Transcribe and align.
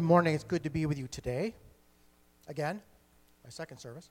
Good 0.00 0.06
morning. 0.06 0.34
It's 0.34 0.44
good 0.44 0.62
to 0.62 0.70
be 0.70 0.86
with 0.86 0.98
you 0.98 1.08
today. 1.08 1.54
Again, 2.48 2.80
my 3.44 3.50
second 3.50 3.76
service. 3.76 4.08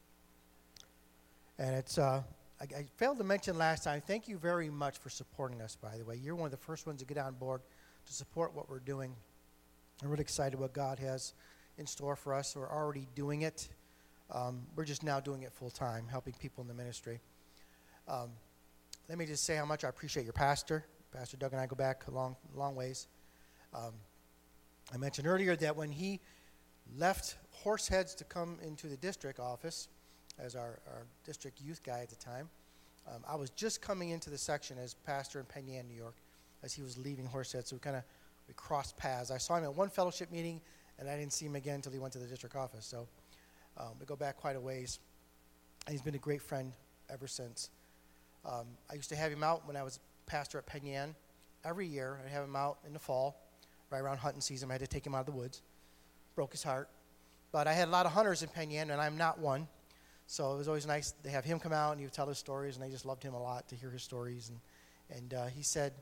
And 1.58 1.76
it's, 1.76 1.98
uh, 1.98 2.22
I, 2.62 2.64
I, 2.64 2.86
failed 2.98 3.18
to 3.18 3.24
mention 3.24 3.58
last 3.58 3.86
time, 3.86 4.00
thank 4.06 4.28
you 4.28 4.38
very 4.38 4.70
much 4.70 5.00
for 5.00 5.10
supporting 5.10 5.62
us, 5.62 5.76
by 5.76 5.98
the 5.98 6.06
way. 6.06 6.16
You're 6.16 6.36
one 6.36 6.46
of 6.46 6.52
the 6.52 6.58
first 6.58 6.86
ones 6.86 7.00
to 7.00 7.08
get 7.08 7.18
on 7.18 7.34
board 7.34 7.62
to 8.06 8.14
support 8.14 8.56
what 8.56 8.70
we're 8.70 8.78
doing. 8.78 9.16
I'm 10.04 10.10
really 10.10 10.22
excited 10.22 10.60
what 10.60 10.74
God 10.74 11.00
has 11.00 11.34
in 11.80 11.88
store 11.88 12.16
for 12.16 12.36
us. 12.36 12.56
We're 12.56 12.72
already 12.72 13.08
doing 13.16 13.42
it. 13.42 13.68
Um, 14.30 14.68
we're 14.76 14.86
just 14.86 15.02
now 15.02 15.20
doing 15.20 15.42
it 15.42 15.52
full 15.52 15.72
time, 15.72 16.06
helping 16.08 16.36
people 16.36 16.62
in 16.62 16.68
the 16.68 16.76
ministry. 16.76 17.20
Um, 18.08 18.30
let 19.10 19.18
me 19.18 19.26
just 19.26 19.44
say 19.44 19.56
how 19.56 19.66
much 19.66 19.84
I 19.84 19.90
appreciate 19.90 20.24
your 20.24 20.34
pastor. 20.34 20.86
Pastor 21.12 21.38
Doug 21.38 21.54
and 21.54 21.60
I 21.60 21.66
go 21.66 21.76
back 21.76 22.06
a 22.08 22.12
long, 22.12 22.36
long 22.54 22.76
ways. 22.76 23.08
Um, 23.74 23.94
I 24.92 24.98
mentioned 24.98 25.28
earlier 25.28 25.56
that 25.58 25.76
when 25.76 25.92
he 25.92 26.20
left 26.98 27.36
Horseheads 27.64 28.16
to 28.18 28.24
come 28.24 28.58
into 28.64 28.88
the 28.88 28.98
district 28.98 29.40
office 29.40 29.88
as 30.40 30.56
our, 30.56 30.80
our 30.88 31.06
district 31.26 31.62
youth 31.62 31.84
guy 31.84 32.00
at 32.00 32.10
the 32.10 32.16
time, 32.16 32.50
um, 33.08 33.24
I 33.28 33.36
was 33.36 33.50
just 33.52 33.82
coming 33.82 34.10
into 34.10 34.30
the 34.30 34.38
section 34.38 34.78
as 34.78 34.94
pastor 34.94 35.40
in 35.40 35.46
Penn 35.46 35.68
Yan, 35.68 35.88
New 35.88 35.96
York, 35.96 36.16
as 36.64 36.74
he 36.74 36.82
was 36.82 36.98
leaving 36.98 37.28
Horseheads. 37.28 37.68
So 37.68 37.76
we 37.76 37.80
kind 37.80 37.96
of 37.96 38.04
we 38.48 38.54
crossed 38.56 38.98
paths. 38.98 39.30
I 39.30 39.38
saw 39.38 39.58
him 39.58 39.64
at 39.64 39.76
one 39.76 39.90
fellowship 39.90 40.32
meeting, 40.32 40.60
and 40.98 41.08
I 41.08 41.18
didn't 41.18 41.34
see 41.34 41.46
him 41.46 41.56
again 41.56 41.76
until 41.76 41.92
he 41.92 42.00
went 42.00 42.14
to 42.14 42.20
the 42.20 42.28
district 42.28 42.56
office. 42.56 42.86
So 42.86 43.08
um, 43.78 43.92
we 44.00 44.06
go 44.06 44.16
back 44.16 44.38
quite 44.38 44.56
a 44.56 44.60
ways. 44.60 45.00
And 45.86 45.94
he's 45.94 46.02
been 46.02 46.16
a 46.16 46.20
great 46.20 46.42
friend 46.42 46.74
ever 47.12 47.28
since. 47.28 47.70
Um, 48.44 48.66
I 48.90 48.96
used 48.96 49.10
to 49.10 49.16
have 49.16 49.32
him 49.32 49.44
out 49.44 49.68
when 49.68 49.76
I 49.76 49.84
was 49.84 50.00
pastor 50.26 50.58
at 50.58 50.66
Penn 50.66 50.86
Yan. 50.86 51.16
Every 51.64 51.86
year, 51.86 52.20
I'd 52.24 52.32
have 52.32 52.44
him 52.44 52.56
out 52.56 52.80
in 52.86 52.94
the 52.94 53.00
fall 53.00 53.38
right 53.90 54.00
around 54.00 54.18
hunting 54.18 54.42
season. 54.42 54.70
I 54.70 54.74
had 54.74 54.82
to 54.82 54.88
take 54.88 55.06
him 55.06 55.16
out 55.16 55.22
of 55.22 55.26
the 55.26 55.32
woods. 55.32 55.62
Broke 56.36 56.52
his 56.52 56.64
heart. 56.64 56.90
But 57.52 57.68
I 57.68 57.74
had 57.74 57.88
a 57.88 57.92
lot 57.92 58.06
of 58.06 58.12
hunters 58.12 58.44
in 58.44 58.50
Penn 58.50 58.70
Yan, 58.70 58.92
and 58.92 59.02
I'm 59.02 59.18
not 59.18 59.40
one. 59.40 59.68
So 60.28 60.54
it 60.54 60.58
was 60.58 60.68
always 60.68 60.86
nice 60.86 61.14
to 61.24 61.30
have 61.30 61.44
him 61.44 61.60
come 61.60 61.74
out 61.74 61.92
and 61.92 62.00
he 62.00 62.06
would 62.06 62.14
tell 62.14 62.28
his 62.28 62.38
stories, 62.38 62.76
and 62.76 62.86
I 62.86 62.90
just 62.90 63.06
loved 63.06 63.24
him 63.24 63.34
a 63.34 63.42
lot 63.42 63.68
to 63.70 63.76
hear 63.76 63.90
his 63.90 64.04
stories. 64.04 64.50
And, 64.50 65.18
and 65.18 65.34
uh, 65.34 65.46
he 65.48 65.64
said, 65.64 65.94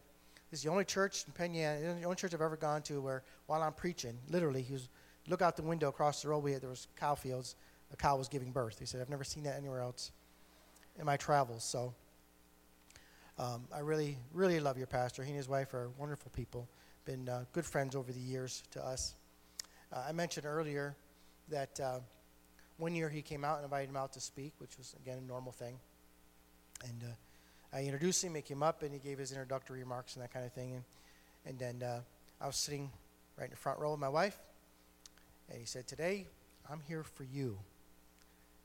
This 0.52 0.60
is 0.60 0.64
the 0.66 0.70
only 0.70 0.84
church 0.84 1.24
in 1.26 1.32
Penn 1.32 1.54
Yan, 1.54 2.02
the 2.02 2.04
only 2.04 2.18
church 2.18 2.34
I've 2.34 2.42
ever 2.42 2.58
gone 2.58 2.82
to 2.84 3.00
where 3.00 3.24
while 3.46 3.64
I'm 3.64 3.72
preaching, 3.72 4.18
literally, 4.30 4.62
he 4.62 4.74
was 4.74 4.90
look 5.30 5.42
out 5.42 5.56
the 5.56 5.64
window 5.64 5.88
across 5.88 6.22
the 6.22 6.28
road. 6.28 6.40
We 6.40 6.52
had, 6.52 6.62
there 6.62 6.70
was 6.70 6.88
cow 6.98 7.16
fields. 7.16 7.56
A 7.94 7.96
cow 7.96 8.18
was 8.18 8.28
giving 8.28 8.52
birth. 8.52 8.80
He 8.80 8.86
said, 8.86 9.00
I've 9.00 9.10
never 9.10 9.24
seen 9.24 9.44
that 9.44 9.56
anywhere 9.56 9.80
else 9.80 10.12
in 11.00 11.06
my 11.06 11.16
travels. 11.16 11.64
So 11.64 11.94
um, 13.40 13.64
I 13.74 13.80
really, 13.80 14.18
really 14.34 14.60
love 14.60 14.78
your 14.78 14.88
pastor. 14.88 15.24
He 15.24 15.30
and 15.30 15.38
his 15.38 15.48
wife 15.48 15.74
are 15.74 15.90
wonderful 15.98 16.32
people 16.36 16.68
been 17.08 17.30
uh, 17.30 17.45
good 17.53 17.66
friends 17.66 17.95
over 17.95 18.11
the 18.11 18.19
years 18.19 18.63
to 18.69 18.86
us. 18.86 19.16
Uh, 19.94 20.03
I 20.09 20.11
mentioned 20.11 20.45
earlier 20.45 20.94
that 21.47 21.80
uh, 21.80 22.00
one 22.75 22.94
year 22.94 23.08
he 23.08 23.22
came 23.22 23.45
out 23.45 23.55
and 23.55 23.63
invited 23.63 23.89
him 23.89 23.95
out 23.95 24.11
to 24.13 24.19
speak, 24.19 24.52
which 24.58 24.77
was, 24.77 24.94
again, 25.02 25.17
a 25.17 25.25
normal 25.25 25.53
thing. 25.53 25.80
And 26.83 27.03
uh, 27.03 27.78
I 27.78 27.83
introduced 27.83 28.22
him, 28.22 28.35
he 28.35 28.41
came 28.41 28.61
up, 28.61 28.83
and 28.83 28.91
he 28.91 29.00
gave 29.00 29.19
his 29.19 29.31
introductory 29.31 29.80
remarks 29.80 30.16
and 30.16 30.23
that 30.23 30.33
kind 30.33 30.45
of 30.45 30.52
thing. 30.52 30.73
And, 30.73 30.83
and 31.45 31.58
then 31.58 31.88
uh, 31.88 32.02
I 32.41 32.45
was 32.45 32.58
sitting 32.58 32.91
right 33.38 33.45
in 33.45 33.52
the 33.52 33.55
front 33.55 33.80
row 33.80 33.91
with 33.91 34.02
my 34.02 34.09
wife, 34.09 34.38
and 35.50 35.58
he 35.58 35.66
said, 35.66 35.88
Today, 35.88 36.28
I'm 36.69 36.81
here 36.89 37.03
for 37.03 37.23
you. 37.23 37.58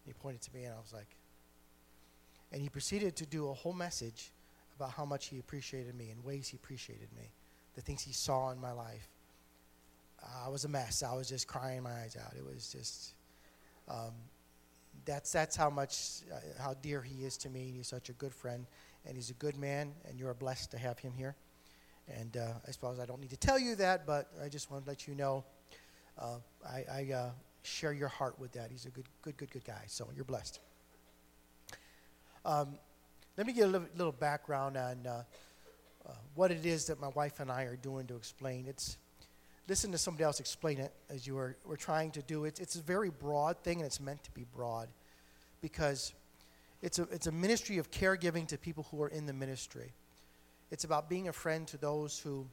And 0.05 0.07
he 0.07 0.13
pointed 0.15 0.43
to 0.43 0.53
me, 0.53 0.65
and 0.65 0.75
I 0.75 0.79
was 0.79 0.93
like, 0.93 1.15
and 2.51 2.61
he 2.61 2.69
proceeded 2.69 3.15
to 3.17 3.25
do 3.25 3.51
a 3.51 3.55
whole 3.55 3.73
message 3.73 4.33
about 4.77 4.91
how 4.91 5.05
much 5.05 5.27
he 5.27 5.39
appreciated 5.39 5.95
me 5.95 6.11
and 6.11 6.25
ways 6.25 6.49
he 6.49 6.57
appreciated 6.57 7.09
me 7.17 7.31
the 7.75 7.81
things 7.81 8.03
he 8.03 8.13
saw 8.13 8.51
in 8.51 8.61
my 8.61 8.73
life. 8.73 9.09
I 10.45 10.49
was 10.49 10.65
a 10.65 10.69
mess. 10.69 11.03
I 11.03 11.15
was 11.15 11.29
just 11.29 11.47
crying 11.47 11.83
my 11.83 11.91
eyes 11.91 12.17
out. 12.17 12.35
It 12.37 12.45
was 12.45 12.69
just, 12.71 13.15
um, 13.89 14.13
that's, 15.05 15.33
that's 15.33 15.57
how 15.57 15.71
much, 15.71 16.21
uh, 16.33 16.63
how 16.63 16.75
dear 16.75 17.03
he 17.03 17.25
is 17.25 17.37
to 17.39 17.51
me. 17.51 17.73
He's 17.77 17.89
such 17.89 18.09
a 18.09 18.13
good 18.13 18.35
friend, 18.35 18.67
and 19.05 19.17
he's 19.17 19.31
a 19.31 19.35
good 19.35 19.57
man, 19.57 19.93
and 20.09 20.19
you're 20.19 20.33
blessed 20.35 20.71
to 20.73 20.79
have 20.79 20.99
him 20.99 21.13
here. 21.17 21.35
And 22.09 22.37
uh, 22.37 22.53
I 22.67 22.71
suppose 22.71 23.01
I 23.01 23.07
don't 23.07 23.21
need 23.21 23.31
to 23.31 23.37
tell 23.37 23.59
you 23.59 23.75
that, 23.77 24.07
but 24.07 24.31
I 24.43 24.49
just 24.49 24.71
want 24.71 24.85
to 24.85 24.91
let 24.91 25.09
you 25.09 25.15
know 25.15 25.45
uh, 26.19 26.37
I, 26.65 26.85
I 26.93 27.13
uh, 27.13 27.31
share 27.63 27.93
your 27.93 28.09
heart 28.09 28.39
with 28.39 28.53
that. 28.53 28.71
He's 28.71 28.87
a 28.87 28.91
good, 28.91 29.07
good, 29.23 29.37
good, 29.37 29.51
good 29.51 29.65
guy. 29.65 29.85
So 29.87 30.09
you're 30.15 30.25
blessed. 30.25 30.61
Um, 32.45 32.79
let 33.37 33.47
me 33.47 33.53
get 33.53 33.65
a 33.65 33.69
little, 33.69 33.89
little 33.97 34.13
background 34.13 34.77
on 34.77 35.07
uh, 35.07 35.23
uh, 36.07 36.13
what 36.35 36.51
it 36.51 36.67
is 36.67 36.87
that 36.87 37.01
my 37.01 37.09
wife 37.09 37.41
and 37.41 37.51
I 37.51 37.65
are 37.65 37.77
doing 37.77 38.07
to 38.07 38.17
explain. 38.17 38.67
It's 38.69 38.97
listen 39.69 39.93
to 39.93 39.99
somebody 39.99 40.25
else 40.25 40.41
explain 40.41 40.79
it 40.79 40.93
as 41.09 41.27
you 41.27 41.39
are 41.39 41.57
we're 41.65 41.77
trying 41.77 42.11
to 42.13 42.23
do 42.23 42.45
it. 42.45 42.61
It's 42.61 42.77
a 42.77 42.83
very 42.83 43.11
broad 43.11 43.59
thing, 43.59 43.79
and 43.79 43.87
it's 43.87 44.01
meant 44.01 44.23
to 44.25 44.31
be 44.33 44.45
broad 44.55 44.89
because 45.61 46.13
it's 46.83 46.99
a 46.99 47.03
it's 47.05 47.27
a 47.27 47.33
ministry 47.33 47.79
of 47.79 47.91
caregiving 47.91 48.47
to 48.49 48.59
people 48.59 48.87
who 48.91 49.03
are 49.03 49.09
in 49.09 49.27
the 49.27 49.33
ministry. 49.33 49.93
It's 50.71 50.85
about 50.85 51.09
being 51.09 51.29
a 51.29 51.33
friend 51.33 51.67
to 51.69 51.77
those 51.77 52.19
who 52.19 52.47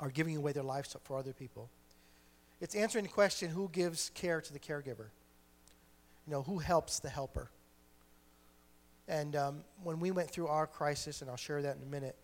are 0.00 0.10
giving 0.10 0.36
away 0.36 0.52
their 0.52 0.62
lives 0.62 0.96
for 1.04 1.18
other 1.18 1.32
people. 1.32 1.68
It's 2.60 2.74
answering 2.74 3.04
the 3.04 3.10
question 3.10 3.50
who 3.50 3.68
gives 3.68 4.10
care 4.14 4.40
to 4.40 4.52
the 4.52 4.58
caregiver? 4.58 5.08
You 6.26 6.32
know, 6.32 6.42
who 6.42 6.58
helps 6.58 6.98
the 6.98 7.08
helper? 7.08 7.50
And 9.08 9.34
um, 9.34 9.64
when 9.82 9.98
we 9.98 10.10
went 10.10 10.30
through 10.30 10.46
our 10.48 10.66
crisis, 10.66 11.20
and 11.20 11.30
I'll 11.30 11.36
share 11.36 11.62
that 11.62 11.76
in 11.76 11.82
a 11.82 11.86
minute, 11.86 12.16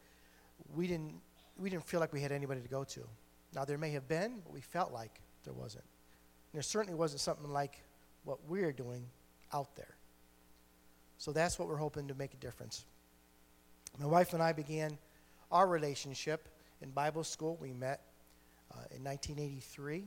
we 0.75 0.87
didn't, 0.87 1.15
we 1.59 1.71
didn't 1.71 1.87
feel 1.87 2.01
like 2.01 2.13
we 2.13 2.21
had 2.21 2.33
anybody 2.33 2.61
to 2.61 2.69
go 2.69 2.85
to. 2.85 3.01
Now, 3.55 3.65
there 3.65 3.79
may 3.79 3.91
have 3.91 4.09
been, 4.09 4.41
but 4.45 4.53
we 4.53 4.61
felt 4.61 4.93
like 4.93 5.21
there 5.45 5.55
wasn't. 5.55 5.85
And 6.53 6.55
there 6.55 6.63
certainly 6.63 6.95
wasn't 6.95 7.21
something 7.21 7.51
like 7.51 7.83
what 8.25 8.39
we're 8.49 8.73
doing 8.73 9.07
out 9.53 9.75
there. 9.77 9.97
So 11.19 11.33
that's 11.33 11.59
what 11.59 11.69
we're 11.69 11.77
hoping 11.77 12.09
to 12.09 12.15
make 12.15 12.35
a 12.35 12.37
difference. 12.37 12.85
My 13.99 14.07
wife 14.07 14.35
and 14.35 14.43
I 14.43 14.53
began 14.53 14.99
our 15.51 15.67
relationship 15.67 16.49
in 16.83 16.91
Bible 16.91 17.25
school. 17.25 17.57
We 17.61 17.73
met 17.73 18.03
uh, 18.73 18.85
in 18.95 19.03
1983. 19.03 20.05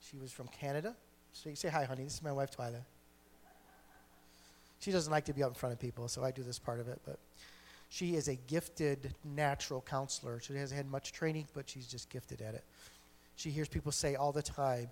She 0.00 0.18
was 0.18 0.32
from 0.32 0.48
Canada. 0.48 0.94
So 1.32 1.48
you 1.48 1.56
say 1.56 1.68
hi, 1.68 1.84
honey. 1.84 2.04
This 2.04 2.14
is 2.14 2.22
my 2.22 2.32
wife, 2.32 2.50
Twyla. 2.54 2.82
She 4.80 4.90
doesn't 4.90 5.12
like 5.12 5.24
to 5.26 5.32
be 5.32 5.42
out 5.42 5.48
in 5.48 5.54
front 5.54 5.72
of 5.72 5.78
people, 5.78 6.08
so 6.08 6.24
I 6.24 6.32
do 6.32 6.42
this 6.42 6.58
part 6.58 6.80
of 6.80 6.88
it. 6.88 7.00
But 7.06 7.18
she 7.92 8.14
is 8.14 8.26
a 8.26 8.36
gifted 8.36 9.14
natural 9.22 9.82
counselor. 9.82 10.40
She 10.40 10.54
hasn't 10.54 10.78
had 10.78 10.90
much 10.90 11.12
training, 11.12 11.46
but 11.52 11.68
she's 11.68 11.86
just 11.86 12.08
gifted 12.08 12.40
at 12.40 12.54
it. 12.54 12.64
She 13.36 13.50
hears 13.50 13.68
people 13.68 13.92
say 13.92 14.14
all 14.14 14.32
the 14.32 14.40
time, 14.40 14.88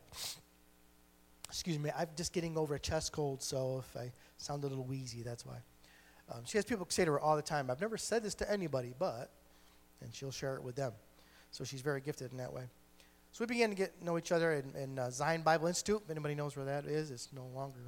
excuse 1.48 1.78
me, 1.78 1.90
I'm 1.96 2.08
just 2.14 2.34
getting 2.34 2.58
over 2.58 2.74
a 2.74 2.78
chest 2.78 3.12
cold, 3.12 3.42
so 3.42 3.82
if 3.82 3.96
I 3.96 4.12
sound 4.36 4.64
a 4.64 4.66
little 4.66 4.84
wheezy, 4.84 5.22
that's 5.22 5.46
why. 5.46 5.56
Um, 6.30 6.42
she 6.44 6.58
has 6.58 6.66
people 6.66 6.86
say 6.90 7.06
to 7.06 7.12
her 7.12 7.18
all 7.18 7.36
the 7.36 7.42
time, 7.42 7.70
I've 7.70 7.80
never 7.80 7.96
said 7.96 8.22
this 8.22 8.34
to 8.34 8.52
anybody, 8.52 8.92
but, 8.98 9.30
and 10.02 10.14
she'll 10.14 10.30
share 10.30 10.56
it 10.56 10.62
with 10.62 10.76
them. 10.76 10.92
So 11.52 11.64
she's 11.64 11.80
very 11.80 12.02
gifted 12.02 12.32
in 12.32 12.36
that 12.36 12.52
way. 12.52 12.64
So 13.32 13.44
we 13.44 13.46
began 13.46 13.70
to 13.70 13.76
get 13.76 13.98
to 13.98 14.04
know 14.04 14.18
each 14.18 14.30
other 14.30 14.52
in, 14.52 14.74
in 14.78 14.98
uh, 14.98 15.10
Zion 15.10 15.40
Bible 15.40 15.68
Institute. 15.68 16.02
If 16.04 16.10
anybody 16.10 16.34
knows 16.34 16.54
where 16.54 16.66
that 16.66 16.84
is, 16.84 17.10
it's 17.10 17.30
no 17.34 17.46
longer 17.54 17.80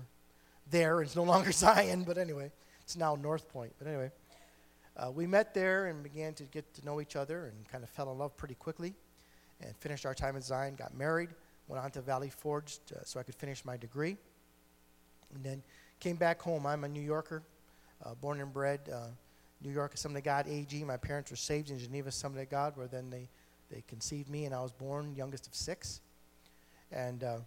there. 0.71 1.03
It's 1.03 1.17
no 1.17 1.25
longer 1.25 1.53
Zion, 1.53 2.05
but 2.05 2.17
anyway, 2.17 2.51
it's 2.81 2.97
now 2.97 3.15
North 3.15 3.47
Point. 3.51 3.75
But 3.79 3.89
anyway, 3.89 4.11
uh, 4.97 5.11
we 5.11 5.27
met 5.27 5.55
there 5.55 5.87
and 5.87 6.03
began 6.03 6.35
to 6.35 6.45
get 6.45 6.73
to 6.75 6.85
know 6.85 7.01
each 7.01 7.17
other 7.17 7.47
and 7.47 7.69
kind 7.69 7.83
of 7.83 7.91
fell 7.91 8.11
in 8.13 8.19
love 8.19 8.37
pretty 8.37 8.55
quickly 8.55 8.95
and 9.61 9.77
finished 9.77 10.05
our 10.05 10.15
time 10.15 10.37
in 10.37 10.43
Zion, 10.43 10.75
got 10.75 10.97
married, 10.97 11.31
went 11.69 11.83
on 11.83 11.91
to 11.93 12.01
Valley 12.01 12.31
Forge 12.31 12.79
to, 12.87 13.05
so 13.05 13.21
I 13.21 13.23
could 13.23 13.35
finish 13.35 13.65
my 13.65 13.77
degree, 13.77 14.17
and 15.35 15.45
then 15.45 15.63
came 16.01 16.17
back 16.17 16.43
home. 16.43 16.67
I'm 16.67 16.85
a 16.85 16.89
New 16.89 17.01
Yorker, 17.01 17.43
uh, 18.05 18.15
born 18.15 18.41
and 18.41 18.53
bred. 18.53 18.81
Uh, 18.93 19.07
New 19.65 19.71
York 19.71 19.95
Assembly 19.95 20.19
of 20.19 20.25
God 20.25 20.49
AG. 20.49 20.83
My 20.85 20.97
parents 20.97 21.31
were 21.31 21.37
saved 21.37 21.71
in 21.71 21.79
Geneva 21.79 22.09
Assembly 22.09 22.43
of 22.43 22.51
God, 22.51 22.77
where 22.77 22.89
then 22.89 23.11
they, 23.11 23.29
they 23.71 23.83
conceived 23.87 24.29
me, 24.29 24.45
and 24.45 24.55
I 24.55 24.61
was 24.61 24.73
born 24.73 25.15
youngest 25.15 25.47
of 25.47 25.55
six. 25.55 26.01
And 26.91 27.23
uh, 27.23 27.39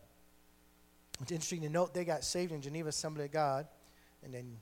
it's 1.21 1.31
interesting 1.31 1.61
to 1.61 1.69
note 1.69 1.93
they 1.93 2.05
got 2.05 2.23
saved 2.23 2.51
in 2.51 2.61
Geneva 2.61 2.89
Assembly 2.89 3.25
of 3.25 3.31
God, 3.31 3.67
and 4.23 4.33
then 4.33 4.57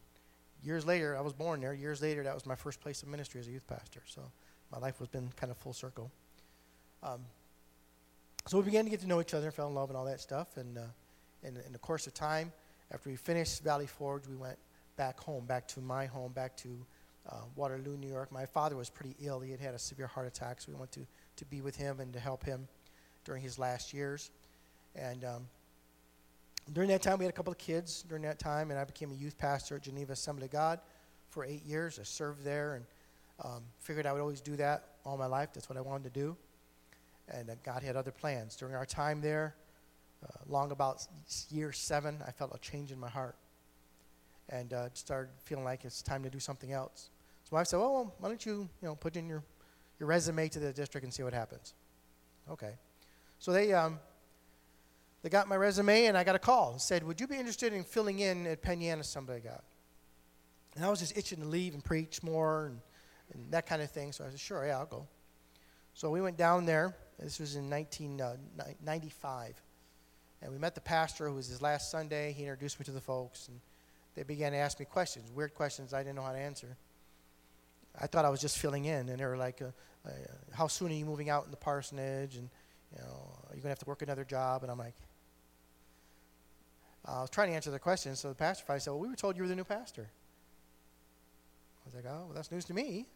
years 0.64 0.86
later, 0.86 1.18
I 1.18 1.22
was 1.22 1.34
born 1.34 1.62
there. 1.62 1.74
Years 1.74 2.02
later, 2.02 2.24
that 2.24 2.34
was 2.34 2.46
my 2.46 2.56
first 2.56 2.80
place 2.82 3.04
of 3.04 3.10
ministry 3.10 3.40
as 3.40 3.48
a 3.48 3.52
youth 3.52 3.68
pastor. 3.68 4.02
So 4.08 4.22
my 4.72 4.78
life 4.78 4.98
has 5.00 5.08
been 5.08 5.30
kind 5.36 5.52
of 5.52 5.58
full 5.58 5.74
circle. 5.74 6.12
Um, 7.02 7.20
so 8.48 8.58
we 8.58 8.64
began 8.64 8.84
to 8.86 8.90
get 8.90 9.00
to 9.02 9.08
know 9.08 9.22
each 9.22 9.34
other, 9.34 9.52
fell 9.52 9.68
in 9.68 9.76
love, 9.76 9.90
and 9.90 9.98
all 9.98 10.06
that 10.06 10.20
stuff. 10.20 10.58
And 10.58 10.78
uh, 10.78 10.82
in, 11.44 11.58
in 11.66 11.72
the 11.72 11.80
course 11.80 12.08
of 12.08 12.14
time, 12.14 12.52
after 12.92 13.10
we 13.10 13.16
finished 13.16 13.64
Valley 13.64 13.88
Forge, 13.88 14.28
we 14.28 14.36
went 14.36 14.58
back 14.98 15.20
home, 15.20 15.46
back 15.46 15.68
to 15.70 15.82
my 15.82 16.06
home, 16.06 16.32
back 16.32 16.56
to 16.58 16.70
uh, 17.30 17.36
Waterloo, 17.56 17.98
New 17.98 18.10
York. 18.10 18.32
My 18.32 18.46
father 18.46 18.76
was 18.76 18.90
pretty 18.90 19.16
ill. 19.22 19.40
He 19.40 19.52
had 19.52 19.60
had 19.60 19.74
a 19.74 19.80
severe 19.80 20.08
heart 20.08 20.28
attack, 20.28 20.62
so 20.62 20.72
we 20.72 20.78
went 20.78 20.92
to, 20.94 21.02
to 21.38 21.46
be 21.46 21.62
with 21.62 21.76
him 21.76 22.00
and 22.00 22.12
to 22.14 22.20
help 22.20 22.44
him 22.44 22.68
during 23.26 23.42
his 23.42 23.58
last 23.58 23.94
years. 23.94 24.30
And 24.96 25.24
um, 25.24 25.48
during 26.72 26.90
that 26.90 27.02
time, 27.02 27.20
we 27.20 27.26
had 27.26 27.34
a 27.34 27.36
couple 27.36 27.52
of 27.52 27.58
kids 27.58 28.04
during 28.08 28.24
that 28.24 28.40
time, 28.40 28.72
and 28.72 28.80
I 28.80 28.86
became 28.86 29.12
a 29.12 29.16
youth 29.16 29.38
pastor 29.38 29.76
at 29.76 29.82
Geneva 29.82 30.14
Assembly 30.14 30.46
of 30.46 30.52
God 30.52 30.80
for 31.30 31.44
eight 31.44 31.66
years. 31.66 32.00
I 32.00 32.04
served 32.04 32.44
there 32.44 32.76
and 32.76 32.86
um, 33.44 33.64
figured 33.80 34.06
I 34.06 34.14
would 34.14 34.22
always 34.22 34.40
do 34.40 34.56
that 34.56 34.86
all 35.06 35.18
my 35.18 35.26
life. 35.26 35.50
That's 35.54 35.68
what 35.68 35.78
I 35.78 35.82
wanted 35.82 36.14
to 36.14 36.20
do. 36.20 36.38
And 37.28 37.50
uh, 37.50 37.56
God 37.64 37.84
had 37.84 37.96
other 37.96 38.12
plans. 38.12 38.56
During 38.56 38.76
our 38.76 38.86
time 38.86 39.20
there, 39.20 39.56
uh, 40.24 40.28
long 40.48 40.72
about 40.72 41.06
year 41.50 41.72
seven, 41.72 42.20
I 42.26 42.32
felt 42.32 42.56
a 42.56 42.60
change 42.60 42.92
in 42.92 43.00
my 43.00 43.10
heart 43.10 43.36
and 44.50 44.74
uh, 44.74 44.90
started 44.94 45.32
feeling 45.44 45.66
like 45.66 45.84
it's 45.84 46.02
time 46.02 46.24
to 46.24 46.30
do 46.30 46.40
something 46.40 46.72
else. 46.72 47.10
So 47.44 47.50
my 47.52 47.60
wife 47.60 47.68
said, 47.68 47.80
well, 47.80 48.14
why 48.20 48.30
don't 48.30 48.46
you, 48.46 48.70
you 48.82 48.88
know, 48.88 48.96
put 48.96 49.18
in 49.18 49.28
your, 49.28 49.44
your 50.00 50.08
resume 50.08 50.48
to 50.50 50.60
the 50.60 50.72
district 50.72 51.04
and 51.04 51.14
see 51.14 51.24
what 51.24 51.34
happens. 51.34 51.74
Okay. 52.50 52.74
So 53.40 53.52
they, 53.52 53.74
um, 53.74 54.00
they 55.24 55.30
got 55.30 55.48
my 55.48 55.56
resume, 55.56 56.06
and 56.06 56.18
I 56.18 56.26
got 56.26 56.36
a 56.36 56.40
call 56.40 56.74
and 56.74 56.82
said, 56.82 57.04
would 57.04 57.22
you 57.22 57.28
be 57.28 57.38
interested 57.38 57.72
in 57.72 57.86
filling 57.86 58.20
in 58.20 58.46
at 58.46 58.62
Penn 58.62 58.82
Yan 58.82 59.00
Assembly 59.00 59.38
of 59.38 59.46
God? 59.46 59.62
And 60.76 60.84
I 60.84 60.90
was 60.90 61.00
just 61.00 61.18
itching 61.18 61.40
to 61.40 61.46
leave 61.46 61.74
and 61.74 61.82
preach 61.84 62.22
more 62.22 62.66
and, 62.66 62.82
and 63.34 63.52
that 63.52 63.66
kind 63.66 63.82
of 63.82 63.90
thing. 63.90 64.12
So 64.12 64.26
I 64.26 64.30
said, 64.30 64.40
sure, 64.40 64.66
yeah, 64.66 64.80
I'll 64.80 64.86
go. 64.86 65.08
So 65.94 66.10
we 66.10 66.20
went 66.20 66.36
down 66.38 66.66
there. 66.66 66.94
This 67.20 67.40
was 67.40 67.56
in 67.56 67.70
1995. 67.70 69.50
Uh, 69.50 69.54
and 70.42 70.52
we 70.52 70.58
met 70.58 70.76
the 70.76 70.82
pastor, 70.82 71.30
who 71.30 71.36
was 71.36 71.48
his 71.48 71.62
last 71.62 71.90
Sunday. 71.90 72.34
He 72.34 72.44
introduced 72.44 72.78
me 72.80 72.84
to 72.86 72.92
the 72.92 73.00
folks, 73.00 73.48
and 73.48 73.62
they 74.16 74.24
began 74.24 74.52
to 74.52 74.58
ask 74.58 74.78
me 74.78 74.86
questions, 74.86 75.32
weird 75.32 75.54
questions 75.54 75.94
I 75.94 76.00
didn't 76.00 76.18
know 76.18 76.24
how 76.24 76.34
to 76.34 76.38
answer. 76.38 76.76
I 78.00 78.08
thought 78.08 78.26
I 78.26 78.30
was 78.30 78.42
just 78.42 78.58
filling 78.58 78.84
in, 78.86 79.08
and 79.08 79.20
they 79.20 79.26
were 79.26 79.38
like, 79.38 79.62
uh, 79.62 79.68
uh, 80.06 80.10
"How 80.52 80.68
soon 80.68 80.92
are 80.92 80.96
you 80.96 81.06
moving 81.06 81.30
out 81.30 81.46
in 81.46 81.52
the 81.52 81.58
parsonage?" 81.58 82.36
And 82.36 82.50
you 82.92 83.00
know, 83.00 83.06
are 83.06 83.56
you 83.56 83.62
going 83.62 83.64
to 83.64 83.70
have 83.70 83.80
to 83.80 83.86
work 83.86 84.02
another 84.02 84.26
job? 84.26 84.64
And 84.64 84.72
I'm 84.72 84.80
like, 84.80 84.96
I 87.06 87.22
was 87.22 87.30
trying 87.30 87.50
to 87.50 87.56
answer 87.56 87.72
the 87.72 87.80
question, 87.80 88.16
so 88.16 88.30
the 88.30 88.36
pastor 88.36 88.64
finally 88.66 88.80
said, 88.80 88.92
"Well, 88.92 89.00
we 89.00 89.10
were 89.10 89.16
told 89.16 89.36
you 89.36 89.44
were 89.44 89.50
the 89.50 89.56
new 89.56 89.64
pastor." 89.64 90.10
I 91.86 91.88
was 91.88 91.96
like, 91.96 92.06
"Oh, 92.06 92.26
well, 92.26 92.34
that's 92.34 92.52
news 92.52 92.66
to 92.66 92.74
me." 92.74 93.08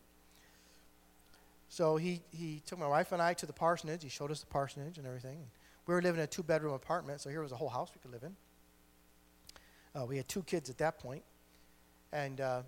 So 1.69 1.97
he, 1.97 2.21
he 2.31 2.61
took 2.65 2.79
my 2.79 2.87
wife 2.87 3.11
and 3.11 3.21
I 3.21 3.33
to 3.35 3.45
the 3.45 3.53
parsonage. 3.53 4.03
He 4.03 4.09
showed 4.09 4.31
us 4.31 4.39
the 4.39 4.45
parsonage 4.47 4.97
and 4.97 5.05
everything. 5.05 5.37
We 5.85 5.93
were 5.93 6.01
living 6.01 6.19
in 6.19 6.23
a 6.23 6.27
two 6.27 6.43
bedroom 6.43 6.73
apartment, 6.73 7.21
so 7.21 7.29
here 7.29 7.41
was 7.41 7.51
a 7.51 7.55
whole 7.55 7.69
house 7.69 7.91
we 7.93 7.99
could 8.01 8.11
live 8.11 8.23
in. 8.23 8.35
Uh, 9.95 10.05
we 10.05 10.17
had 10.17 10.27
two 10.27 10.43
kids 10.43 10.69
at 10.69 10.77
that 10.77 10.99
point. 10.99 11.23
And 12.11 12.39
uh, 12.39 12.61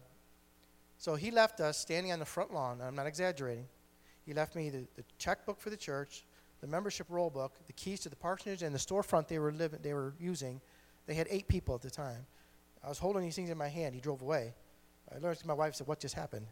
so 0.97 1.15
he 1.15 1.31
left 1.31 1.59
us 1.61 1.77
standing 1.77 2.11
on 2.11 2.19
the 2.19 2.25
front 2.25 2.53
lawn. 2.53 2.81
I'm 2.81 2.95
not 2.95 3.07
exaggerating. 3.07 3.65
He 4.25 4.33
left 4.33 4.55
me 4.55 4.69
the, 4.69 4.85
the 4.95 5.03
checkbook 5.17 5.59
for 5.59 5.69
the 5.69 5.77
church, 5.77 6.23
the 6.61 6.67
membership 6.67 7.07
roll 7.09 7.29
book, 7.29 7.53
the 7.67 7.73
keys 7.73 8.01
to 8.01 8.09
the 8.09 8.15
parsonage, 8.15 8.63
and 8.63 8.75
the 8.75 8.79
storefront 8.79 9.27
they 9.27 9.39
were, 9.39 9.51
living, 9.51 9.79
they 9.81 9.93
were 9.93 10.13
using. 10.19 10.59
They 11.09 11.15
had 11.15 11.25
eight 11.31 11.47
people 11.47 11.73
at 11.73 11.81
the 11.81 11.89
time. 11.89 12.27
I 12.83 12.87
was 12.87 12.99
holding 12.99 13.23
these 13.23 13.35
things 13.35 13.49
in 13.49 13.57
my 13.57 13.67
hand. 13.67 13.95
He 13.95 13.99
drove 13.99 14.21
away. 14.21 14.53
I 15.11 15.17
learned 15.17 15.39
to 15.39 15.47
my 15.47 15.55
wife, 15.55 15.73
said, 15.73 15.87
What 15.87 15.99
just 15.99 16.13
happened? 16.13 16.45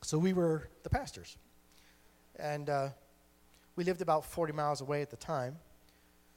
So 0.00 0.16
we 0.16 0.32
were 0.32 0.68
the 0.84 0.90
pastors. 0.90 1.36
And 2.38 2.70
uh, 2.70 2.90
we 3.74 3.82
lived 3.82 4.00
about 4.00 4.24
40 4.24 4.52
miles 4.52 4.80
away 4.80 5.02
at 5.02 5.10
the 5.10 5.16
time. 5.16 5.56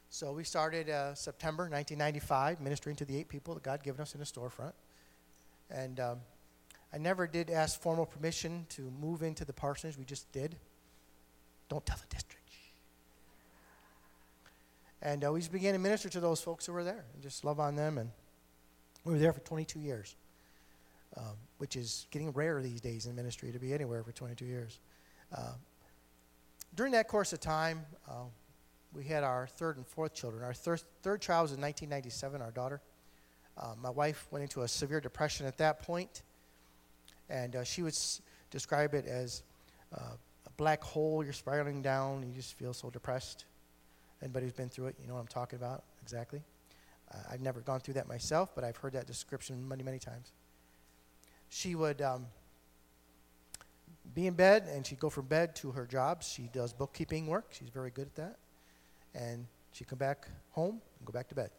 So 0.09 0.33
we 0.33 0.43
started 0.43 0.89
uh, 0.89 1.13
September 1.13 1.65
1995 1.65 2.59
ministering 2.59 2.95
to 2.95 3.05
the 3.05 3.15
eight 3.15 3.29
people 3.29 3.53
that 3.53 3.61
God 3.61 3.83
given 3.83 4.01
us 4.01 4.15
in 4.15 4.19
the 4.19 4.25
storefront. 4.25 4.73
And 5.69 5.99
um, 5.99 6.21
I 6.91 6.97
never 6.97 7.27
did 7.27 7.51
ask 7.51 7.79
formal 7.79 8.07
permission 8.07 8.65
to 8.69 8.91
move 8.99 9.21
into 9.21 9.45
the 9.45 9.53
parsonage. 9.53 9.95
We 9.95 10.05
just 10.05 10.31
did. 10.31 10.55
Don't 11.69 11.85
tell 11.85 11.97
the 11.97 12.15
district. 12.15 12.44
And 15.01 15.23
uh, 15.25 15.31
we 15.31 15.39
just 15.39 15.51
began 15.51 15.73
to 15.73 15.79
minister 15.79 16.09
to 16.09 16.19
those 16.19 16.41
folks 16.41 16.65
who 16.65 16.73
were 16.73 16.83
there 16.83 17.05
and 17.13 17.21
just 17.21 17.43
love 17.43 17.59
on 17.59 17.75
them. 17.75 17.97
And 17.97 18.09
we 19.03 19.13
were 19.13 19.19
there 19.19 19.33
for 19.33 19.41
22 19.41 19.79
years, 19.79 20.15
um, 21.17 21.35
which 21.57 21.75
is 21.75 22.07
getting 22.11 22.31
rare 22.31 22.61
these 22.61 22.81
days 22.81 23.05
in 23.05 23.15
ministry 23.15 23.51
to 23.51 23.59
be 23.59 23.73
anywhere 23.73 24.03
for 24.03 24.11
22 24.11 24.45
years. 24.45 24.79
Uh, 25.35 25.53
during 26.75 26.91
that 26.93 27.07
course 27.07 27.33
of 27.33 27.39
time, 27.39 27.85
uh, 28.09 28.23
we 28.93 29.03
had 29.03 29.23
our 29.23 29.47
third 29.47 29.77
and 29.77 29.85
fourth 29.85 30.13
children. 30.13 30.43
Our 30.43 30.53
thir- 30.53 30.77
third 31.03 31.21
child 31.21 31.43
was 31.43 31.51
in 31.51 31.61
1997, 31.61 32.41
our 32.41 32.51
daughter. 32.51 32.81
Uh, 33.57 33.73
my 33.81 33.89
wife 33.89 34.27
went 34.31 34.43
into 34.43 34.61
a 34.61 34.67
severe 34.67 34.99
depression 34.99 35.45
at 35.45 35.57
that 35.57 35.81
point, 35.81 36.23
and 37.29 37.55
uh, 37.55 37.63
she 37.63 37.81
would 37.81 37.93
s- 37.93 38.21
describe 38.51 38.93
it 38.93 39.05
as 39.05 39.43
uh, 39.93 40.01
a 40.45 40.49
black 40.57 40.83
hole. 40.83 41.23
You're 41.23 41.33
spiraling 41.33 41.81
down, 41.81 42.23
you 42.27 42.33
just 42.33 42.57
feel 42.57 42.73
so 42.73 42.89
depressed. 42.89 43.45
Anybody 44.25 44.47
who's 44.47 44.53
been 44.53 44.69
through 44.69 44.87
it, 44.87 44.95
you 44.99 45.07
know 45.07 45.13
what 45.13 45.19
I'm 45.19 45.27
talking 45.27 45.59
about 45.59 45.83
exactly. 46.01 46.41
Uh, 47.13 47.17
I've 47.31 47.41
never 47.41 47.61
gone 47.61 47.79
through 47.79 47.93
that 47.93 48.07
myself, 48.07 48.55
but 48.55 48.63
I've 48.63 48.75
heard 48.75 48.93
that 48.93 49.05
description 49.05 49.67
many, 49.69 49.83
many 49.83 49.99
times. 49.99 50.31
She 51.49 51.75
would 51.75 52.01
um, 52.01 52.25
be 54.15 54.25
in 54.25 54.33
bed, 54.33 54.67
and 54.67 54.83
she'd 54.83 54.97
go 54.97 55.11
from 55.11 55.27
bed 55.27 55.55
to 55.57 55.69
her 55.73 55.85
job. 55.85 56.23
She 56.23 56.49
does 56.51 56.73
bookkeeping 56.73 57.27
work. 57.27 57.49
She's 57.51 57.69
very 57.69 57.91
good 57.91 58.07
at 58.07 58.15
that. 58.15 58.37
And 59.13 59.45
she'd 59.73 59.87
come 59.87 59.99
back 59.99 60.27
home 60.53 60.81
and 60.97 61.05
go 61.05 61.13
back 61.13 61.27
to 61.27 61.35
bed. 61.35 61.51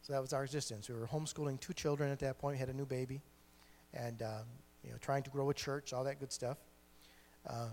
So 0.00 0.14
that 0.14 0.22
was 0.22 0.32
our 0.32 0.42
existence. 0.42 0.88
We 0.88 0.94
were 0.94 1.06
homeschooling 1.06 1.60
two 1.60 1.74
children 1.74 2.10
at 2.10 2.18
that 2.20 2.38
point, 2.38 2.54
we 2.54 2.60
had 2.60 2.70
a 2.70 2.74
new 2.74 2.86
baby, 2.86 3.20
and 3.92 4.22
um, 4.22 4.46
you 4.82 4.90
know, 4.90 4.96
trying 5.02 5.22
to 5.24 5.30
grow 5.30 5.50
a 5.50 5.54
church, 5.54 5.92
all 5.92 6.04
that 6.04 6.18
good 6.18 6.32
stuff. 6.32 6.56
Um, 7.46 7.72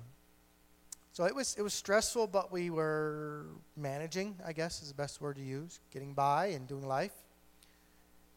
so 1.14 1.26
it 1.26 1.36
was 1.36 1.56
it 1.58 1.62
was 1.62 1.74
stressful, 1.74 2.28
but 2.28 2.52
we 2.52 2.70
were 2.70 3.46
managing, 3.76 4.36
I 4.46 4.54
guess 4.54 4.82
is 4.82 4.90
the 4.90 4.96
best 4.96 5.20
word 5.20 5.36
to 5.36 5.42
use, 5.42 5.80
getting 5.92 6.14
by 6.14 6.48
and 6.48 6.68
doing 6.68 6.88
life. 6.88 7.14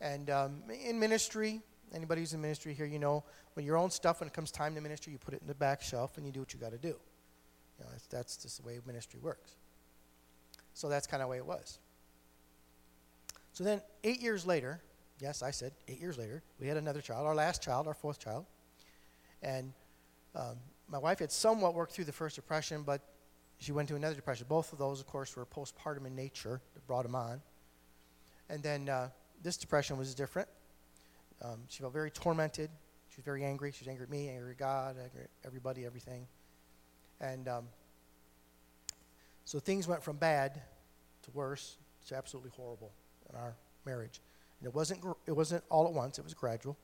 And 0.00 0.28
um, 0.28 0.62
in 0.84 0.98
ministry, 0.98 1.62
anybody 1.94 2.20
who's 2.20 2.34
in 2.34 2.40
ministry 2.40 2.74
here, 2.74 2.86
you 2.86 2.98
know, 2.98 3.22
when 3.54 3.64
your 3.64 3.76
own 3.76 3.90
stuff, 3.90 4.20
when 4.20 4.26
it 4.26 4.32
comes 4.34 4.50
time 4.50 4.74
to 4.74 4.80
ministry, 4.80 5.12
you 5.12 5.18
put 5.18 5.34
it 5.34 5.40
in 5.40 5.46
the 5.46 5.54
back 5.54 5.80
shelf 5.80 6.16
and 6.16 6.26
you 6.26 6.32
do 6.32 6.40
what 6.40 6.52
you 6.52 6.58
got 6.58 6.72
to 6.72 6.78
do. 6.78 6.96
You 7.78 7.84
know, 7.84 7.90
that's, 8.10 8.36
just 8.36 8.60
the 8.60 8.66
way 8.66 8.78
ministry 8.86 9.20
works. 9.22 9.52
So 10.74 10.88
that's 10.88 11.06
kind 11.06 11.22
of 11.22 11.28
the 11.28 11.30
way 11.30 11.38
it 11.38 11.46
was. 11.46 11.78
So 13.52 13.62
then, 13.62 13.80
eight 14.02 14.20
years 14.20 14.44
later, 14.46 14.80
yes, 15.20 15.42
I 15.42 15.52
said 15.52 15.72
eight 15.86 16.00
years 16.00 16.18
later, 16.18 16.42
we 16.58 16.66
had 16.66 16.76
another 16.76 17.00
child, 17.00 17.26
our 17.26 17.34
last 17.34 17.62
child, 17.62 17.86
our 17.86 17.94
fourth 17.94 18.18
child. 18.18 18.46
And 19.42 19.72
um, 20.34 20.56
my 20.88 20.98
wife 20.98 21.18
had 21.18 21.32
somewhat 21.32 21.74
worked 21.74 21.92
through 21.92 22.04
the 22.04 22.12
first 22.12 22.36
depression, 22.36 22.82
but 22.82 23.00
she 23.58 23.72
went 23.72 23.88
to 23.88 23.96
another 23.96 24.14
depression. 24.14 24.46
Both 24.48 24.72
of 24.72 24.78
those, 24.78 25.00
of 25.00 25.06
course, 25.06 25.34
were 25.36 25.46
postpartum 25.46 26.06
in 26.06 26.14
nature 26.14 26.60
that 26.74 26.86
brought 26.86 27.04
them 27.04 27.14
on. 27.14 27.40
And 28.48 28.62
then 28.62 28.88
uh, 28.88 29.08
this 29.42 29.56
depression 29.56 29.96
was 29.96 30.14
different. 30.14 30.48
Um, 31.42 31.60
she 31.68 31.80
felt 31.80 31.92
very 31.92 32.10
tormented. 32.10 32.70
She 33.08 33.16
was 33.18 33.24
very 33.24 33.44
angry. 33.44 33.72
She 33.72 33.84
was 33.84 33.88
angry 33.88 34.04
at 34.04 34.10
me, 34.10 34.28
angry 34.28 34.52
at 34.52 34.58
God, 34.58 34.96
angry 35.02 35.22
at 35.22 35.30
everybody, 35.44 35.84
everything. 35.84 36.26
And 37.20 37.48
um, 37.48 37.68
so 39.44 39.58
things 39.58 39.86
went 39.86 40.02
from 40.02 40.16
bad 40.16 40.60
to 41.22 41.30
worse 41.30 41.76
to 42.08 42.16
absolutely 42.16 42.50
horrible 42.56 42.92
in 43.30 43.36
our 43.36 43.54
marriage. 43.86 44.20
And 44.60 44.68
it 44.68 44.74
wasn't, 44.74 45.00
it 45.26 45.32
wasn't 45.32 45.64
all 45.70 45.86
at 45.86 45.92
once, 45.92 46.18
it 46.18 46.24
was 46.24 46.34
gradual. 46.34 46.76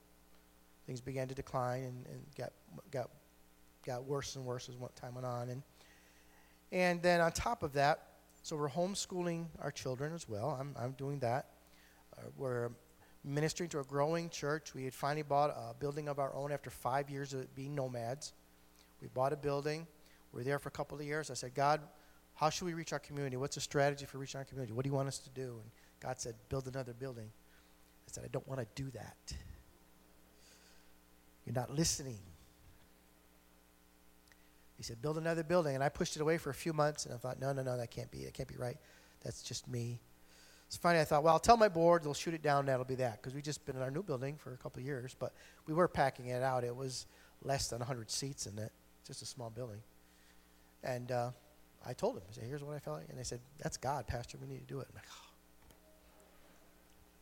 Things 0.87 1.01
began 1.01 1.29
to 1.29 1.35
decline 1.35 1.85
and, 1.85 2.07
and 2.07 2.23
got, 2.37 2.53
got, 2.91 3.11
got 3.85 4.05
worse 4.05 4.37
and 4.37 4.45
worse 4.45 4.69
as 4.69 4.75
time 5.01 5.15
went 5.15 5.27
on. 5.27 5.49
And, 5.51 5.63
and 6.73 7.03
then 7.03 7.21
on 7.21 7.33
top 7.33 7.63
of 7.63 7.73
that, 7.75 8.07
so 8.43 8.57
we're 8.57 8.71
homeschooling 8.71 9.47
our 9.61 9.71
children 9.71 10.15
as 10.15 10.29
well. 10.29 10.57
I'm, 10.59 10.75
I'm 10.79 10.93
doing 10.93 11.19
that. 11.21 11.47
Uh, 12.17 12.23
we're 12.37 12.71
ministering 13.25 13.69
to 13.71 13.81
a 13.81 13.85
growing 13.85 14.31
church. 14.31 14.75
We 14.75 14.85
had 14.85 14.95
finally 14.95 15.23
bought 15.23 15.51
a 15.51 15.75
building 15.79 16.09
of 16.09 16.19
our 16.19 16.35
own 16.35 16.53
after 16.53 16.71
five 16.71 17.11
years 17.11 17.35
of 17.35 17.55
being 17.55 17.75
nomads. 17.75 18.33
We 19.03 19.09
bought 19.09 19.33
a 19.33 19.37
building. 19.37 19.87
We 20.33 20.39
were 20.41 20.45
there 20.45 20.59
for 20.59 20.69
a 20.69 20.73
couple 20.73 20.99
of 20.99 21.05
years. 21.05 21.31
I 21.31 21.35
said, 21.35 21.55
God, 21.55 21.81
how 22.35 22.49
should 22.49 22.65
we 22.65 22.75
reach 22.75 22.93
our 22.93 22.99
community? 22.99 23.37
What's 23.37 23.57
the 23.57 23.61
strategy 23.61 24.07
for 24.07 24.19
reaching 24.19 24.39
our 24.39 24.45
community? 24.45 24.73
What 24.73 24.85
do 24.85 24.89
you 24.89 24.95
want 24.95 25.09
us 25.09 25.19
to 25.19 25.31
do? 25.31 25.59
And 25.63 25.71
God 26.01 26.19
said, 26.19 26.35
build 26.49 26.67
another 26.67 26.95
building. 26.95 27.31
I 28.07 28.11
said, 28.11 28.25
I 28.25 28.29
don't 28.29 28.47
want 28.49 28.61
to 28.61 28.83
do 28.83 28.91
that. 28.93 29.17
You're 31.45 31.55
not 31.55 31.71
listening. 31.71 32.21
He 34.81 34.85
said, 34.85 35.03
build 35.03 35.19
another 35.19 35.45
building. 35.45 35.75
And 35.75 35.85
I 35.85 35.91
pushed 35.91 36.17
it 36.17 36.23
away 36.23 36.39
for 36.39 36.49
a 36.49 36.55
few 36.55 36.73
months, 36.73 37.05
and 37.05 37.15
I 37.15 37.19
thought, 37.19 37.39
no, 37.39 37.53
no, 37.53 37.63
no, 37.63 37.77
that 37.77 37.91
can't 37.91 38.11
be. 38.11 38.25
That 38.25 38.33
can't 38.33 38.49
be 38.49 38.57
right. 38.57 38.79
That's 39.23 39.43
just 39.43 39.69
me. 39.69 40.01
It's 40.69 40.79
funny. 40.79 40.99
I 40.99 41.05
thought, 41.05 41.23
well, 41.23 41.35
I'll 41.35 41.39
tell 41.39 41.59
my 41.59 41.69
board. 41.69 42.03
They'll 42.03 42.15
shoot 42.15 42.33
it 42.33 42.41
down. 42.41 42.65
That'll 42.65 42.87
be 42.87 42.95
that. 42.95 43.21
Because 43.21 43.35
we've 43.35 43.45
just 43.45 43.67
been 43.67 43.77
in 43.77 43.83
our 43.83 43.91
new 43.91 44.03
building 44.03 44.39
for 44.39 44.55
a 44.55 44.57
couple 44.57 44.81
years, 44.81 45.15
but 45.19 45.35
we 45.67 45.75
were 45.75 45.87
packing 45.87 46.29
it 46.29 46.43
out. 46.43 46.65
It 46.65 46.75
was 46.75 47.05
less 47.43 47.69
than 47.69 47.81
100 47.81 48.11
seats 48.11 48.47
in 48.47 48.59
it. 48.59 48.73
Just 49.07 49.21
a 49.21 49.27
small 49.27 49.51
building. 49.51 49.83
And 50.83 51.13
uh, 51.13 51.33
I 51.87 51.93
told 51.93 52.17
them, 52.17 52.23
I 52.27 52.33
said, 52.33 52.45
here's 52.45 52.65
what 52.65 52.75
I 52.75 52.79
felt 52.79 53.01
like. 53.01 53.11
And 53.11 53.19
they 53.19 53.25
said, 53.25 53.41
that's 53.59 53.77
God, 53.77 54.07
Pastor. 54.07 54.39
We 54.41 54.47
need 54.47 54.67
to 54.67 54.67
do 54.67 54.81
it. 54.81 54.87
I'm 54.89 54.95
like, 54.95 55.05
oh, 55.11 55.75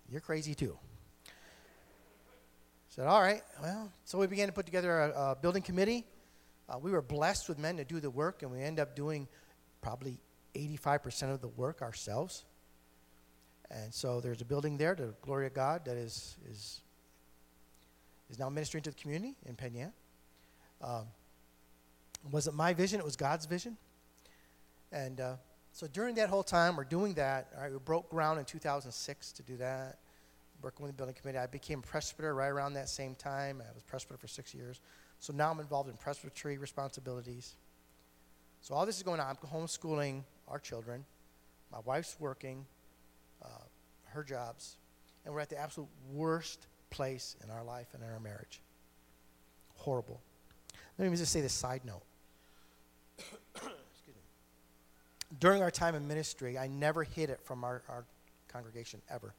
you're 0.09 0.21
crazy 0.21 0.55
too. 0.55 0.79
I 1.27 1.31
said, 2.91 3.07
all 3.09 3.21
right. 3.21 3.43
Well, 3.61 3.91
so 4.05 4.17
we 4.17 4.29
began 4.29 4.47
to 4.47 4.55
put 4.55 4.65
together 4.65 5.00
a, 5.00 5.33
a 5.33 5.37
building 5.43 5.62
committee. 5.62 6.07
Uh, 6.69 6.79
we 6.79 6.91
were 6.91 7.03
blessed 7.03 7.49
with 7.49 7.59
men 7.59 7.77
to 7.79 7.85
do 7.85 7.99
the 8.01 8.11
work, 8.11 8.43
and 8.43 8.53
we 8.53 8.63
end 8.63 8.79
up 8.79 8.95
doing 8.95 9.27
probably 9.81 10.19
85% 10.55 11.33
of 11.33 11.41
the 11.41 11.49
work 11.49 11.83
ourselves. 11.83 12.45
And 13.71 13.93
so 13.93 14.21
there's 14.21 14.41
a 14.41 14.45
building 14.45 14.77
there, 14.77 14.95
the 14.95 15.15
glory 15.23 15.47
of 15.47 15.55
God, 15.55 15.85
that 15.85 15.97
is, 15.97 16.37
is, 16.51 16.81
is 18.31 18.39
now 18.39 18.49
ministering 18.49 18.83
to 18.85 18.91
the 18.91 18.97
community 18.97 19.35
in 19.47 19.57
Yan. 19.75 19.93
Um, 20.83 21.07
it 22.25 22.33
wasn't 22.33 22.57
my 22.57 22.75
vision, 22.75 23.01
it 23.01 23.05
was 23.05 23.17
God's 23.17 23.47
vision. 23.47 23.77
And 24.91 25.21
uh, 25.21 25.35
So 25.73 25.87
during 25.87 26.15
that 26.17 26.29
whole 26.29 26.43
time, 26.43 26.77
we're 26.77 26.85
doing 26.85 27.15
that. 27.15 27.49
All 27.57 27.63
right, 27.63 27.73
we 27.73 27.79
broke 27.79 28.11
ground 28.11 28.39
in 28.39 28.45
2006 28.45 29.33
to 29.33 29.43
do 29.43 29.57
that. 29.59 29.99
Working 30.63 30.87
with 30.87 30.93
the 30.93 30.97
building 30.97 31.15
committee, 31.15 31.39
I 31.39 31.47
became 31.47 31.83
presbyter 31.83 32.35
right 32.35 32.49
around 32.49 32.73
that 32.75 32.89
same 32.89 33.15
time. 33.15 33.63
I 33.63 33.73
was 33.75 33.83
presbyter 33.85 34.19
for 34.19 34.27
six 34.27 34.55
years. 34.55 34.81
So 35.21 35.33
now 35.33 35.51
I'm 35.51 35.61
involved 35.61 35.89
in 35.89 35.97
presbytery 35.97 36.59
responsibilities. 36.59 37.55
So 38.61 38.75
all 38.75 38.87
this 38.87 38.97
is 38.97 39.03
going 39.03 39.21
on. 39.21 39.27
I'm 39.27 39.49
homeschooling 39.49 40.23
our 40.47 40.59
children. 40.59 41.05
My 41.73 41.79
wife's 41.85 42.17
working, 42.19 42.65
uh, 43.43 43.49
her 44.07 44.23
jobs, 44.23 44.77
and 45.25 45.35
we're 45.35 45.41
at 45.41 45.51
the 45.51 45.59
absolute 45.59 45.89
worst 46.13 46.67
place 46.91 47.37
in 47.45 47.51
our 47.51 47.63
life 47.63 47.89
and 47.93 48.03
in 48.03 48.09
our 48.09 48.21
marriage. 48.21 48.61
Horrible. 49.77 50.21
Let 50.99 51.11
me 51.11 51.17
just 51.17 51.33
say 51.33 51.41
this 51.41 51.53
side 51.53 51.83
note. 51.85 52.03
During 55.41 55.63
our 55.63 55.71
time 55.71 55.95
in 55.95 56.09
ministry, 56.09 56.57
I 56.59 56.67
never 56.67 57.05
hid 57.05 57.31
it 57.31 57.41
from 57.45 57.63
our, 57.65 57.83
our 57.89 58.05
congregation 58.49 59.01
ever. 59.11 59.35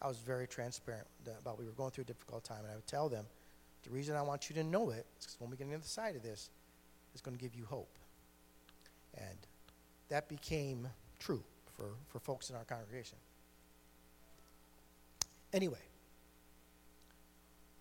I 0.00 0.08
was 0.08 0.18
very 0.18 0.46
transparent 0.46 1.06
about 1.40 1.58
we 1.58 1.64
were 1.64 1.72
going 1.72 1.90
through 1.90 2.02
a 2.02 2.06
difficult 2.06 2.44
time, 2.44 2.60
and 2.62 2.70
I 2.70 2.74
would 2.76 2.86
tell 2.86 3.08
them, 3.08 3.24
the 3.86 3.94
reason 3.94 4.16
I 4.16 4.22
want 4.22 4.50
you 4.50 4.56
to 4.56 4.64
know 4.64 4.90
it 4.90 5.06
is 5.18 5.26
because 5.26 5.36
when 5.38 5.48
we 5.50 5.56
get 5.56 5.64
on 5.64 5.70
the 5.70 5.76
other 5.76 5.84
side 5.84 6.16
of 6.16 6.22
this, 6.22 6.50
it's 7.12 7.22
going 7.22 7.36
to 7.36 7.42
give 7.42 7.54
you 7.54 7.64
hope. 7.64 7.98
And 9.16 9.38
that 10.08 10.28
became 10.28 10.88
true 11.20 11.42
for, 11.76 11.90
for 12.08 12.18
folks 12.18 12.50
in 12.50 12.56
our 12.56 12.64
congregation. 12.64 13.16
Anyway, 15.52 15.78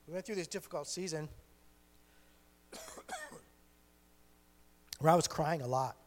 we 0.07 0.13
went 0.13 0.25
through 0.25 0.35
this 0.35 0.47
difficult 0.47 0.87
season 0.87 1.27
where 4.99 5.11
I 5.11 5.15
was 5.15 5.27
crying 5.27 5.61
a 5.61 5.67
lot. 5.67 5.97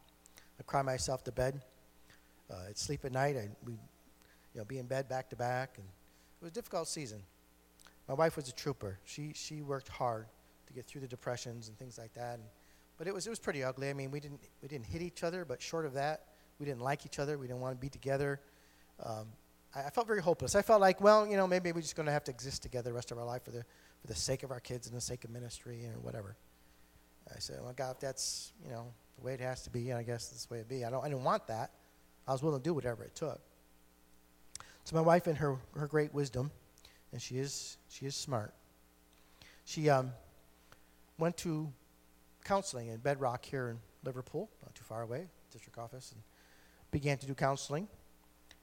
I 0.61 0.63
cry 0.63 0.83
myself 0.83 1.25
to 1.25 1.33
bed. 1.33 1.61
Uh, 2.51 2.55
I'd 2.69 2.79
sleep 2.79 3.05
at 3.05 3.13
night. 3.13 3.37
I'd 3.37 3.51
we, 3.67 3.73
you 3.73 3.79
know, 4.55 4.65
be 4.65 4.79
in 4.79 4.87
bed 4.87 5.09
back 5.09 5.29
to 5.31 5.37
back, 5.37 5.75
and 5.77 5.85
it 5.85 6.45
was 6.45 6.53
a 6.53 6.55
difficult 6.55 6.87
season. 6.87 7.21
My 8.09 8.15
wife 8.15 8.37
was 8.37 8.49
a 8.49 8.53
trooper. 8.53 8.99
She 9.05 9.33
she 9.35 9.61
worked 9.63 9.89
hard 9.89 10.27
to 10.67 10.73
get 10.73 10.87
through 10.87 11.03
the 11.03 11.09
depressions 11.09 11.69
and 11.69 11.79
things 11.79 11.99
like 11.99 12.15
that. 12.15 12.35
And, 12.35 12.45
but 12.97 13.07
it 13.07 13.15
was 13.15 13.27
it 13.27 13.31
was 13.31 13.39
pretty 13.39 13.63
ugly. 13.63 13.91
I 13.91 13.93
mean, 13.93 14.11
we 14.11 14.19
didn't 14.19 14.41
we 14.63 14.69
didn't 14.69 14.87
hit 14.87 15.03
each 15.03 15.23
other, 15.23 15.45
but 15.45 15.61
short 15.61 15.85
of 15.85 15.95
that, 15.95 16.25
we 16.59 16.67
didn't 16.67 16.81
like 16.81 17.05
each 17.05 17.19
other. 17.19 17.37
We 17.37 17.47
didn't 17.47 17.61
want 17.61 17.77
to 17.77 17.81
be 17.81 17.91
together. 17.91 18.41
Um, 19.05 19.27
I, 19.75 19.85
I, 19.85 19.91
felt 19.91 20.07
very 20.07 20.21
hopeless. 20.21 20.57
I 20.57 20.63
felt 20.63 20.81
like, 20.81 21.01
well, 21.01 21.25
you 21.27 21.37
know, 21.37 21.47
maybe 21.47 21.71
we're 21.71 21.83
just 21.83 21.95
going 21.95 22.07
to 22.07 22.13
have 22.13 22.25
to 22.25 22.33
exist 22.33 22.63
together 22.63 22.91
the 22.91 22.95
rest 22.95 23.13
of 23.13 23.19
our 23.19 23.25
life 23.25 23.45
for 23.45 23.53
the 23.53 23.65
for 24.01 24.07
the 24.07 24.15
sake 24.15 24.43
of 24.43 24.51
our 24.51 24.59
kids 24.59 24.89
and 24.89 24.97
the 24.97 25.01
sake 25.01 25.25
of 25.25 25.31
ministry 25.31 25.85
and 25.85 26.03
whatever. 26.03 26.37
I 27.35 27.39
said, 27.39 27.59
well, 27.63 27.75
God, 27.77 27.97
that's 28.01 28.53
you 28.65 28.71
know 28.71 28.87
the 29.19 29.25
way 29.25 29.35
it 29.35 29.41
has 29.41 29.63
to 29.63 29.71
be, 29.71 29.91
and 29.91 29.99
I 29.99 30.03
guess 30.03 30.29
the 30.29 30.55
way 30.55 30.61
it 30.61 30.69
be. 30.69 30.85
I 30.85 30.91
don't 30.91 31.05
I 31.05 31.09
didn't 31.09 31.25
want 31.25 31.47
that. 31.49 31.73
I 32.27 32.33
was 32.33 32.43
willing 32.43 32.61
to 32.61 32.65
do 32.65 32.75
whatever 32.75 33.05
it 33.05 33.15
took. 33.15 33.41
So 34.85 34.97
my 34.97 35.03
wife, 35.03 35.29
in 35.29 35.37
her 35.37 35.57
her 35.77 35.87
great 35.87 36.15
wisdom, 36.15 36.51
and 37.13 37.21
she 37.21 37.39
is 37.39 37.77
she 37.89 38.07
is 38.07 38.15
smart. 38.15 38.53
She 39.65 39.91
um, 39.91 40.13
went 41.19 41.37
to 41.39 41.71
counseling 42.45 42.89
in 42.89 42.99
Bedrock 42.99 43.45
here 43.45 43.69
in 43.69 43.79
Liverpool, 44.05 44.49
not 44.63 44.75
too 44.75 44.85
far 44.85 45.03
away, 45.03 45.27
district 45.53 45.79
office, 45.79 46.13
and 46.13 46.23
began 46.91 47.19
to 47.19 47.27
do 47.27 47.35
counseling, 47.35 47.89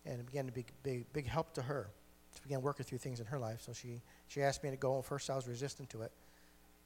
and 0.05 0.19
it 0.19 0.25
began 0.25 0.45
to 0.45 0.51
be 0.51 0.65
big, 0.83 1.11
big 1.13 1.27
help 1.27 1.53
to 1.53 1.61
her. 1.61 1.89
She 2.33 2.41
began 2.41 2.61
working 2.61 2.85
through 2.85 2.97
things 2.97 3.19
in 3.19 3.25
her 3.27 3.39
life. 3.39 3.61
So 3.61 3.73
she 3.73 4.01
she 4.27 4.41
asked 4.41 4.63
me 4.63 4.71
to 4.71 4.77
go. 4.77 4.95
And 4.95 5.05
first, 5.05 5.29
I 5.29 5.35
was 5.35 5.47
resistant 5.47 5.89
to 5.91 6.01
it. 6.01 6.11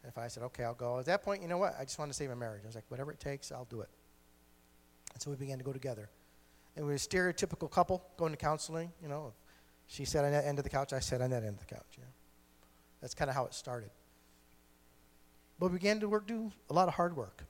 And 0.03 0.09
if 0.09 0.17
I 0.17 0.27
said, 0.27 0.43
okay, 0.43 0.63
I'll 0.63 0.73
go. 0.73 0.99
At 0.99 1.05
that 1.05 1.23
point, 1.23 1.41
you 1.41 1.47
know 1.47 1.57
what? 1.57 1.75
I 1.79 1.83
just 1.83 1.99
want 1.99 2.09
to 2.11 2.15
save 2.15 2.29
my 2.29 2.35
marriage. 2.35 2.61
I 2.63 2.67
was 2.67 2.75
like, 2.75 2.85
whatever 2.87 3.11
it 3.11 3.19
takes, 3.19 3.51
I'll 3.51 3.65
do 3.65 3.81
it. 3.81 3.89
And 5.13 5.21
so 5.21 5.29
we 5.29 5.35
began 5.35 5.57
to 5.57 5.63
go 5.63 5.73
together. 5.73 6.09
And 6.75 6.85
we 6.85 6.91
were 6.91 6.95
a 6.95 6.99
stereotypical 6.99 7.69
couple 7.69 8.03
going 8.17 8.31
to 8.31 8.37
counseling. 8.37 8.91
You 9.01 9.09
know, 9.09 9.33
she 9.89 10.05
sat 10.05 10.23
on 10.23 10.31
that 10.31 10.45
end 10.45 10.59
of 10.59 10.63
the 10.63 10.69
couch, 10.69 10.93
I 10.93 10.99
sat 10.99 11.19
on 11.19 11.31
that 11.31 11.43
end 11.43 11.55
of 11.55 11.59
the 11.59 11.65
couch. 11.65 11.97
Know. 11.97 12.05
That's 13.01 13.15
kind 13.15 13.27
of 13.27 13.35
how 13.35 13.45
it 13.45 13.55
started. 13.55 13.89
But 15.59 15.71
we 15.71 15.79
began 15.79 15.99
to 15.99 16.07
work, 16.07 16.27
do 16.27 16.51
a 16.69 16.73
lot 16.73 16.87
of 16.87 16.93
hard 16.93 17.17
work. 17.17 17.43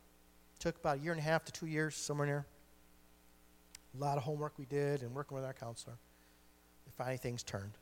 Took 0.57 0.77
about 0.77 0.97
a 0.97 1.01
year 1.01 1.11
and 1.11 1.19
a 1.19 1.23
half 1.23 1.43
to 1.45 1.51
two 1.51 1.67
years, 1.67 1.95
somewhere 1.95 2.25
near. 2.25 2.45
A 3.93 4.01
lot 4.01 4.17
of 4.17 4.23
homework 4.23 4.57
we 4.57 4.65
did 4.65 5.01
and 5.01 5.13
working 5.13 5.35
with 5.35 5.43
our 5.43 5.53
counselor. 5.53 5.97
And 6.85 6.93
finally, 6.95 7.17
things 7.17 7.43
turned. 7.43 7.73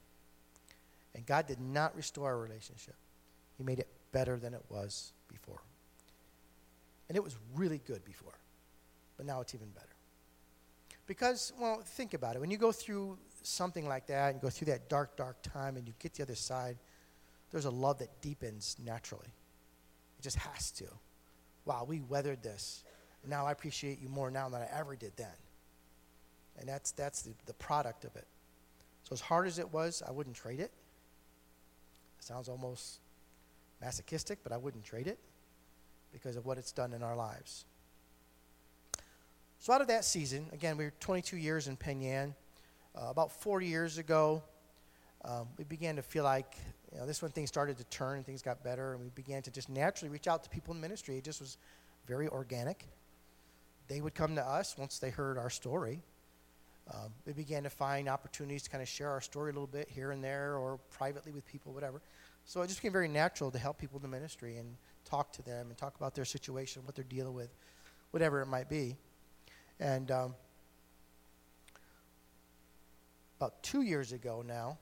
And 1.13 1.23
God 1.25 1.45
did 1.45 1.59
not 1.59 1.95
restore 1.95 2.25
our 2.25 2.37
relationship. 2.39 2.95
He 3.57 3.63
made 3.63 3.77
it 3.77 3.87
better 4.11 4.37
than 4.37 4.55
it 4.55 4.63
was 4.69 5.13
before. 5.27 5.61
And 7.09 7.15
it 7.15 7.23
was 7.23 7.37
really 7.55 7.79
good 7.85 8.03
before, 8.03 8.37
but 9.17 9.25
now 9.25 9.39
it's 9.41 9.53
even 9.53 9.69
better. 9.69 9.85
Because, 11.05 11.53
well, 11.59 11.81
think 11.85 12.13
about 12.13 12.35
it. 12.35 12.39
When 12.39 12.51
you 12.51 12.57
go 12.57 12.71
through 12.71 13.17
something 13.47 13.87
like 13.87 14.07
that 14.07 14.33
and 14.33 14.41
go 14.41 14.49
through 14.49 14.67
that 14.67 14.89
dark, 14.89 15.15
dark 15.15 15.41
time 15.41 15.77
and 15.77 15.87
you 15.87 15.93
get 15.99 16.13
the 16.13 16.23
other 16.23 16.35
side, 16.35 16.77
there's 17.51 17.65
a 17.65 17.71
love 17.71 17.99
that 17.99 18.21
deepens 18.21 18.75
naturally. 18.83 19.33
It 20.19 20.21
just 20.21 20.37
has 20.37 20.71
to. 20.71 20.85
Wow, 21.65 21.85
we 21.87 22.01
weathered 22.01 22.43
this. 22.43 22.83
Now 23.27 23.45
I 23.45 23.51
appreciate 23.51 23.99
you 24.01 24.09
more 24.09 24.31
now 24.31 24.49
than 24.49 24.61
I 24.61 24.67
ever 24.77 24.95
did 24.95 25.11
then. 25.15 25.27
And 26.59 26.67
that's, 26.67 26.91
that's 26.91 27.21
the, 27.21 27.33
the 27.45 27.53
product 27.53 28.05
of 28.05 28.15
it. 28.15 28.25
So, 29.03 29.13
as 29.13 29.21
hard 29.21 29.47
as 29.47 29.57
it 29.59 29.71
was, 29.71 30.03
I 30.05 30.11
wouldn't 30.11 30.35
trade 30.35 30.59
it. 30.59 30.71
It 32.19 32.23
sounds 32.25 32.49
almost 32.49 32.99
masochistic, 33.79 34.39
but 34.43 34.51
I 34.51 34.57
wouldn't 34.57 34.83
trade 34.83 35.07
it 35.07 35.19
because 36.11 36.35
of 36.35 36.45
what 36.45 36.57
it's 36.57 36.71
done 36.73 36.93
in 36.93 37.03
our 37.03 37.15
lives. 37.15 37.63
So, 39.59 39.71
out 39.71 39.81
of 39.81 39.87
that 39.87 40.03
season, 40.03 40.47
again, 40.51 40.77
we 40.77 40.85
were 40.85 40.93
22 40.99 41.37
years 41.37 41.67
in 41.67 41.77
Penn 41.77 42.01
Yan. 42.01 42.35
Uh, 42.97 43.09
about 43.09 43.31
40 43.31 43.67
years 43.67 43.99
ago, 43.99 44.41
um, 45.23 45.47
we 45.57 45.63
began 45.63 45.97
to 45.97 46.01
feel 46.01 46.23
like 46.23 46.57
you 46.91 46.99
know, 46.99 47.05
this 47.05 47.21
when 47.21 47.29
things 47.29 47.47
started 47.47 47.77
to 47.77 47.83
turn 47.85 48.17
and 48.17 48.25
things 48.25 48.41
got 48.41 48.63
better, 48.63 48.93
and 48.93 49.01
we 49.01 49.09
began 49.09 49.43
to 49.43 49.51
just 49.51 49.69
naturally 49.69 50.09
reach 50.09 50.27
out 50.27 50.43
to 50.43 50.49
people 50.49 50.73
in 50.73 50.81
ministry. 50.81 51.17
It 51.17 51.23
just 51.23 51.39
was 51.39 51.57
very 52.07 52.27
organic. 52.27 52.87
They 53.87 54.01
would 54.01 54.15
come 54.15 54.35
to 54.35 54.41
us 54.41 54.75
once 54.79 54.97
they 54.97 55.11
heard 55.11 55.37
our 55.37 55.51
story. 55.51 56.01
Um, 56.91 57.11
we 57.25 57.33
began 57.33 57.63
to 57.63 57.69
find 57.69 58.09
opportunities 58.09 58.63
to 58.63 58.69
kind 58.69 58.81
of 58.81 58.87
share 58.87 59.09
our 59.11 59.21
story 59.21 59.51
a 59.51 59.53
little 59.53 59.67
bit 59.67 59.89
here 59.89 60.11
and 60.11 60.23
there 60.23 60.55
or 60.55 60.79
privately 60.89 61.31
with 61.31 61.45
people, 61.45 61.73
whatever. 61.73 62.01
So 62.45 62.61
it 62.61 62.67
just 62.67 62.79
became 62.79 62.93
very 62.93 63.09
natural 63.09 63.51
to 63.51 63.59
help 63.59 63.77
people 63.77 63.97
in 63.97 64.03
the 64.03 64.07
ministry 64.07 64.57
and 64.57 64.75
talk 65.05 65.31
to 65.33 65.43
them 65.43 65.67
and 65.67 65.77
talk 65.77 65.95
about 65.97 66.15
their 66.15 66.25
situation, 66.25 66.81
what 66.85 66.95
they're 66.95 67.03
dealing 67.03 67.33
with, 67.33 67.53
whatever 68.11 68.41
it 68.41 68.47
might 68.47 68.69
be. 68.69 68.95
And 69.79 70.09
um, 70.09 70.33
about 73.37 73.61
two 73.63 73.81
years 73.81 74.11
ago 74.11 74.43
now, 74.45 74.77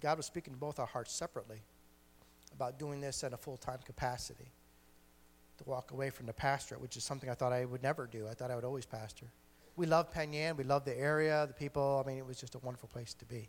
God 0.00 0.16
was 0.16 0.26
speaking 0.26 0.52
to 0.52 0.58
both 0.58 0.78
our 0.78 0.86
hearts 0.86 1.12
separately 1.12 1.60
about 2.54 2.78
doing 2.78 3.00
this 3.00 3.22
at 3.24 3.32
a 3.32 3.36
full 3.36 3.56
time 3.56 3.78
capacity. 3.84 4.50
To 5.58 5.64
walk 5.64 5.90
away 5.90 6.10
from 6.10 6.26
the 6.26 6.32
pastorate, 6.32 6.80
which 6.80 6.96
is 6.96 7.02
something 7.02 7.28
I 7.28 7.34
thought 7.34 7.52
I 7.52 7.64
would 7.64 7.82
never 7.82 8.06
do. 8.06 8.28
I 8.28 8.34
thought 8.34 8.52
I 8.52 8.54
would 8.54 8.64
always 8.64 8.86
pastor. 8.86 9.26
We 9.74 9.86
love 9.86 10.12
Penn 10.12 10.32
Yan, 10.32 10.56
we 10.56 10.62
love 10.62 10.84
the 10.84 10.96
area, 10.96 11.46
the 11.48 11.52
people. 11.52 12.00
I 12.04 12.08
mean, 12.08 12.16
it 12.16 12.24
was 12.24 12.38
just 12.38 12.54
a 12.54 12.58
wonderful 12.58 12.88
place 12.88 13.12
to 13.14 13.24
be. 13.24 13.48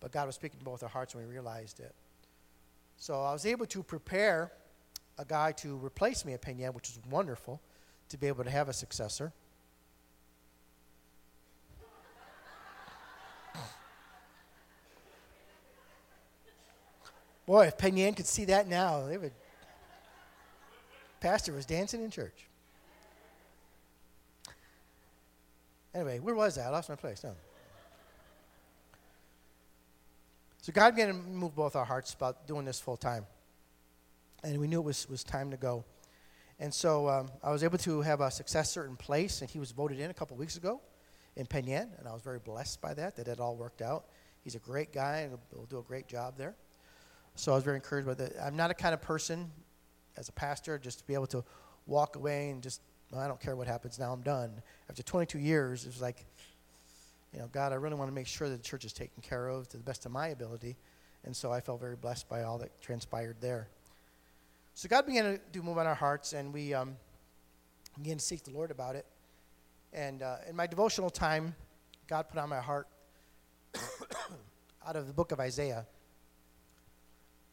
But 0.00 0.12
God 0.12 0.26
was 0.26 0.34
speaking 0.34 0.58
to 0.58 0.64
both 0.64 0.82
our 0.82 0.88
hearts 0.90 1.14
when 1.14 1.26
we 1.26 1.32
realized 1.32 1.80
it. 1.80 1.94
So 2.98 3.22
I 3.22 3.32
was 3.32 3.46
able 3.46 3.64
to 3.66 3.82
prepare 3.82 4.52
a 5.18 5.24
guy 5.24 5.52
to 5.52 5.76
replace 5.78 6.26
me 6.26 6.34
at 6.34 6.42
Penn 6.42 6.58
Yan, 6.58 6.72
which 6.72 6.88
was 6.88 6.98
wonderful 7.10 7.60
to 8.10 8.18
be 8.18 8.26
able 8.26 8.44
to 8.44 8.50
have 8.50 8.68
a 8.68 8.74
successor. 8.74 9.32
Boy, 17.50 17.66
if 17.66 17.76
Penn 17.76 17.96
Yan 17.96 18.14
could 18.14 18.28
see 18.28 18.44
that 18.44 18.68
now, 18.68 19.08
they 19.08 19.18
would. 19.18 19.32
Pastor 21.18 21.52
was 21.52 21.66
dancing 21.66 22.00
in 22.00 22.08
church. 22.08 22.46
Anyway, 25.92 26.20
where 26.20 26.36
was 26.36 26.56
I? 26.58 26.66
I 26.66 26.68
lost 26.68 26.88
my 26.88 26.94
place. 26.94 27.24
No. 27.24 27.34
So 30.62 30.72
God 30.72 30.94
began 30.94 31.08
to 31.08 31.14
move 31.14 31.56
both 31.56 31.74
our 31.74 31.84
hearts 31.84 32.14
about 32.14 32.46
doing 32.46 32.64
this 32.64 32.78
full 32.78 32.96
time. 32.96 33.26
And 34.44 34.60
we 34.60 34.68
knew 34.68 34.78
it 34.78 34.84
was, 34.84 35.08
was 35.10 35.24
time 35.24 35.50
to 35.50 35.56
go. 35.56 35.84
And 36.60 36.72
so 36.72 37.08
um, 37.08 37.32
I 37.42 37.50
was 37.50 37.64
able 37.64 37.78
to 37.78 38.00
have 38.02 38.20
a 38.20 38.30
successor 38.30 38.86
in 38.86 38.94
place, 38.94 39.40
and 39.40 39.50
he 39.50 39.58
was 39.58 39.72
voted 39.72 39.98
in 39.98 40.08
a 40.08 40.14
couple 40.14 40.36
weeks 40.36 40.56
ago 40.56 40.80
in 41.34 41.46
Penn 41.46 41.66
Yan, 41.66 41.90
and 41.98 42.06
I 42.06 42.12
was 42.12 42.22
very 42.22 42.38
blessed 42.38 42.80
by 42.80 42.94
that, 42.94 43.16
that 43.16 43.26
it 43.26 43.40
all 43.40 43.56
worked 43.56 43.82
out. 43.82 44.04
He's 44.44 44.54
a 44.54 44.60
great 44.60 44.92
guy 44.92 45.22
and 45.22 45.36
will 45.52 45.66
do 45.66 45.78
a 45.78 45.82
great 45.82 46.06
job 46.06 46.38
there. 46.38 46.54
So 47.36 47.52
I 47.52 47.54
was 47.54 47.64
very 47.64 47.76
encouraged 47.76 48.06
by 48.06 48.14
that. 48.14 48.32
I'm 48.42 48.56
not 48.56 48.70
a 48.70 48.74
kind 48.74 48.94
of 48.94 49.00
person, 49.00 49.50
as 50.16 50.28
a 50.28 50.32
pastor, 50.32 50.78
just 50.78 50.98
to 50.98 51.06
be 51.06 51.14
able 51.14 51.26
to 51.28 51.44
walk 51.86 52.16
away 52.16 52.50
and 52.50 52.62
just, 52.62 52.80
well, 53.10 53.20
I 53.20 53.28
don't 53.28 53.40
care 53.40 53.56
what 53.56 53.66
happens, 53.66 53.98
now 53.98 54.12
I'm 54.12 54.22
done. 54.22 54.62
After 54.88 55.02
22 55.02 55.38
years, 55.38 55.84
it 55.84 55.88
was 55.88 56.02
like, 56.02 56.26
you 57.32 57.38
know, 57.38 57.48
God, 57.52 57.72
I 57.72 57.76
really 57.76 57.94
want 57.94 58.10
to 58.10 58.14
make 58.14 58.26
sure 58.26 58.48
that 58.48 58.56
the 58.56 58.62
church 58.62 58.84
is 58.84 58.92
taken 58.92 59.22
care 59.22 59.48
of 59.48 59.68
to 59.68 59.76
the 59.76 59.82
best 59.82 60.04
of 60.04 60.12
my 60.12 60.28
ability. 60.28 60.76
And 61.24 61.34
so 61.34 61.52
I 61.52 61.60
felt 61.60 61.80
very 61.80 61.96
blessed 61.96 62.28
by 62.28 62.42
all 62.42 62.58
that 62.58 62.80
transpired 62.80 63.36
there. 63.40 63.68
So 64.74 64.88
God 64.88 65.06
began 65.06 65.24
to 65.24 65.40
do 65.52 65.62
move 65.62 65.78
on 65.78 65.86
our 65.86 65.94
hearts, 65.94 66.32
and 66.32 66.52
we 66.52 66.74
um, 66.74 66.96
began 68.00 68.18
to 68.18 68.24
seek 68.24 68.42
the 68.44 68.50
Lord 68.50 68.70
about 68.70 68.96
it. 68.96 69.06
And 69.92 70.22
uh, 70.22 70.36
in 70.48 70.56
my 70.56 70.66
devotional 70.66 71.10
time, 71.10 71.54
God 72.06 72.28
put 72.28 72.38
on 72.38 72.48
my 72.48 72.60
heart 72.60 72.88
out 74.86 74.96
of 74.96 75.06
the 75.06 75.12
book 75.12 75.32
of 75.32 75.40
Isaiah. 75.40 75.86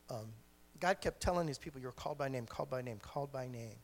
Um, 0.10 0.34
God 0.80 1.02
kept 1.02 1.22
telling 1.22 1.48
his 1.48 1.58
people, 1.58 1.82
You're 1.82 1.92
called 1.92 2.18
by 2.18 2.28
name, 2.30 2.46
called 2.46 2.70
by 2.70 2.82
name, 2.82 3.00
called 3.02 3.32
by 3.32 3.48
name. 3.48 3.76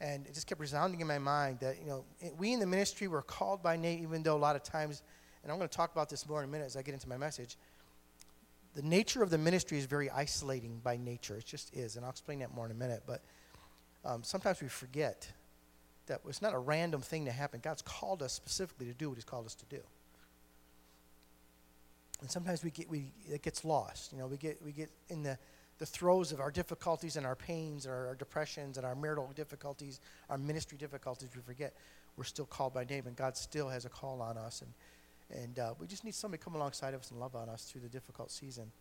And 0.00 0.26
it 0.26 0.34
just 0.34 0.46
kept 0.46 0.60
resounding 0.60 1.00
in 1.00 1.06
my 1.06 1.18
mind 1.18 1.60
that, 1.60 1.78
you 1.80 1.86
know, 1.86 2.04
we 2.36 2.52
in 2.52 2.60
the 2.60 2.66
ministry 2.66 3.08
were 3.08 3.22
called 3.22 3.62
by 3.62 3.76
name, 3.76 4.02
even 4.02 4.22
though 4.22 4.36
a 4.36 4.38
lot 4.38 4.56
of 4.56 4.62
times, 4.62 5.02
and 5.42 5.52
I'm 5.52 5.58
going 5.58 5.68
to 5.68 5.76
talk 5.76 5.92
about 5.92 6.10
this 6.10 6.28
more 6.28 6.42
in 6.42 6.48
a 6.48 6.52
minute 6.52 6.64
as 6.64 6.76
I 6.76 6.82
get 6.82 6.94
into 6.94 7.08
my 7.08 7.16
message. 7.16 7.56
The 8.74 8.82
nature 8.82 9.22
of 9.22 9.30
the 9.30 9.38
ministry 9.38 9.78
is 9.78 9.86
very 9.86 10.10
isolating 10.10 10.80
by 10.82 10.96
nature. 10.96 11.36
It 11.36 11.46
just 11.46 11.74
is. 11.74 11.94
And 11.96 12.04
I'll 12.04 12.10
explain 12.10 12.40
that 12.40 12.52
more 12.52 12.66
in 12.66 12.72
a 12.72 12.74
minute. 12.74 13.04
But 13.06 13.22
um, 14.04 14.24
sometimes 14.24 14.60
we 14.60 14.68
forget 14.68 15.30
that 16.06 16.20
it's 16.28 16.42
not 16.42 16.54
a 16.54 16.58
random 16.58 17.00
thing 17.00 17.24
to 17.26 17.30
happen. 17.30 17.60
God's 17.62 17.82
called 17.82 18.22
us 18.22 18.32
specifically 18.32 18.86
to 18.86 18.94
do 18.94 19.08
what 19.08 19.14
He's 19.14 19.24
called 19.24 19.46
us 19.46 19.54
to 19.54 19.66
do. 19.66 19.80
And 22.24 22.30
sometimes 22.30 22.64
we 22.64 22.70
get 22.70 22.88
we 22.88 23.12
it 23.30 23.42
gets 23.42 23.66
lost. 23.66 24.10
You 24.10 24.18
know, 24.18 24.26
we 24.26 24.38
get 24.38 24.58
we 24.64 24.72
get 24.72 24.88
in 25.10 25.22
the 25.22 25.36
the 25.78 25.84
throes 25.84 26.32
of 26.32 26.40
our 26.40 26.50
difficulties 26.50 27.16
and 27.16 27.26
our 27.26 27.36
pains, 27.36 27.86
our, 27.86 28.06
our 28.06 28.14
depressions 28.14 28.78
and 28.78 28.86
our 28.86 28.94
marital 28.94 29.30
difficulties, 29.34 30.00
our 30.30 30.38
ministry 30.38 30.78
difficulties. 30.78 31.28
We 31.36 31.42
forget 31.42 31.74
we're 32.16 32.24
still 32.24 32.46
called 32.46 32.72
by 32.72 32.84
name, 32.84 33.06
and 33.06 33.14
God 33.14 33.36
still 33.36 33.68
has 33.68 33.84
a 33.84 33.90
call 33.90 34.22
on 34.22 34.38
us. 34.38 34.62
And 34.62 35.42
and 35.42 35.58
uh, 35.58 35.74
we 35.78 35.86
just 35.86 36.02
need 36.02 36.14
somebody 36.14 36.38
to 36.38 36.44
come 36.44 36.54
alongside 36.54 36.94
of 36.94 37.00
us 37.00 37.10
and 37.10 37.20
love 37.20 37.36
on 37.36 37.50
us 37.50 37.64
through 37.64 37.82
the 37.82 37.90
difficult 37.90 38.30
season. 38.30 38.72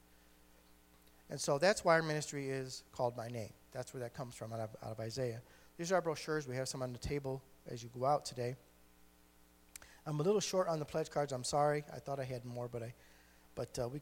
And 1.30 1.38
so 1.38 1.58
that's 1.58 1.84
why 1.84 1.96
our 1.96 2.02
ministry 2.02 2.50
is 2.50 2.84
called 2.94 3.14
by 3.14 3.28
name. 3.28 3.52
That's 3.74 3.94
where 3.94 4.00
that 4.04 4.14
comes 4.14 4.36
from 4.36 4.54
out 4.54 4.62
of, 4.62 4.70
out 4.82 4.92
of 4.92 5.00
Isaiah. 5.02 5.42
These 5.78 5.92
are 5.92 5.96
our 5.96 6.02
brochures. 6.02 6.48
We 6.48 6.56
have 6.56 6.70
some 6.70 6.82
on 6.82 6.94
the 6.94 7.00
table 7.00 7.42
as 7.70 7.84
you 7.84 7.90
go 7.94 8.06
out 8.06 8.24
today. 8.24 8.56
I'm 10.06 10.22
a 10.22 10.24
little 10.24 10.40
short 10.40 10.70
on 10.70 10.80
the 10.80 10.86
pledge 10.86 11.10
cards. 11.10 11.34
I'm 11.34 11.44
sorry. 11.44 11.84
I 11.94 12.00
thought 12.00 12.22
I 12.22 12.24
had 12.24 12.46
more, 12.46 12.70
but 12.70 12.84
I, 12.84 12.94
but 13.56 13.78
uh, 13.80 13.88
we, 13.88 14.02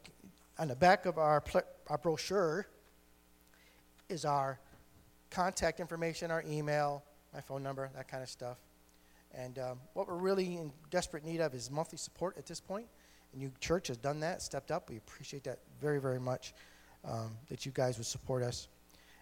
on 0.58 0.68
the 0.68 0.76
back 0.76 1.06
of 1.06 1.18
our 1.18 1.40
ple- 1.40 1.62
our 1.88 1.98
brochure 1.98 2.66
is 4.08 4.24
our 4.24 4.58
contact 5.30 5.80
information, 5.80 6.30
our 6.30 6.44
email, 6.46 7.02
my 7.32 7.40
phone 7.40 7.62
number, 7.62 7.90
that 7.94 8.08
kind 8.08 8.22
of 8.22 8.28
stuff. 8.28 8.58
And 9.34 9.58
um, 9.58 9.80
what 9.94 10.06
we're 10.06 10.16
really 10.16 10.56
in 10.56 10.72
desperate 10.90 11.24
need 11.24 11.40
of 11.40 11.54
is 11.54 11.70
monthly 11.70 11.98
support 11.98 12.36
at 12.36 12.46
this 12.46 12.60
point. 12.60 12.86
And 13.32 13.40
you 13.40 13.50
church 13.60 13.88
has 13.88 13.96
done 13.96 14.20
that, 14.20 14.42
stepped 14.42 14.70
up. 14.70 14.90
We 14.90 14.98
appreciate 14.98 15.44
that 15.44 15.60
very, 15.80 16.00
very 16.00 16.20
much 16.20 16.52
um, 17.04 17.32
that 17.48 17.64
you 17.64 17.72
guys 17.72 17.96
would 17.96 18.06
support 18.06 18.42
us. 18.42 18.68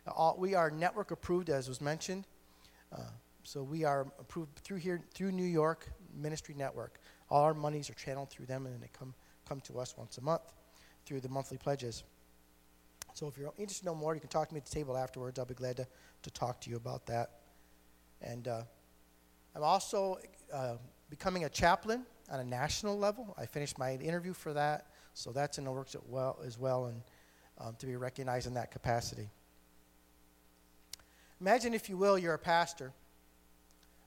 All, 0.09 0.35
we 0.37 0.55
are 0.55 0.71
network 0.71 1.13
approved, 1.13 1.49
as 1.49 1.69
was 1.69 1.81
mentioned. 1.81 2.27
Uh, 2.93 3.03
so 3.45 3.63
we 3.63 3.85
are 3.85 4.07
approved 4.19 4.59
through 4.59 4.79
here, 4.79 5.01
through 5.15 5.31
New 5.31 5.45
York 5.45 5.87
Ministry 6.15 6.55
Network. 6.59 6.99
All 7.31 7.45
our 7.45 7.55
monies 7.55 7.89
are 7.89 7.95
channeled 7.95 8.31
through 8.31 8.47
them, 8.47 8.67
and 8.67 8.83
they 8.83 8.91
come 8.99 9.15
come 9.51 9.61
to 9.61 9.81
us 9.81 9.97
once 9.99 10.17
a 10.17 10.21
month 10.21 10.53
through 11.05 11.19
the 11.19 11.29
monthly 11.29 11.59
pledges. 11.59 12.05
So 13.15 13.27
if 13.27 13.37
you're 13.37 13.53
interested 13.59 13.81
to 13.81 13.87
know 13.87 13.97
more, 13.97 14.15
you 14.15 14.21
can 14.21 14.31
talk 14.31 14.47
to 14.49 14.55
me 14.55 14.59
at 14.59 14.65
the 14.65 14.71
table 14.71 14.97
afterwards. 14.97 15.41
I'll 15.41 15.45
be 15.45 15.55
glad 15.55 15.77
to, 15.79 15.87
to 16.23 16.31
talk 16.31 16.61
to 16.61 16.71
you 16.71 16.77
about 16.77 17.05
that. 17.07 17.31
And 18.23 18.47
uh, 18.47 18.63
I'm 19.57 19.65
also 19.65 20.19
uh, 20.53 20.77
becoming 21.09 21.47
a 21.47 21.49
chaplain 21.49 22.07
on 22.31 22.39
a 22.39 22.45
national 22.45 22.97
level. 22.97 23.35
I 23.37 23.47
finished 23.47 23.77
my 23.77 23.95
interview 23.95 24.33
for 24.33 24.53
that, 24.53 24.87
so 25.15 25.33
that's 25.33 25.59
in 25.59 25.65
the 25.65 25.73
works 25.73 25.97
as 25.97 26.03
well, 26.07 26.39
as 26.47 26.57
well 26.57 26.87
and 26.87 27.03
um, 27.59 27.75
to 27.81 27.87
be 27.87 27.97
recognized 27.97 28.47
in 28.47 28.55
that 28.55 28.71
capacity. 28.71 29.29
Imagine, 31.41 31.75
if 31.75 31.89
you 31.89 31.97
will, 31.97 32.17
you're 32.17 32.35
a 32.35 32.39
pastor, 32.39 32.93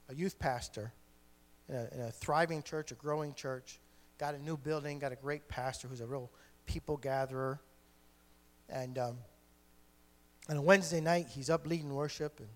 a 0.08 0.14
youth 0.14 0.38
pastor 0.38 0.90
in 1.68 1.74
a, 1.74 1.88
in 1.92 2.00
a 2.00 2.10
thriving 2.10 2.62
church, 2.62 2.92
a 2.92 2.94
growing 2.94 3.34
church, 3.34 3.78
got 4.18 4.34
a 4.34 4.38
new 4.38 4.56
building, 4.56 4.98
got 4.98 5.12
a 5.12 5.16
great 5.16 5.48
pastor 5.48 5.88
who's 5.88 6.00
a 6.00 6.06
real 6.06 6.30
people 6.66 6.96
gatherer. 6.96 7.60
And 8.68 8.98
um, 8.98 9.18
on 10.48 10.56
a 10.56 10.62
Wednesday 10.62 11.00
night, 11.00 11.26
he's 11.30 11.50
up 11.50 11.66
leading 11.66 11.94
worship, 11.94 12.40
and 12.40 12.48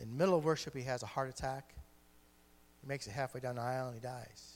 in 0.00 0.16
middle 0.16 0.36
of 0.36 0.44
worship, 0.44 0.74
he 0.74 0.82
has 0.84 1.02
a 1.02 1.06
heart 1.06 1.28
attack. 1.28 1.74
He 2.80 2.88
makes 2.88 3.06
it 3.06 3.10
halfway 3.10 3.40
down 3.40 3.56
the 3.56 3.62
aisle 3.62 3.88
and 3.88 3.94
he 3.94 4.00
dies. 4.00 4.54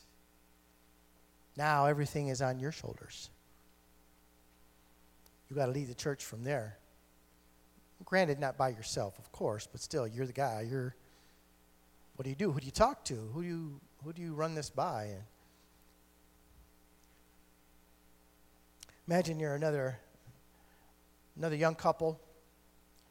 Now 1.57 1.87
everything 1.87 2.29
is 2.29 2.41
on 2.41 2.59
your 2.59 2.73
shoulders. 2.73 3.29
You 5.49 5.57
got 5.57 5.67
to 5.67 5.73
lead 5.73 5.89
the 5.89 5.95
church 5.95 6.25
from 6.25 6.43
there. 6.43 6.79
Granted, 8.05 8.41
not 8.41 8.57
by 8.57 8.71
yourself, 8.71 9.19
of 9.19 9.31
course, 9.31 9.69
but 9.71 9.81
still, 9.81 10.07
you're 10.07 10.27
the 10.27 10.33
guy. 10.33 10.67
You're. 10.69 10.95
What 12.17 12.25
do 12.25 12.31
you 12.31 12.37
do? 12.37 12.53
Who 12.53 12.61
do 12.61 12.67
you 12.67 12.73
talk 12.73 13.05
to? 13.07 13.15
Who 13.15 13.43
do 13.43 13.49
you 13.49 13.81
who 14.05 14.13
do 14.13 14.21
you 14.21 14.35
run 14.35 14.55
this 14.55 14.71
by? 14.71 15.11
Imagine 19.09 19.41
you're 19.41 19.55
another 19.55 19.99
another 21.37 21.57
young 21.57 21.75
couple 21.75 22.21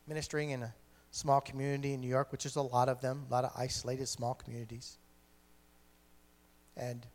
ministering 0.07 0.51
in 0.51 0.63
a 0.63 0.73
small 1.11 1.41
community 1.41 1.93
in 1.93 2.01
New 2.01 2.07
York, 2.07 2.31
which 2.31 2.45
is 2.45 2.55
a 2.55 2.61
lot 2.61 2.89
of 2.89 3.01
them, 3.01 3.25
a 3.29 3.31
lot 3.31 3.43
of 3.43 3.51
isolated 3.55 4.07
small 4.07 4.33
communities. 4.33 4.97
And 6.77 7.05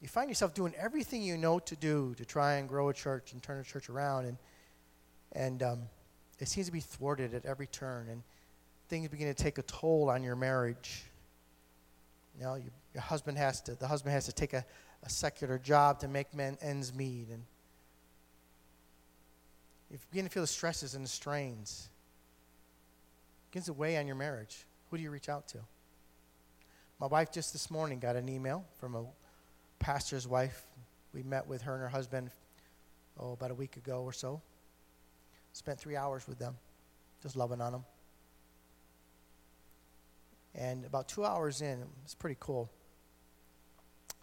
you 0.00 0.08
find 0.08 0.28
yourself 0.28 0.54
doing 0.54 0.74
everything 0.76 1.22
you 1.22 1.36
know 1.36 1.58
to 1.60 1.76
do 1.76 2.14
to 2.16 2.24
try 2.24 2.54
and 2.54 2.68
grow 2.68 2.88
a 2.88 2.94
church 2.94 3.32
and 3.32 3.42
turn 3.42 3.60
a 3.60 3.64
church 3.64 3.88
around, 3.88 4.26
and 4.26 4.36
and 5.32 5.62
um, 5.62 5.82
it 6.38 6.48
seems 6.48 6.66
to 6.66 6.72
be 6.72 6.80
thwarted 6.80 7.34
at 7.34 7.46
every 7.46 7.66
turn, 7.66 8.08
and 8.08 8.22
things 8.88 9.08
begin 9.08 9.32
to 9.32 9.42
take 9.42 9.58
a 9.58 9.62
toll 9.62 10.10
on 10.10 10.22
your 10.22 10.36
marriage. 10.36 11.04
You 12.38 12.44
know, 12.44 12.54
you, 12.54 12.70
your 12.94 13.02
husband 13.02 13.38
has 13.38 13.60
to, 13.62 13.74
the 13.74 13.88
husband 13.88 14.12
has 14.12 14.26
to 14.26 14.32
take 14.32 14.52
a, 14.52 14.64
a 15.02 15.08
secular 15.08 15.58
job 15.58 16.00
to 16.00 16.08
make 16.08 16.34
men 16.34 16.58
ends 16.60 16.94
meet, 16.94 17.28
and 17.30 17.42
you 19.90 19.98
begin 20.10 20.24
to 20.24 20.30
feel 20.30 20.42
the 20.42 20.46
stresses 20.46 20.94
and 20.94 21.04
the 21.04 21.08
strains. 21.08 21.88
It 23.44 23.50
begins 23.50 23.66
to 23.66 23.72
weigh 23.72 23.98
on 23.98 24.06
your 24.06 24.16
marriage. 24.16 24.64
Who 24.90 24.96
do 24.96 25.02
you 25.02 25.10
reach 25.10 25.28
out 25.28 25.48
to? 25.48 25.58
My 26.98 27.06
wife 27.06 27.32
just 27.32 27.52
this 27.52 27.70
morning 27.70 27.98
got 27.98 28.16
an 28.16 28.28
email 28.28 28.64
from 28.78 28.94
a 28.94 29.04
pastor's 29.78 30.26
wife. 30.26 30.62
We 31.12 31.22
met 31.22 31.46
with 31.46 31.62
her 31.62 31.74
and 31.74 31.82
her 31.82 31.88
husband, 31.88 32.30
oh, 33.18 33.32
about 33.32 33.50
a 33.50 33.54
week 33.54 33.76
ago 33.76 34.02
or 34.02 34.12
so. 34.12 34.40
Spent 35.52 35.78
three 35.78 35.96
hours 35.96 36.26
with 36.26 36.38
them, 36.38 36.56
just 37.22 37.36
loving 37.36 37.60
on 37.60 37.72
them. 37.72 37.84
And 40.54 40.84
about 40.84 41.08
two 41.08 41.24
hours 41.24 41.60
in, 41.60 41.82
it's 42.04 42.14
pretty 42.14 42.36
cool. 42.40 42.70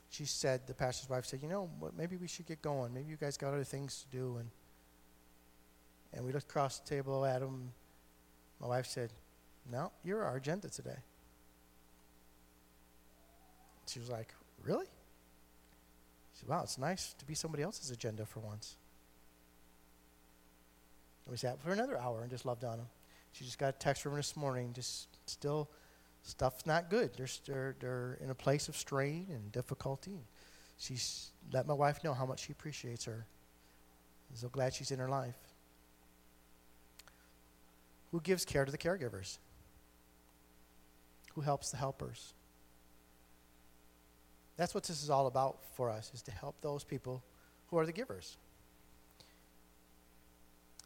She 0.09 0.25
said, 0.25 0.65
the 0.65 0.73
pastor's 0.73 1.09
wife 1.09 1.25
said, 1.25 1.41
you 1.41 1.47
know, 1.47 1.69
maybe 1.95 2.17
we 2.17 2.27
should 2.27 2.47
get 2.47 2.61
going. 2.61 2.93
Maybe 2.93 3.09
you 3.09 3.15
guys 3.15 3.37
got 3.37 3.53
other 3.53 3.63
things 3.63 4.05
to 4.09 4.17
do. 4.17 4.37
And, 4.37 4.49
and 6.13 6.25
we 6.25 6.31
looked 6.31 6.49
across 6.49 6.79
the 6.79 6.89
table 6.89 7.25
at 7.25 7.41
him. 7.41 7.71
My 8.59 8.67
wife 8.67 8.87
said, 8.87 9.11
no, 9.71 9.91
you're 10.03 10.23
our 10.23 10.35
agenda 10.35 10.67
today. 10.69 10.97
She 13.87 13.99
was 13.99 14.09
like, 14.09 14.33
really? 14.63 14.85
She 16.33 16.39
said, 16.39 16.49
wow, 16.49 16.63
it's 16.63 16.77
nice 16.77 17.13
to 17.13 17.25
be 17.25 17.35
somebody 17.35 17.63
else's 17.63 17.91
agenda 17.91 18.25
for 18.25 18.39
once. 18.39 18.77
And 21.25 21.31
we 21.31 21.37
sat 21.37 21.61
for 21.61 21.71
another 21.71 21.99
hour 21.99 22.21
and 22.21 22.31
just 22.31 22.45
loved 22.45 22.63
on 22.63 22.79
him. 22.79 22.87
She 23.31 23.45
just 23.45 23.59
got 23.59 23.69
a 23.69 23.77
text 23.77 24.01
from 24.01 24.13
him 24.13 24.17
this 24.17 24.35
morning, 24.35 24.73
just 24.73 25.07
still, 25.27 25.69
stuff's 26.23 26.65
not 26.65 26.89
good. 26.89 27.11
They're, 27.15 27.27
they're, 27.45 27.75
they're 27.79 28.17
in 28.21 28.29
a 28.29 28.35
place 28.35 28.69
of 28.69 28.77
strain 28.77 29.27
and 29.29 29.51
difficulty. 29.51 30.19
She's 30.77 31.31
let 31.51 31.67
my 31.67 31.73
wife 31.73 32.03
know 32.03 32.13
how 32.13 32.25
much 32.25 32.45
she 32.45 32.51
appreciates 32.51 33.05
her. 33.05 33.25
I'm 34.29 34.35
so 34.35 34.49
glad 34.49 34.73
she's 34.73 34.91
in 34.91 34.99
her 34.99 35.09
life. 35.09 35.37
Who 38.11 38.21
gives 38.21 38.45
care 38.45 38.65
to 38.65 38.71
the 38.71 38.77
caregivers? 38.77 39.37
Who 41.33 41.41
helps 41.41 41.71
the 41.71 41.77
helpers? 41.77 42.33
That's 44.57 44.73
what 44.73 44.83
this 44.83 45.03
is 45.03 45.09
all 45.09 45.27
about 45.27 45.59
for 45.75 45.89
us, 45.89 46.11
is 46.13 46.21
to 46.23 46.31
help 46.31 46.55
those 46.61 46.83
people 46.83 47.23
who 47.67 47.77
are 47.77 47.85
the 47.85 47.93
givers. 47.93 48.37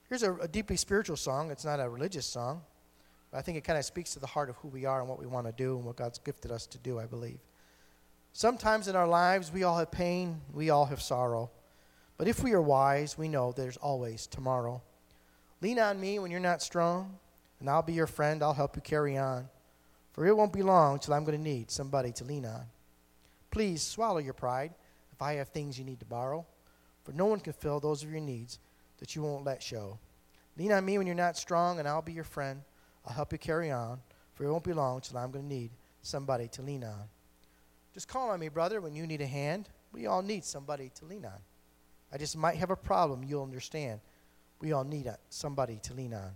Here's 0.10 0.24
a, 0.24 0.34
a 0.36 0.48
deeply 0.48 0.76
spiritual 0.76 1.18
song. 1.18 1.50
It's 1.50 1.66
not 1.66 1.80
a 1.80 1.90
religious 1.90 2.26
song, 2.26 2.62
but 3.34 3.40
I 3.40 3.42
think 3.42 3.58
it 3.58 3.64
kind 3.64 3.80
of 3.80 3.86
speaks 3.86 4.14
to 4.14 4.20
the 4.20 4.28
heart 4.28 4.52
of 4.52 4.58
who 4.58 4.68
we 4.68 4.86
are 4.86 5.00
and 5.00 5.10
what 5.10 5.20
we 5.20 5.26
want 5.26 5.48
to 5.48 5.52
do 5.54 5.76
and 5.76 5.84
what 5.84 5.96
God's 5.96 6.20
gifted 6.20 6.52
us 6.52 6.68
to 6.68 6.78
do, 6.78 7.00
I 7.00 7.08
believe. 7.08 7.40
Sometimes 8.32 8.88
in 8.88 8.96
our 8.96 9.08
lives, 9.08 9.52
we 9.52 9.64
all 9.64 9.80
have 9.80 9.90
pain, 9.90 10.40
we 10.54 10.70
all 10.70 10.86
have 10.86 11.02
sorrow. 11.02 11.50
But 12.20 12.28
if 12.28 12.44
we 12.44 12.54
are 12.54 12.62
wise, 12.62 13.18
we 13.18 13.28
know 13.28 13.52
there's 13.52 13.78
always 13.78 14.28
tomorrow. 14.28 14.84
Lean 15.62 15.80
on 15.80 16.00
me 16.00 16.20
when 16.20 16.30
you're 16.30 16.40
not 16.40 16.62
strong, 16.62 17.18
and 17.60 17.68
I'll 17.68 17.82
be 17.82 17.94
your 17.94 18.06
friend. 18.06 18.44
I'll 18.44 18.54
help 18.54 18.76
you 18.76 18.84
carry 18.84 19.18
on. 19.18 19.50
For 20.12 20.28
it 20.28 20.38
won't 20.38 20.54
be 20.54 20.62
long 20.62 21.00
till 21.00 21.16
I'm 21.16 21.24
going 21.24 21.36
to 21.36 21.44
need 21.44 21.72
somebody 21.72 22.12
to 22.12 22.24
lean 22.24 22.46
on. 22.46 22.66
Please 23.50 23.82
swallow 23.82 24.20
your 24.20 24.34
pride 24.34 24.76
if 25.12 25.24
I 25.24 25.34
have 25.34 25.50
things 25.50 25.80
you 25.80 25.86
need 25.86 26.02
to 26.02 26.06
borrow, 26.06 26.46
for 27.04 27.14
no 27.14 27.26
one 27.26 27.40
can 27.40 27.54
fill 27.54 27.80
those 27.80 28.04
of 28.04 28.12
your 28.12 28.20
needs 28.20 28.60
that 29.00 29.16
you 29.16 29.24
won't 29.24 29.44
let 29.44 29.64
show. 29.64 29.98
Lean 30.56 30.72
on 30.72 30.86
me 30.86 31.00
when 31.00 31.08
you're 31.08 31.16
not 31.16 31.36
strong, 31.36 31.80
and 31.80 31.88
I'll 31.88 32.04
be 32.04 32.14
your 32.14 32.24
friend. 32.24 32.62
I'll 33.06 33.14
help 33.14 33.32
you 33.32 33.38
carry 33.38 33.72
on, 33.72 34.00
for 34.34 34.46
it 34.46 34.52
won't 34.52 34.64
be 34.64 34.74
long 34.74 35.02
till 35.02 35.18
I'm 35.18 35.32
going 35.32 35.48
to 35.48 35.54
need 35.54 35.72
somebody 36.02 36.48
to 36.50 36.62
lean 36.62 36.84
on. 36.84 37.04
Just 37.94 38.08
call 38.08 38.30
on 38.30 38.40
me, 38.40 38.50
brother, 38.50 38.82
when 38.82 38.96
you 38.96 39.06
need 39.06 39.22
a 39.22 39.28
hand. 39.28 39.70
We 39.92 40.08
all 40.08 40.22
need 40.22 40.44
somebody 40.44 40.92
to 40.96 41.06
lean 41.06 41.26
on. 41.26 41.40
I 42.12 42.18
just 42.18 42.36
might 42.36 42.56
have 42.56 42.72
a 42.72 42.76
problem, 42.76 43.24
you'll 43.24 43.44
understand. 43.44 44.00
We 44.60 44.72
all 44.72 44.84
need 44.84 45.12
somebody 45.30 45.80
to 45.84 45.94
lean 45.94 46.14
on. 46.14 46.32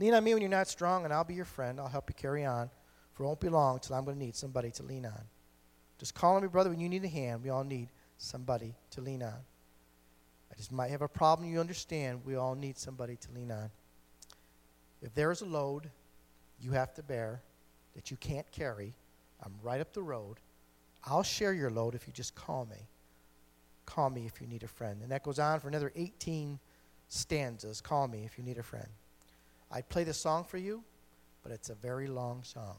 Lean 0.00 0.14
on 0.14 0.24
me 0.24 0.32
when 0.32 0.42
you're 0.42 0.50
not 0.50 0.68
strong, 0.68 1.04
and 1.04 1.12
I'll 1.12 1.24
be 1.24 1.34
your 1.34 1.44
friend. 1.44 1.80
I'll 1.80 1.88
help 1.88 2.08
you 2.08 2.14
carry 2.14 2.44
on, 2.44 2.70
for 3.12 3.24
it 3.24 3.26
won't 3.26 3.40
be 3.40 3.48
long 3.48 3.78
till 3.80 3.96
I'm 3.96 4.04
going 4.04 4.18
to 4.18 4.24
need 4.24 4.36
somebody 4.36 4.70
to 4.72 4.82
lean 4.82 5.06
on. 5.06 5.20
Just 5.98 6.14
call 6.14 6.36
on 6.36 6.42
me, 6.42 6.48
brother, 6.48 6.70
when 6.70 6.80
you 6.80 6.88
need 6.88 7.04
a 7.04 7.08
hand. 7.08 7.42
We 7.42 7.50
all 7.50 7.64
need 7.64 7.88
somebody 8.16 8.74
to 8.92 9.00
lean 9.00 9.22
on. 9.22 9.34
I 10.50 10.56
just 10.56 10.72
might 10.72 10.90
have 10.90 11.02
a 11.02 11.08
problem, 11.08 11.48
you 11.48 11.60
understand. 11.60 12.22
We 12.24 12.36
all 12.36 12.54
need 12.54 12.78
somebody 12.78 13.16
to 13.16 13.28
lean 13.32 13.50
on. 13.50 13.70
If 15.02 15.14
there 15.14 15.30
is 15.30 15.42
a 15.42 15.46
load 15.46 15.90
you 16.60 16.72
have 16.72 16.92
to 16.94 17.02
bear 17.02 17.42
that 17.94 18.10
you 18.10 18.16
can't 18.16 18.50
carry, 18.50 18.94
I'm 19.44 19.52
right 19.62 19.80
up 19.80 19.92
the 19.92 20.02
road. 20.02 20.38
I'll 21.04 21.22
share 21.22 21.52
your 21.52 21.70
load 21.70 21.94
if 21.94 22.06
you 22.06 22.12
just 22.12 22.34
call 22.34 22.66
me. 22.66 22.88
Call 23.86 24.10
me 24.10 24.26
if 24.26 24.40
you 24.40 24.46
need 24.46 24.62
a 24.64 24.68
friend. 24.68 25.00
And 25.02 25.10
that 25.12 25.22
goes 25.22 25.38
on 25.38 25.60
for 25.60 25.68
another 25.68 25.92
18 25.94 26.58
stanzas. 27.08 27.80
Call 27.80 28.08
me 28.08 28.24
if 28.24 28.36
you 28.36 28.44
need 28.44 28.58
a 28.58 28.62
friend. 28.62 28.88
I'd 29.70 29.88
play 29.88 30.04
the 30.04 30.14
song 30.14 30.44
for 30.44 30.58
you, 30.58 30.82
but 31.42 31.52
it's 31.52 31.70
a 31.70 31.74
very 31.74 32.06
long 32.06 32.42
song. 32.42 32.76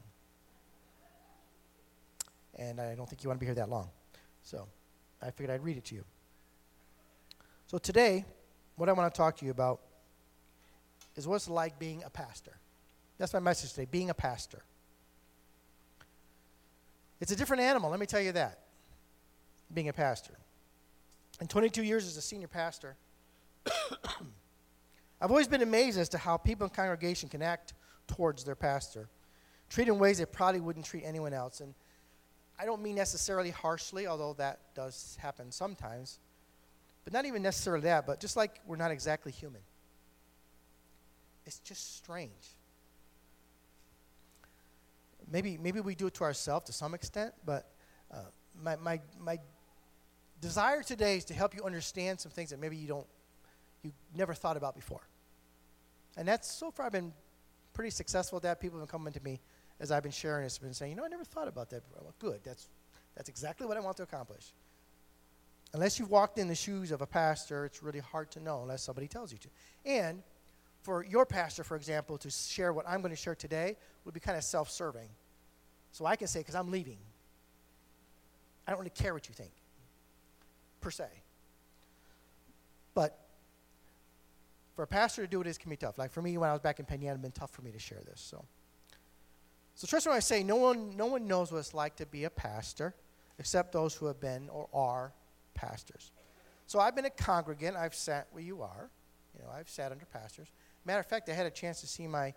And 2.56 2.80
I 2.80 2.94
don't 2.94 3.08
think 3.08 3.24
you 3.24 3.28
want 3.28 3.38
to 3.38 3.40
be 3.40 3.46
here 3.46 3.54
that 3.54 3.70
long. 3.70 3.88
So 4.42 4.68
I 5.22 5.30
figured 5.30 5.50
I'd 5.50 5.64
read 5.64 5.76
it 5.76 5.84
to 5.86 5.94
you. 5.94 6.04
So 7.66 7.78
today, 7.78 8.24
what 8.76 8.88
I 8.88 8.92
want 8.92 9.12
to 9.12 9.16
talk 9.16 9.36
to 9.38 9.44
you 9.44 9.50
about 9.50 9.80
is 11.20 11.28
what 11.28 11.36
it's 11.36 11.48
like 11.48 11.78
being 11.78 12.02
a 12.04 12.10
pastor. 12.10 12.56
That's 13.18 13.34
my 13.34 13.40
message 13.40 13.70
today 13.70 13.86
being 13.90 14.10
a 14.10 14.14
pastor. 14.14 14.62
It's 17.20 17.30
a 17.30 17.36
different 17.36 17.62
animal, 17.62 17.90
let 17.90 18.00
me 18.00 18.06
tell 18.06 18.20
you 18.20 18.32
that, 18.32 18.60
being 19.72 19.90
a 19.90 19.92
pastor. 19.92 20.32
In 21.40 21.46
22 21.46 21.82
years 21.82 22.06
as 22.06 22.16
a 22.16 22.22
senior 22.22 22.48
pastor, 22.48 22.96
I've 25.20 25.30
always 25.30 25.48
been 25.48 25.60
amazed 25.60 25.98
as 25.98 26.08
to 26.10 26.18
how 26.18 26.38
people 26.38 26.64
in 26.64 26.70
congregation 26.70 27.28
can 27.28 27.42
act 27.42 27.74
towards 28.06 28.42
their 28.42 28.54
pastor, 28.54 29.08
treat 29.68 29.88
in 29.88 29.98
ways 29.98 30.16
they 30.16 30.24
probably 30.24 30.60
wouldn't 30.60 30.86
treat 30.86 31.04
anyone 31.04 31.34
else. 31.34 31.60
And 31.60 31.74
I 32.58 32.64
don't 32.64 32.80
mean 32.80 32.94
necessarily 32.94 33.50
harshly, 33.50 34.06
although 34.06 34.32
that 34.38 34.60
does 34.74 35.18
happen 35.20 35.52
sometimes, 35.52 36.18
but 37.04 37.12
not 37.12 37.26
even 37.26 37.42
necessarily 37.42 37.82
that, 37.84 38.06
but 38.06 38.18
just 38.18 38.36
like 38.36 38.60
we're 38.66 38.76
not 38.76 38.90
exactly 38.90 39.30
human. 39.30 39.60
It's 41.50 41.58
just 41.58 41.96
strange. 41.96 42.54
Maybe, 45.32 45.58
maybe 45.60 45.80
we 45.80 45.96
do 45.96 46.06
it 46.06 46.14
to 46.14 46.22
ourselves 46.22 46.66
to 46.66 46.72
some 46.72 46.94
extent, 46.94 47.34
but 47.44 47.72
uh, 48.12 48.18
my, 48.62 48.76
my, 48.76 49.00
my 49.18 49.36
desire 50.40 50.84
today 50.84 51.16
is 51.16 51.24
to 51.24 51.34
help 51.34 51.56
you 51.56 51.64
understand 51.64 52.20
some 52.20 52.30
things 52.30 52.50
that 52.50 52.60
maybe 52.60 52.76
you 52.76 52.86
don't, 52.86 53.06
you 53.82 53.90
never 54.14 54.32
thought 54.32 54.56
about 54.56 54.76
before. 54.76 55.00
And 56.16 56.28
that's 56.28 56.48
so 56.48 56.70
far 56.70 56.86
I've 56.86 56.92
been 56.92 57.12
pretty 57.72 57.90
successful 57.90 58.36
at 58.36 58.42
that. 58.44 58.60
People 58.60 58.78
have 58.78 58.86
been 58.86 58.92
coming 58.92 59.12
to 59.12 59.20
me 59.24 59.40
as 59.80 59.90
I've 59.90 60.04
been 60.04 60.12
sharing 60.12 60.44
this, 60.44 60.56
been 60.56 60.72
saying, 60.72 60.92
you 60.92 60.96
know, 60.96 61.04
I 61.04 61.08
never 61.08 61.24
thought 61.24 61.48
about 61.48 61.68
that 61.70 61.82
before. 61.82 62.04
Well, 62.04 62.14
good. 62.20 62.44
That's, 62.44 62.68
that's 63.16 63.28
exactly 63.28 63.66
what 63.66 63.76
I 63.76 63.80
want 63.80 63.96
to 63.96 64.04
accomplish. 64.04 64.52
Unless 65.72 65.98
you've 65.98 66.10
walked 66.10 66.38
in 66.38 66.46
the 66.46 66.54
shoes 66.54 66.92
of 66.92 67.02
a 67.02 67.06
pastor, 67.08 67.64
it's 67.64 67.82
really 67.82 67.98
hard 67.98 68.30
to 68.30 68.40
know 68.40 68.62
unless 68.62 68.84
somebody 68.84 69.08
tells 69.08 69.32
you 69.32 69.38
to. 69.38 69.48
And 69.84 70.22
for 70.82 71.04
your 71.04 71.26
pastor, 71.26 71.64
for 71.64 71.76
example, 71.76 72.18
to 72.18 72.30
share 72.30 72.72
what 72.72 72.88
I'm 72.88 73.00
going 73.00 73.10
to 73.10 73.16
share 73.16 73.34
today 73.34 73.76
would 74.04 74.14
be 74.14 74.20
kind 74.20 74.36
of 74.36 74.44
self 74.44 74.70
serving. 74.70 75.08
So 75.92 76.06
I 76.06 76.16
can 76.16 76.28
say, 76.28 76.40
because 76.40 76.54
I'm 76.54 76.70
leaving, 76.70 76.98
I 78.66 78.70
don't 78.70 78.78
really 78.78 78.90
care 78.90 79.12
what 79.12 79.28
you 79.28 79.34
think, 79.34 79.50
per 80.80 80.90
se. 80.90 81.06
But 82.94 83.18
for 84.76 84.84
a 84.84 84.86
pastor 84.86 85.22
to 85.22 85.28
do 85.28 85.40
it 85.40 85.46
is 85.46 85.58
can 85.58 85.70
be 85.70 85.76
tough. 85.76 85.98
Like 85.98 86.12
for 86.12 86.22
me, 86.22 86.38
when 86.38 86.48
I 86.48 86.52
was 86.52 86.60
back 86.60 86.78
in 86.78 86.86
Penn 86.86 87.02
Yan, 87.02 87.16
it 87.16 87.22
been 87.22 87.32
tough 87.32 87.50
for 87.50 87.62
me 87.62 87.70
to 87.72 87.78
share 87.78 88.00
this. 88.06 88.20
So, 88.20 88.44
so 89.74 89.86
trust 89.86 90.06
me 90.06 90.10
when 90.10 90.16
I 90.16 90.20
say 90.20 90.42
no 90.42 90.56
one, 90.56 90.96
no 90.96 91.06
one 91.06 91.26
knows 91.26 91.52
what 91.52 91.58
it's 91.58 91.74
like 91.74 91.96
to 91.96 92.06
be 92.06 92.24
a 92.24 92.30
pastor 92.30 92.94
except 93.38 93.72
those 93.72 93.94
who 93.94 94.06
have 94.06 94.20
been 94.20 94.48
or 94.48 94.68
are 94.72 95.12
pastors. 95.54 96.12
So 96.66 96.78
I've 96.78 96.94
been 96.94 97.06
a 97.06 97.10
congregant. 97.10 97.76
I've 97.76 97.94
sat 97.94 98.28
where 98.30 98.42
you 98.42 98.62
are. 98.62 98.90
You 99.36 99.42
know, 99.42 99.50
I've 99.50 99.68
sat 99.68 99.92
under 99.92 100.04
pastors. 100.04 100.48
Matter 100.90 100.98
of 100.98 101.06
fact, 101.06 101.28
I 101.28 101.34
had 101.34 101.46
a 101.46 101.50
chance 101.50 101.80
to 101.82 101.86
see 101.86 102.08
my 102.08 102.34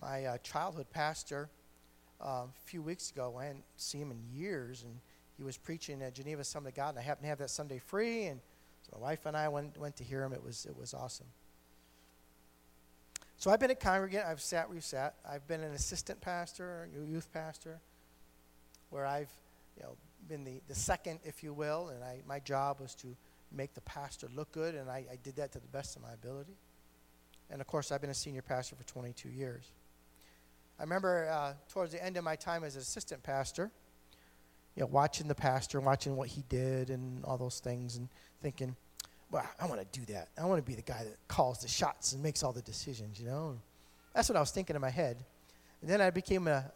my 0.00 0.24
uh, 0.24 0.38
childhood 0.44 0.86
pastor 0.88 1.50
uh, 2.24 2.44
a 2.44 2.48
few 2.64 2.80
weeks 2.80 3.10
ago. 3.10 3.36
I 3.36 3.46
hadn't 3.46 3.64
seen 3.76 4.02
him 4.02 4.12
in 4.12 4.22
years, 4.32 4.84
and 4.84 5.00
he 5.36 5.42
was 5.42 5.56
preaching 5.56 6.00
at 6.02 6.14
Geneva 6.14 6.42
Assembly 6.42 6.68
of 6.68 6.76
God, 6.76 6.90
and 6.90 7.00
I 7.00 7.02
happened 7.02 7.24
to 7.24 7.28
have 7.30 7.38
that 7.38 7.50
Sunday 7.50 7.80
free, 7.80 8.26
and 8.26 8.40
so 8.82 8.98
my 9.00 9.08
wife 9.08 9.26
and 9.26 9.36
I 9.36 9.48
went 9.48 9.76
went 9.78 9.96
to 9.96 10.04
hear 10.04 10.22
him. 10.22 10.32
It 10.32 10.44
was 10.44 10.64
it 10.64 10.76
was 10.76 10.94
awesome. 10.94 11.26
So 13.36 13.50
I've 13.50 13.58
been 13.58 13.72
a 13.72 13.74
congregant. 13.74 14.26
I've 14.26 14.40
sat 14.40 14.68
where 14.68 14.76
you 14.76 14.80
sat. 14.80 15.16
I've 15.28 15.48
been 15.48 15.64
an 15.64 15.72
assistant 15.72 16.20
pastor, 16.20 16.88
a 16.96 17.04
youth 17.04 17.32
pastor, 17.32 17.80
where 18.90 19.06
I've 19.06 19.32
you 19.76 19.82
know 19.82 19.96
been 20.28 20.44
the, 20.44 20.60
the 20.68 20.74
second, 20.76 21.18
if 21.24 21.42
you 21.42 21.52
will, 21.52 21.88
and 21.88 22.04
I, 22.04 22.20
my 22.28 22.38
job 22.38 22.78
was 22.78 22.94
to 22.94 23.08
make 23.50 23.74
the 23.74 23.80
pastor 23.80 24.28
look 24.36 24.52
good, 24.52 24.76
and 24.76 24.88
I, 24.88 25.04
I 25.10 25.18
did 25.20 25.34
that 25.34 25.50
to 25.50 25.58
the 25.58 25.66
best 25.66 25.96
of 25.96 26.02
my 26.02 26.12
ability. 26.12 26.54
And 27.50 27.60
of 27.60 27.66
course, 27.66 27.92
I've 27.92 28.00
been 28.00 28.10
a 28.10 28.14
senior 28.14 28.42
pastor 28.42 28.76
for 28.76 28.84
22 28.84 29.28
years. 29.28 29.70
I 30.78 30.82
remember 30.82 31.28
uh, 31.28 31.54
towards 31.68 31.92
the 31.92 32.04
end 32.04 32.16
of 32.16 32.24
my 32.24 32.36
time 32.36 32.62
as 32.62 32.76
an 32.76 32.82
assistant 32.82 33.22
pastor, 33.22 33.70
you 34.76 34.82
know, 34.82 34.86
watching 34.86 35.26
the 35.26 35.34
pastor, 35.34 35.80
watching 35.80 36.14
what 36.14 36.28
he 36.28 36.44
did 36.48 36.90
and 36.90 37.24
all 37.24 37.36
those 37.36 37.58
things, 37.58 37.96
and 37.96 38.08
thinking, 38.40 38.76
well, 39.30 39.44
I 39.60 39.66
want 39.66 39.80
to 39.80 40.00
do 40.00 40.12
that. 40.12 40.28
I 40.38 40.44
want 40.44 40.64
to 40.64 40.68
be 40.68 40.76
the 40.76 40.82
guy 40.82 41.02
that 41.04 41.16
calls 41.26 41.58
the 41.58 41.68
shots 41.68 42.12
and 42.12 42.22
makes 42.22 42.42
all 42.42 42.52
the 42.52 42.62
decisions, 42.62 43.20
you 43.20 43.26
know? 43.26 43.58
That's 44.14 44.28
what 44.28 44.36
I 44.36 44.40
was 44.40 44.52
thinking 44.52 44.76
in 44.76 44.82
my 44.82 44.90
head. 44.90 45.24
And 45.80 45.90
then 45.90 46.00
I 46.00 46.10
became 46.10 46.46
a, 46.46 46.70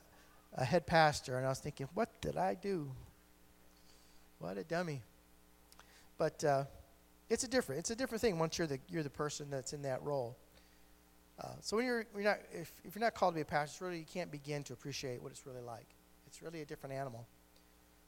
a 0.55 0.65
head 0.65 0.87
pastor, 0.87 1.37
and 1.37 1.47
I 1.47 1.49
was 1.49 1.61
thinking, 1.61 1.89
what 1.95 2.09
did 2.21 2.37
I 2.37 2.55
do? 2.55 2.91
What 4.39 4.59
a 4.59 4.65
dummy. 4.65 5.01
But 6.19 6.43
uh, 6.45 6.65
it's 7.31 7.45
a 7.45 7.49
different, 7.49 7.79
it's 7.79 7.91
a 7.91 7.97
different 7.97 8.21
thing 8.21 8.39
once 8.39 8.59
you're 8.59 8.67
the, 8.67 8.79
you're 8.89 9.03
the 9.03 9.11
person 9.11 9.49
that's 9.49 9.73
in 9.73 9.83
that 9.83 10.03
role. 10.03 10.37
Uh, 11.41 11.49
so 11.61 11.77
when 11.77 11.87
you're, 11.87 12.05
you're 12.15 12.25
not, 12.25 12.39
if, 12.53 12.73
if 12.85 12.95
you're 12.95 13.01
not 13.05 13.15
called 13.15 13.35
to 13.35 13.37
be 13.37 13.41
a 13.43 13.45
pastor, 13.45 13.87
really 13.87 13.99
you 13.99 14.05
can't 14.05 14.31
begin 14.31 14.63
to 14.65 14.73
appreciate 14.73 15.23
what 15.23 15.33
it's 15.33 15.47
really 15.47 15.61
like. 15.61 15.87
It's 16.27 16.43
really 16.43 16.61
a 16.61 16.65
different 16.65 16.95
animal. 16.95 17.27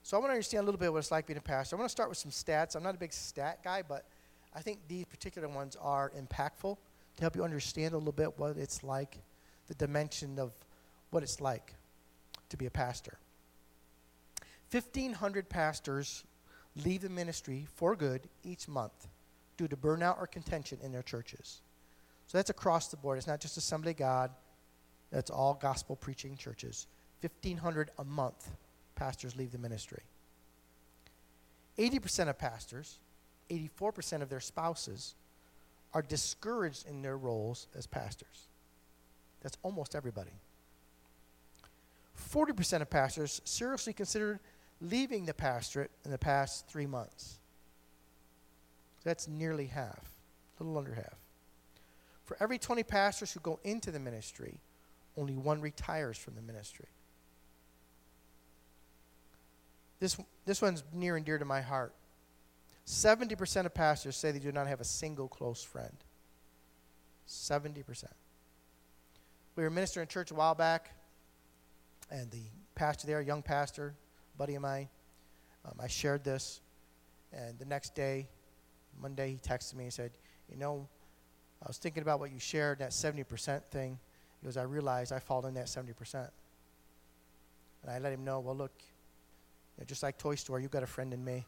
So 0.02 0.16
I 0.16 0.20
want 0.20 0.30
to 0.30 0.34
understand 0.34 0.62
a 0.62 0.64
little 0.66 0.78
bit 0.78 0.92
what 0.92 0.98
it's 0.98 1.10
like 1.10 1.26
being 1.26 1.38
a 1.38 1.42
pastor. 1.42 1.76
I 1.76 1.78
want 1.78 1.88
to 1.88 1.92
start 1.92 2.08
with 2.08 2.18
some 2.18 2.30
stats. 2.30 2.76
I'm 2.76 2.82
not 2.82 2.94
a 2.94 2.98
big 2.98 3.12
stat 3.12 3.60
guy, 3.64 3.82
but 3.82 4.04
I 4.54 4.60
think 4.60 4.80
these 4.86 5.06
particular 5.06 5.48
ones 5.48 5.76
are 5.80 6.10
impactful 6.10 6.76
to 7.16 7.20
help 7.20 7.36
you 7.36 7.42
understand 7.42 7.94
a 7.94 7.98
little 7.98 8.12
bit 8.12 8.38
what 8.38 8.56
it's 8.56 8.84
like, 8.84 9.18
the 9.66 9.74
dimension 9.74 10.38
of 10.38 10.52
what 11.10 11.22
it's 11.22 11.40
like 11.40 11.74
to 12.50 12.56
be 12.56 12.66
a 12.66 12.70
pastor. 12.70 13.18
1,500 14.70 15.48
pastors 15.48 16.24
leave 16.84 17.02
the 17.02 17.08
ministry 17.08 17.66
for 17.74 17.94
good 17.94 18.22
each 18.42 18.68
month 18.68 19.08
due 19.56 19.68
to 19.68 19.76
burnout 19.76 20.18
or 20.18 20.26
contention 20.26 20.78
in 20.82 20.92
their 20.92 21.02
churches. 21.02 21.60
So 22.26 22.38
that's 22.38 22.50
across 22.50 22.88
the 22.88 22.96
board. 22.96 23.18
It's 23.18 23.26
not 23.26 23.40
just 23.40 23.56
Assembly 23.56 23.92
of 23.92 23.98
God, 23.98 24.30
that's 25.10 25.30
all 25.30 25.54
gospel 25.54 25.96
preaching 25.96 26.36
churches. 26.36 26.86
1,500 27.20 27.90
a 27.98 28.04
month 28.04 28.50
pastors 28.94 29.36
leave 29.36 29.52
the 29.52 29.58
ministry. 29.58 30.02
80% 31.78 32.28
of 32.28 32.38
pastors, 32.38 32.98
84% 33.50 34.22
of 34.22 34.28
their 34.28 34.40
spouses 34.40 35.14
are 35.92 36.02
discouraged 36.02 36.86
in 36.88 37.02
their 37.02 37.16
roles 37.16 37.68
as 37.76 37.86
pastors. 37.86 38.48
That's 39.42 39.56
almost 39.62 39.94
everybody. 39.94 40.32
40% 42.32 42.82
of 42.82 42.90
pastors 42.90 43.40
seriously 43.44 43.92
considered 43.92 44.40
leaving 44.80 45.26
the 45.26 45.34
pastorate 45.34 45.90
in 46.04 46.10
the 46.10 46.18
past 46.18 46.66
three 46.68 46.86
months. 46.86 47.38
That's 49.04 49.28
nearly 49.28 49.66
half, 49.66 50.10
a 50.58 50.64
little 50.64 50.78
under 50.78 50.94
half. 50.94 51.23
For 52.24 52.36
every 52.40 52.58
20 52.58 52.82
pastors 52.82 53.32
who 53.32 53.40
go 53.40 53.60
into 53.64 53.90
the 53.90 53.98
ministry, 53.98 54.58
only 55.16 55.36
one 55.36 55.60
retires 55.60 56.16
from 56.16 56.34
the 56.34 56.42
ministry. 56.42 56.88
This, 60.00 60.16
this 60.44 60.60
one's 60.60 60.82
near 60.92 61.16
and 61.16 61.24
dear 61.24 61.38
to 61.38 61.44
my 61.44 61.60
heart. 61.60 61.94
70% 62.86 63.66
of 63.66 63.74
pastors 63.74 64.16
say 64.16 64.32
they 64.32 64.38
do 64.38 64.52
not 64.52 64.66
have 64.66 64.80
a 64.80 64.84
single 64.84 65.28
close 65.28 65.62
friend. 65.62 65.96
70%. 67.28 68.04
We 69.56 69.62
were 69.62 69.70
ministering 69.70 70.02
in 70.02 70.08
church 70.08 70.30
a 70.30 70.34
while 70.34 70.54
back, 70.54 70.90
and 72.10 72.30
the 72.30 72.42
pastor 72.74 73.06
there, 73.06 73.20
young 73.20 73.42
pastor, 73.42 73.94
buddy 74.36 74.56
of 74.56 74.62
mine, 74.62 74.88
um, 75.64 75.74
I 75.80 75.86
shared 75.86 76.24
this, 76.24 76.60
and 77.32 77.58
the 77.58 77.64
next 77.64 77.94
day, 77.94 78.28
Monday, 79.00 79.30
he 79.30 79.36
texted 79.36 79.74
me 79.74 79.84
and 79.84 79.92
said, 79.92 80.10
You 80.50 80.56
know, 80.56 80.88
I 81.64 81.66
was 81.66 81.78
thinking 81.78 82.02
about 82.02 82.20
what 82.20 82.30
you 82.30 82.38
shared, 82.38 82.80
that 82.80 82.90
70% 82.90 83.62
thing. 83.64 83.98
Goes, 84.44 84.58
I 84.58 84.64
realized 84.64 85.10
I 85.10 85.18
fall 85.18 85.46
in 85.46 85.54
that 85.54 85.66
70%. 85.66 86.28
And 87.82 87.90
I 87.90 87.98
let 87.98 88.12
him 88.12 88.24
know, 88.24 88.40
well, 88.40 88.54
look, 88.54 88.72
you 88.78 89.80
know, 89.80 89.86
just 89.86 90.02
like 90.02 90.18
Toy 90.18 90.34
Story, 90.34 90.62
you 90.62 90.68
got 90.68 90.82
a 90.82 90.86
friend 90.86 91.14
in 91.14 91.24
me. 91.24 91.46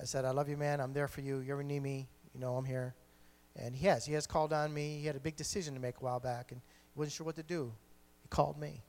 I 0.00 0.04
said, 0.04 0.24
I 0.24 0.30
love 0.30 0.48
you, 0.48 0.56
man. 0.56 0.80
I'm 0.80 0.94
there 0.94 1.08
for 1.08 1.20
you. 1.20 1.40
You 1.40 1.52
ever 1.52 1.62
need 1.62 1.82
me? 1.82 2.08
You 2.34 2.40
know, 2.40 2.56
I'm 2.56 2.64
here. 2.64 2.94
And 3.56 3.76
he 3.76 3.86
has. 3.86 4.06
He 4.06 4.14
has 4.14 4.26
called 4.26 4.54
on 4.54 4.72
me. 4.72 4.98
He 4.98 5.06
had 5.06 5.16
a 5.16 5.20
big 5.20 5.36
decision 5.36 5.74
to 5.74 5.80
make 5.80 5.98
a 6.00 6.04
while 6.04 6.20
back, 6.20 6.52
and 6.52 6.60
he 6.94 6.98
wasn't 6.98 7.12
sure 7.12 7.26
what 7.26 7.36
to 7.36 7.42
do. 7.42 7.70
He 8.22 8.28
called 8.28 8.58
me. 8.58 8.80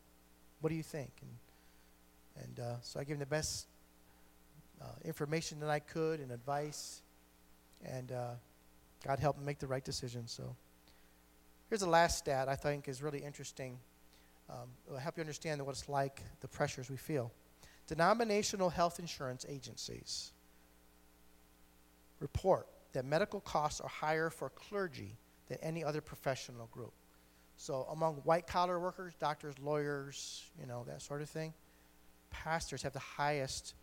What 0.62 0.70
do 0.70 0.76
you 0.76 0.84
think? 0.84 1.12
And, 1.22 2.46
and 2.46 2.60
uh, 2.66 2.76
so 2.82 3.02
I 3.02 3.04
gave 3.04 3.16
him 3.16 3.20
the 3.20 3.26
best 3.26 3.68
uh, 4.82 4.86
information 5.04 5.60
that 5.60 5.70
I 5.70 5.80
could 5.80 6.22
and 6.22 6.32
advice. 6.32 7.02
And 7.84 8.14
uh, 8.14 8.32
God 9.06 9.20
help 9.20 9.38
him 9.38 9.46
make 9.46 9.60
the 9.60 9.68
right 9.68 9.84
decision. 9.84 10.28
So 10.28 10.56
here's 11.70 11.82
the 11.82 11.90
last 11.90 12.18
stat 12.18 12.48
I 12.48 12.56
think 12.56 12.88
is 12.88 13.04
really 13.04 13.20
interesting. 13.20 13.78
Um, 14.50 14.70
it'll 14.88 15.00
help 15.00 15.18
you 15.18 15.22
understand 15.22 15.62
what 15.66 15.72
it's 15.72 15.90
like, 15.90 16.22
the 16.42 16.48
pressures 16.48 16.90
we 16.90 16.98
feel. 16.98 17.32
Denominational 17.88 18.70
health 18.70 19.00
insurance 19.00 19.46
agencies 19.48 20.32
report 22.20 22.68
that 22.94 23.06
medical 23.06 23.42
costs 23.42 23.82
are 23.82 23.90
higher 23.90 24.30
for 24.30 24.50
clergy 24.50 25.18
than 25.48 25.58
any 25.62 25.84
other 25.84 26.00
professional 26.00 26.68
group. 26.68 26.94
So 27.58 27.86
among 27.92 28.16
white 28.24 28.48
collar 28.48 28.80
workers, 28.80 29.14
doctors, 29.20 29.56
lawyers, 29.60 30.44
you 30.60 30.66
know, 30.66 30.86
that 30.88 31.02
sort 31.02 31.22
of 31.22 31.30
thing, 31.30 31.54
pastors 32.30 32.82
have 32.84 32.94
the 32.94 33.00
highest 33.00 33.74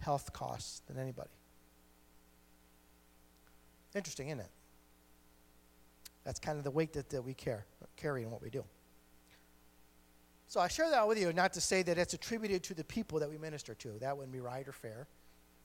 health 0.00 0.32
costs 0.32 0.82
than 0.86 0.98
anybody. 0.98 1.30
Interesting, 3.94 4.28
isn't 4.28 4.40
it? 4.40 4.50
That's 6.26 6.40
kind 6.40 6.58
of 6.58 6.64
the 6.64 6.72
weight 6.72 6.92
that, 6.94 7.08
that 7.10 7.22
we 7.22 7.34
care, 7.34 7.64
carry 7.96 8.24
in 8.24 8.32
what 8.32 8.42
we 8.42 8.50
do. 8.50 8.64
So 10.48 10.60
I 10.60 10.66
share 10.66 10.90
that 10.90 11.06
with 11.06 11.20
you 11.20 11.32
not 11.32 11.52
to 11.52 11.60
say 11.60 11.82
that 11.84 11.98
it's 11.98 12.14
attributed 12.14 12.64
to 12.64 12.74
the 12.74 12.82
people 12.82 13.20
that 13.20 13.30
we 13.30 13.38
minister 13.38 13.74
to. 13.76 13.92
That 14.00 14.16
wouldn't 14.16 14.32
be 14.32 14.40
right 14.40 14.66
or 14.66 14.72
fair. 14.72 15.06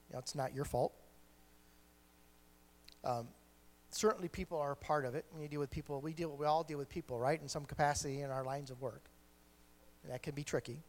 You 0.08 0.14
know, 0.14 0.20
it's 0.20 0.36
not 0.36 0.54
your 0.54 0.64
fault. 0.64 0.92
Um, 3.04 3.26
certainly, 3.90 4.28
people 4.28 4.56
are 4.58 4.70
a 4.72 4.76
part 4.76 5.04
of 5.04 5.16
it. 5.16 5.24
When 5.32 5.42
you 5.42 5.48
deal 5.48 5.58
with 5.58 5.70
people, 5.70 6.00
we 6.00 6.12
deal. 6.12 6.36
We 6.36 6.46
all 6.46 6.62
deal 6.62 6.78
with 6.78 6.88
people, 6.88 7.18
right? 7.18 7.40
In 7.40 7.48
some 7.48 7.64
capacity 7.64 8.20
in 8.20 8.30
our 8.30 8.44
lines 8.44 8.70
of 8.70 8.80
work. 8.80 9.02
And 10.04 10.12
that 10.12 10.22
can 10.22 10.34
be 10.34 10.44
tricky. 10.44 10.80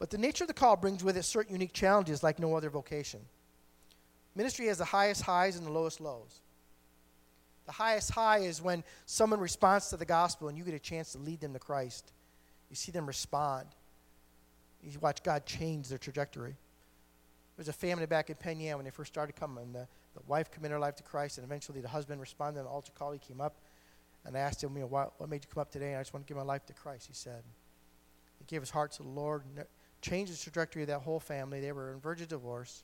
But 0.00 0.10
the 0.10 0.18
nature 0.18 0.42
of 0.42 0.48
the 0.48 0.54
call 0.54 0.76
brings 0.76 1.04
with 1.04 1.16
it 1.16 1.24
certain 1.24 1.52
unique 1.52 1.72
challenges 1.72 2.24
like 2.24 2.40
no 2.40 2.56
other 2.56 2.70
vocation. 2.70 3.20
Ministry 4.34 4.66
has 4.66 4.78
the 4.78 4.84
highest 4.84 5.22
highs 5.22 5.56
and 5.56 5.64
the 5.64 5.70
lowest 5.70 6.00
lows. 6.00 6.40
The 7.68 7.74
highest 7.74 8.12
high 8.12 8.38
is 8.38 8.62
when 8.62 8.82
someone 9.04 9.40
responds 9.40 9.90
to 9.90 9.98
the 9.98 10.06
gospel 10.06 10.48
and 10.48 10.56
you 10.56 10.64
get 10.64 10.72
a 10.72 10.78
chance 10.78 11.12
to 11.12 11.18
lead 11.18 11.42
them 11.42 11.52
to 11.52 11.58
Christ. 11.58 12.12
You 12.70 12.76
see 12.76 12.90
them 12.92 13.04
respond. 13.04 13.66
You 14.82 14.98
watch 15.00 15.22
God 15.22 15.44
change 15.44 15.88
their 15.88 15.98
trajectory. 15.98 16.52
There 16.52 17.58
was 17.58 17.68
a 17.68 17.74
family 17.74 18.06
back 18.06 18.30
in 18.30 18.36
Penn 18.36 18.58
when 18.58 18.84
they 18.86 18.90
first 18.90 19.12
started 19.12 19.36
coming. 19.36 19.70
The, 19.74 19.86
the 20.14 20.22
wife 20.26 20.50
committed 20.50 20.72
her 20.72 20.78
life 20.78 20.96
to 20.96 21.02
Christ, 21.02 21.36
and 21.36 21.46
eventually 21.46 21.82
the 21.82 21.88
husband 21.88 22.22
responded. 22.22 22.60
An 22.60 22.66
altar 22.66 22.90
call, 22.98 23.12
he 23.12 23.18
came 23.18 23.42
up, 23.42 23.56
and 24.24 24.34
I 24.34 24.40
asked 24.40 24.64
him, 24.64 24.74
you 24.74 24.80
know, 24.80 24.86
what, 24.86 25.12
what 25.18 25.28
made 25.28 25.44
you 25.44 25.48
come 25.52 25.60
up 25.60 25.70
today? 25.70 25.88
And 25.88 25.96
I 25.98 26.00
just 26.00 26.14
want 26.14 26.26
to 26.26 26.28
give 26.28 26.38
my 26.38 26.44
life 26.44 26.64
to 26.66 26.72
Christ, 26.72 27.06
he 27.06 27.12
said. 27.12 27.42
He 28.38 28.46
gave 28.46 28.62
his 28.62 28.70
heart 28.70 28.92
to 28.92 29.02
the 29.02 29.10
Lord, 29.10 29.42
changed 30.00 30.32
the 30.32 30.38
trajectory 30.38 30.84
of 30.84 30.88
that 30.88 31.00
whole 31.00 31.20
family. 31.20 31.60
They 31.60 31.72
were 31.72 31.92
in 31.92 32.00
verge 32.00 32.22
of 32.22 32.28
divorce. 32.28 32.82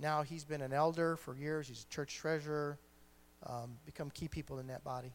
Now 0.00 0.22
he's 0.22 0.42
been 0.42 0.62
an 0.62 0.72
elder 0.72 1.14
for 1.14 1.36
years. 1.36 1.68
He's 1.68 1.86
a 1.88 1.94
church 1.94 2.16
treasurer, 2.16 2.78
um, 3.46 3.76
become 3.86 4.10
key 4.10 4.28
people 4.28 4.58
in 4.58 4.66
that 4.68 4.84
body. 4.84 5.12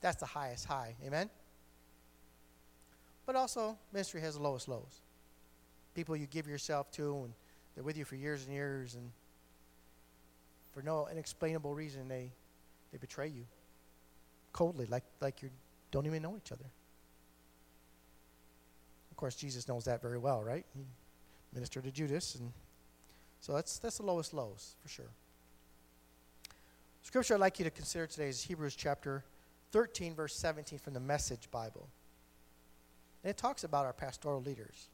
That's 0.00 0.16
the 0.16 0.26
highest 0.26 0.66
high. 0.66 0.96
Amen? 1.06 1.30
But 3.26 3.36
also, 3.36 3.78
ministry 3.92 4.20
has 4.20 4.34
the 4.34 4.42
lowest 4.42 4.68
lows. 4.68 5.00
People 5.94 6.16
you 6.16 6.26
give 6.26 6.48
yourself 6.48 6.90
to, 6.92 7.24
and 7.24 7.32
they're 7.74 7.84
with 7.84 7.96
you 7.96 8.04
for 8.04 8.16
years 8.16 8.44
and 8.44 8.52
years, 8.52 8.94
and 8.94 9.10
for 10.72 10.82
no 10.82 11.06
inexplainable 11.10 11.74
reason, 11.74 12.08
they, 12.08 12.32
they 12.90 12.98
betray 12.98 13.28
you 13.28 13.44
coldly, 14.52 14.86
like, 14.86 15.04
like 15.20 15.42
you 15.42 15.50
don't 15.90 16.06
even 16.06 16.22
know 16.22 16.36
each 16.36 16.52
other. 16.52 16.64
Of 19.10 19.16
course, 19.16 19.34
Jesus 19.34 19.68
knows 19.68 19.84
that 19.84 20.02
very 20.02 20.18
well, 20.18 20.42
right? 20.42 20.64
He 20.74 20.84
ministered 21.54 21.84
to 21.84 21.90
Judas, 21.90 22.34
and 22.34 22.52
so 23.40 23.52
that's, 23.54 23.78
that's 23.78 23.98
the 23.98 24.02
lowest 24.04 24.34
lows, 24.34 24.76
for 24.82 24.88
sure. 24.88 25.10
Scripture 27.02 27.34
I'd 27.34 27.40
like 27.40 27.58
you 27.58 27.64
to 27.64 27.70
consider 27.70 28.06
today 28.06 28.28
is 28.28 28.42
Hebrews 28.42 28.76
chapter 28.76 29.24
13, 29.72 30.14
verse 30.14 30.36
17 30.36 30.78
from 30.78 30.94
the 30.94 31.00
Message 31.00 31.50
Bible. 31.50 31.88
And 33.22 33.30
it 33.30 33.36
talks 33.36 33.64
about 33.64 33.84
our 33.84 33.92
pastoral 33.92 34.40
leaders. 34.40 34.88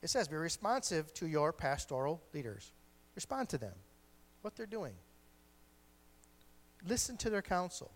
It 0.00 0.10
says, 0.10 0.28
be 0.28 0.36
responsive 0.36 1.12
to 1.14 1.26
your 1.26 1.52
pastoral 1.52 2.22
leaders. 2.32 2.70
Respond 3.16 3.48
to 3.48 3.58
them, 3.58 3.74
what 4.42 4.54
they're 4.54 4.64
doing. 4.64 4.94
Listen 6.86 7.16
to 7.16 7.30
their 7.30 7.42
counsel. 7.42 7.90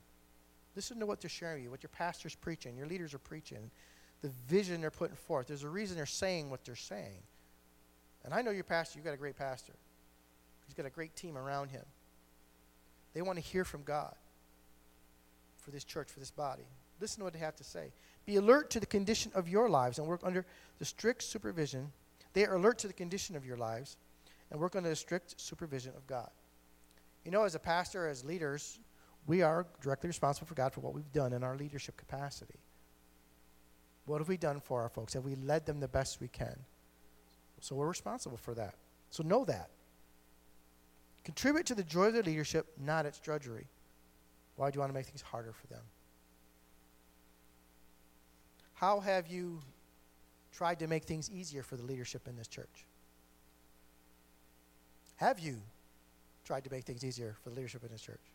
Listen 0.74 0.98
to 0.98 1.06
what 1.06 1.20
they're 1.20 1.30
sharing 1.30 1.58
with 1.58 1.64
you, 1.64 1.70
what 1.70 1.82
your 1.82 1.90
pastor's 1.90 2.34
preaching, 2.34 2.76
your 2.76 2.86
leaders 2.86 3.14
are 3.14 3.18
preaching, 3.18 3.70
the 4.22 4.30
vision 4.48 4.80
they're 4.80 4.90
putting 4.90 5.16
forth. 5.16 5.48
There's 5.48 5.64
a 5.64 5.68
reason 5.68 5.96
they're 5.96 6.06
saying 6.06 6.48
what 6.48 6.64
they're 6.64 6.76
saying. 6.76 7.22
And 8.24 8.32
I 8.32 8.40
know 8.40 8.52
your 8.52 8.64
pastor, 8.64 8.98
you've 8.98 9.04
got 9.04 9.14
a 9.14 9.18
great 9.18 9.36
pastor. 9.36 9.72
He's 10.66 10.74
got 10.74 10.86
a 10.86 10.90
great 10.90 11.14
team 11.16 11.36
around 11.36 11.70
him. 11.70 11.84
They 13.14 13.22
want 13.22 13.38
to 13.38 13.44
hear 13.44 13.64
from 13.64 13.82
God 13.82 14.14
for 15.58 15.70
this 15.70 15.84
church, 15.84 16.08
for 16.10 16.20
this 16.20 16.30
body. 16.30 16.62
Listen 17.00 17.18
to 17.18 17.24
what 17.24 17.32
they 17.32 17.40
have 17.40 17.56
to 17.56 17.64
say. 17.64 17.92
Be 18.24 18.36
alert 18.36 18.70
to 18.70 18.80
the 18.80 18.86
condition 18.86 19.32
of 19.34 19.48
your 19.48 19.68
lives 19.68 19.98
and 19.98 20.06
work 20.06 20.20
under 20.22 20.46
the 20.78 20.84
strict 20.84 21.22
supervision. 21.22 21.90
They 22.32 22.46
are 22.46 22.54
alert 22.54 22.78
to 22.78 22.86
the 22.86 22.92
condition 22.92 23.36
of 23.36 23.44
your 23.44 23.56
lives 23.56 23.96
and 24.50 24.60
work 24.60 24.76
under 24.76 24.88
the 24.88 24.96
strict 24.96 25.40
supervision 25.40 25.92
of 25.96 26.06
God. 26.06 26.30
You 27.24 27.32
know, 27.32 27.44
as 27.44 27.54
a 27.54 27.58
pastor, 27.58 28.08
as 28.08 28.24
leaders, 28.24 28.78
we 29.26 29.42
are 29.42 29.66
directly 29.80 30.08
responsible 30.08 30.46
for 30.46 30.54
God 30.54 30.72
for 30.72 30.80
what 30.80 30.94
we've 30.94 31.12
done 31.12 31.32
in 31.32 31.42
our 31.42 31.56
leadership 31.56 31.96
capacity. 31.96 32.58
What 34.06 34.18
have 34.18 34.28
we 34.28 34.36
done 34.36 34.60
for 34.60 34.82
our 34.82 34.88
folks? 34.88 35.14
Have 35.14 35.24
we 35.24 35.34
led 35.36 35.66
them 35.66 35.80
the 35.80 35.88
best 35.88 36.20
we 36.20 36.28
can? 36.28 36.56
So 37.60 37.76
we're 37.76 37.88
responsible 37.88 38.36
for 38.36 38.54
that. 38.54 38.74
So 39.10 39.22
know 39.22 39.44
that. 39.44 39.70
Contribute 41.24 41.66
to 41.66 41.74
the 41.74 41.84
joy 41.84 42.06
of 42.06 42.14
their 42.14 42.22
leadership, 42.22 42.66
not 42.80 43.06
its 43.06 43.20
drudgery. 43.20 43.68
Why 44.56 44.70
do 44.70 44.76
you 44.76 44.80
want 44.80 44.90
to 44.90 44.94
make 44.94 45.06
things 45.06 45.22
harder 45.22 45.52
for 45.52 45.66
them? 45.68 45.82
How 48.74 48.98
have 48.98 49.28
you 49.28 49.60
tried 50.50 50.80
to 50.80 50.88
make 50.88 51.04
things 51.04 51.30
easier 51.30 51.62
for 51.62 51.76
the 51.76 51.84
leadership 51.84 52.26
in 52.26 52.36
this 52.36 52.48
church? 52.48 52.86
Have 55.16 55.38
you 55.38 55.58
tried 56.44 56.64
to 56.64 56.70
make 56.70 56.84
things 56.84 57.04
easier 57.04 57.36
for 57.44 57.50
the 57.50 57.54
leadership 57.54 57.84
in 57.84 57.92
this 57.92 58.02
church? 58.02 58.31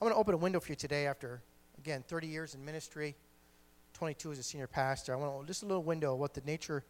I'm 0.00 0.06
going 0.06 0.14
to 0.14 0.20
open 0.20 0.34
a 0.34 0.38
window 0.38 0.60
for 0.60 0.72
you 0.72 0.76
today 0.76 1.06
after 1.06 1.42
again, 1.78 2.04
30 2.08 2.26
years 2.26 2.54
in 2.54 2.64
ministry, 2.64 3.14
22 3.94 4.32
as 4.32 4.38
a 4.38 4.42
senior 4.42 4.66
pastor. 4.66 5.12
I 5.12 5.16
want 5.16 5.46
just 5.46 5.62
a 5.62 5.66
little 5.66 5.82
window 5.82 6.14
of 6.14 6.18
what 6.18 6.34
the 6.34 6.40
nature 6.42 6.84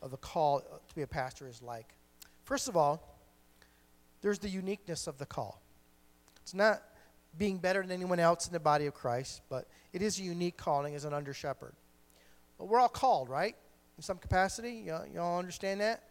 of 0.00 0.10
the 0.10 0.16
call 0.16 0.60
to 0.60 0.94
be 0.94 1.02
a 1.02 1.06
pastor 1.06 1.48
is 1.48 1.62
like. 1.62 1.94
First 2.44 2.68
of 2.68 2.76
all, 2.76 3.18
there's 4.22 4.38
the 4.38 4.48
uniqueness 4.48 5.06
of 5.06 5.18
the 5.18 5.26
call. 5.26 5.60
It's 6.42 6.54
not 6.54 6.82
being 7.36 7.58
better 7.58 7.82
than 7.82 7.90
anyone 7.90 8.18
else 8.18 8.46
in 8.46 8.52
the 8.52 8.60
body 8.60 8.86
of 8.86 8.94
Christ, 8.94 9.42
but 9.48 9.68
it 9.92 10.02
is 10.02 10.18
a 10.18 10.22
unique 10.22 10.56
calling 10.56 10.94
as 10.94 11.04
an 11.04 11.12
under 11.12 11.34
shepherd. 11.34 11.74
But 12.58 12.68
we're 12.68 12.80
all 12.80 12.88
called, 12.88 13.28
right? 13.28 13.54
In 13.96 14.02
some 14.02 14.18
capacity. 14.18 14.84
You, 14.86 14.98
you 15.12 15.20
all 15.20 15.38
understand 15.38 15.80
that? 15.80 16.02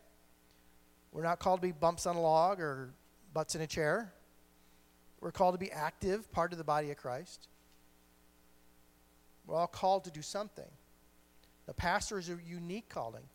We're 1.11 1.23
not 1.23 1.39
called 1.39 1.61
to 1.61 1.67
be 1.67 1.71
bumps 1.71 2.05
on 2.05 2.15
a 2.15 2.21
log 2.21 2.59
or 2.59 2.91
butts 3.33 3.55
in 3.55 3.61
a 3.61 3.67
chair. 3.67 4.13
We're 5.27 5.31
called 5.31 5.55
to 5.55 5.59
be 5.59 5.73
active, 5.73 6.31
part 6.31 6.53
of 6.53 6.57
the 6.57 6.63
body 6.63 6.89
of 6.89 6.95
Christ. 6.95 7.49
We're 9.45 9.57
all 9.57 9.67
called 9.67 10.05
to 10.05 10.09
do 10.09 10.21
something. 10.21 10.69
The 11.65 11.73
pastor 11.73 12.17
is 12.17 12.29
a 12.29 12.37
unique 12.47 12.87
calling. 12.87 13.25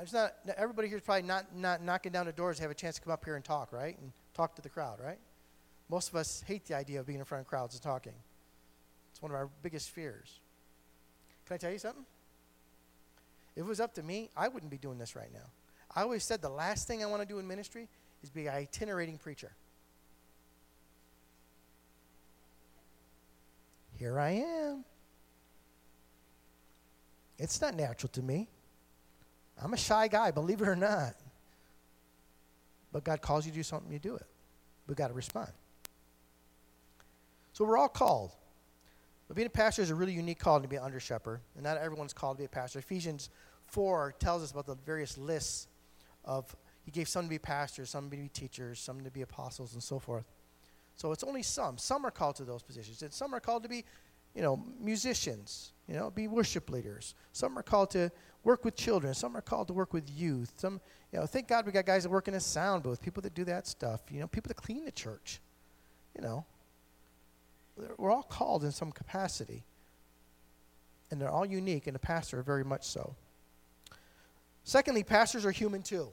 It's 0.00 0.12
not 0.12 0.32
everybody 0.56 0.86
here 0.86 0.98
is 0.98 1.02
probably 1.02 1.26
not, 1.26 1.56
not 1.56 1.82
knocking 1.82 2.12
down 2.12 2.26
the 2.26 2.32
doors 2.32 2.58
to 2.58 2.62
have 2.62 2.70
a 2.70 2.74
chance 2.74 2.94
to 2.94 3.00
come 3.00 3.12
up 3.12 3.24
here 3.24 3.34
and 3.34 3.44
talk, 3.44 3.72
right? 3.72 3.98
And 3.98 4.12
talk 4.32 4.54
to 4.54 4.62
the 4.62 4.68
crowd, 4.68 5.00
right? 5.04 5.18
Most 5.88 6.08
of 6.08 6.14
us 6.14 6.44
hate 6.46 6.66
the 6.66 6.76
idea 6.76 7.00
of 7.00 7.06
being 7.08 7.18
in 7.18 7.24
front 7.24 7.42
of 7.42 7.48
crowds 7.48 7.74
and 7.74 7.82
talking. 7.82 8.14
It's 9.10 9.20
one 9.20 9.32
of 9.32 9.36
our 9.36 9.48
biggest 9.64 9.90
fears. 9.90 10.38
Can 11.46 11.54
I 11.54 11.58
tell 11.58 11.72
you 11.72 11.80
something? 11.80 12.06
If 13.56 13.62
it 13.62 13.66
was 13.66 13.80
up 13.80 13.94
to 13.94 14.04
me, 14.04 14.30
I 14.36 14.46
wouldn't 14.46 14.70
be 14.70 14.78
doing 14.78 14.98
this 14.98 15.16
right 15.16 15.32
now. 15.32 15.50
I 15.96 16.02
always 16.02 16.22
said 16.22 16.40
the 16.40 16.48
last 16.48 16.86
thing 16.86 17.02
I 17.02 17.06
want 17.06 17.22
to 17.22 17.26
do 17.26 17.40
in 17.40 17.48
ministry 17.48 17.88
is 18.22 18.30
be 18.30 18.46
an 18.46 18.54
itinerating 18.54 19.18
preacher. 19.18 19.50
Here 24.00 24.18
I 24.18 24.30
am. 24.30 24.82
It's 27.38 27.60
not 27.60 27.74
natural 27.74 28.08
to 28.14 28.22
me. 28.22 28.48
I'm 29.62 29.74
a 29.74 29.76
shy 29.76 30.08
guy, 30.08 30.30
believe 30.30 30.62
it 30.62 30.68
or 30.68 30.74
not. 30.74 31.12
But 32.92 33.04
God 33.04 33.20
calls 33.20 33.44
you 33.44 33.52
to 33.52 33.58
do 33.58 33.62
something, 33.62 33.92
you 33.92 33.98
do 33.98 34.16
it. 34.16 34.24
We've 34.86 34.96
got 34.96 35.08
to 35.08 35.14
respond. 35.14 35.50
So 37.52 37.62
we're 37.66 37.76
all 37.76 37.90
called. 37.90 38.32
But 39.28 39.36
being 39.36 39.46
a 39.46 39.50
pastor 39.50 39.82
is 39.82 39.90
a 39.90 39.94
really 39.94 40.14
unique 40.14 40.38
call 40.38 40.62
to 40.62 40.66
be 40.66 40.76
an 40.76 40.82
under 40.82 40.98
shepherd, 40.98 41.40
and 41.54 41.62
not 41.62 41.76
everyone's 41.76 42.14
called 42.14 42.38
to 42.38 42.40
be 42.40 42.46
a 42.46 42.48
pastor. 42.48 42.78
Ephesians 42.78 43.28
4 43.66 44.14
tells 44.18 44.42
us 44.42 44.50
about 44.50 44.64
the 44.64 44.76
various 44.86 45.18
lists 45.18 45.68
of, 46.24 46.56
he 46.86 46.90
gave 46.90 47.06
some 47.06 47.24
to 47.24 47.28
be 47.28 47.38
pastors, 47.38 47.90
some 47.90 48.08
to 48.08 48.16
be 48.16 48.28
teachers, 48.28 48.80
some 48.80 49.02
to 49.02 49.10
be 49.10 49.20
apostles, 49.20 49.74
and 49.74 49.82
so 49.82 49.98
forth. 49.98 50.24
So 51.00 51.12
it's 51.12 51.24
only 51.24 51.42
some. 51.42 51.78
Some 51.78 52.04
are 52.04 52.10
called 52.10 52.36
to 52.36 52.44
those 52.44 52.62
positions, 52.62 53.00
and 53.02 53.12
some 53.12 53.34
are 53.34 53.40
called 53.40 53.62
to 53.62 53.68
be, 53.68 53.84
you 54.34 54.42
know, 54.42 54.62
musicians, 54.78 55.72
you 55.88 55.94
know, 55.94 56.10
be 56.10 56.28
worship 56.28 56.68
leaders. 56.68 57.14
Some 57.32 57.58
are 57.58 57.62
called 57.62 57.90
to 57.92 58.12
work 58.44 58.64
with 58.64 58.76
children. 58.76 59.14
Some 59.14 59.34
are 59.36 59.40
called 59.40 59.68
to 59.68 59.72
work 59.72 59.94
with 59.94 60.10
youth. 60.10 60.52
Some, 60.58 60.80
you 61.10 61.18
know, 61.18 61.24
thank 61.24 61.48
God 61.48 61.64
we 61.64 61.72
got 61.72 61.86
guys 61.86 62.02
that 62.02 62.10
work 62.10 62.28
in 62.28 62.34
a 62.34 62.40
sound 62.40 62.82
booth, 62.82 63.00
people 63.00 63.22
that 63.22 63.32
do 63.32 63.44
that 63.44 63.66
stuff, 63.66 64.02
you 64.10 64.20
know, 64.20 64.26
people 64.26 64.48
that 64.48 64.56
clean 64.56 64.84
the 64.84 64.92
church, 64.92 65.40
you 66.14 66.22
know 66.22 66.44
we're 67.96 68.10
all 68.10 68.22
called 68.22 68.64
in 68.64 68.72
some 68.72 68.92
capacity. 68.92 69.64
And 71.10 71.20
they're 71.20 71.30
all 71.30 71.46
unique, 71.46 71.86
and 71.86 71.94
the 71.94 72.00
pastor 72.00 72.42
very 72.42 72.64
much 72.64 72.84
so. 72.84 73.16
Secondly, 74.62 75.02
pastors 75.02 75.44
are 75.44 75.50
human 75.50 75.82
too. 75.82 76.08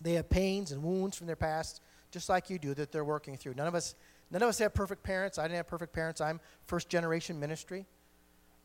They 0.00 0.14
have 0.14 0.30
pains 0.30 0.72
and 0.72 0.82
wounds 0.82 1.16
from 1.16 1.26
their 1.26 1.36
past, 1.36 1.80
just 2.14 2.28
like 2.28 2.48
you 2.48 2.58
do, 2.58 2.72
that 2.74 2.92
they're 2.92 3.04
working 3.04 3.36
through. 3.36 3.54
None 3.54 3.66
of 3.66 3.74
us, 3.74 3.96
none 4.30 4.40
of 4.40 4.48
us 4.48 4.58
have 4.58 4.72
perfect 4.72 5.02
parents. 5.02 5.36
I 5.36 5.42
didn't 5.42 5.56
have 5.56 5.66
perfect 5.66 5.92
parents. 5.92 6.20
I'm 6.20 6.40
first 6.64 6.88
generation 6.88 7.38
ministry. 7.38 7.86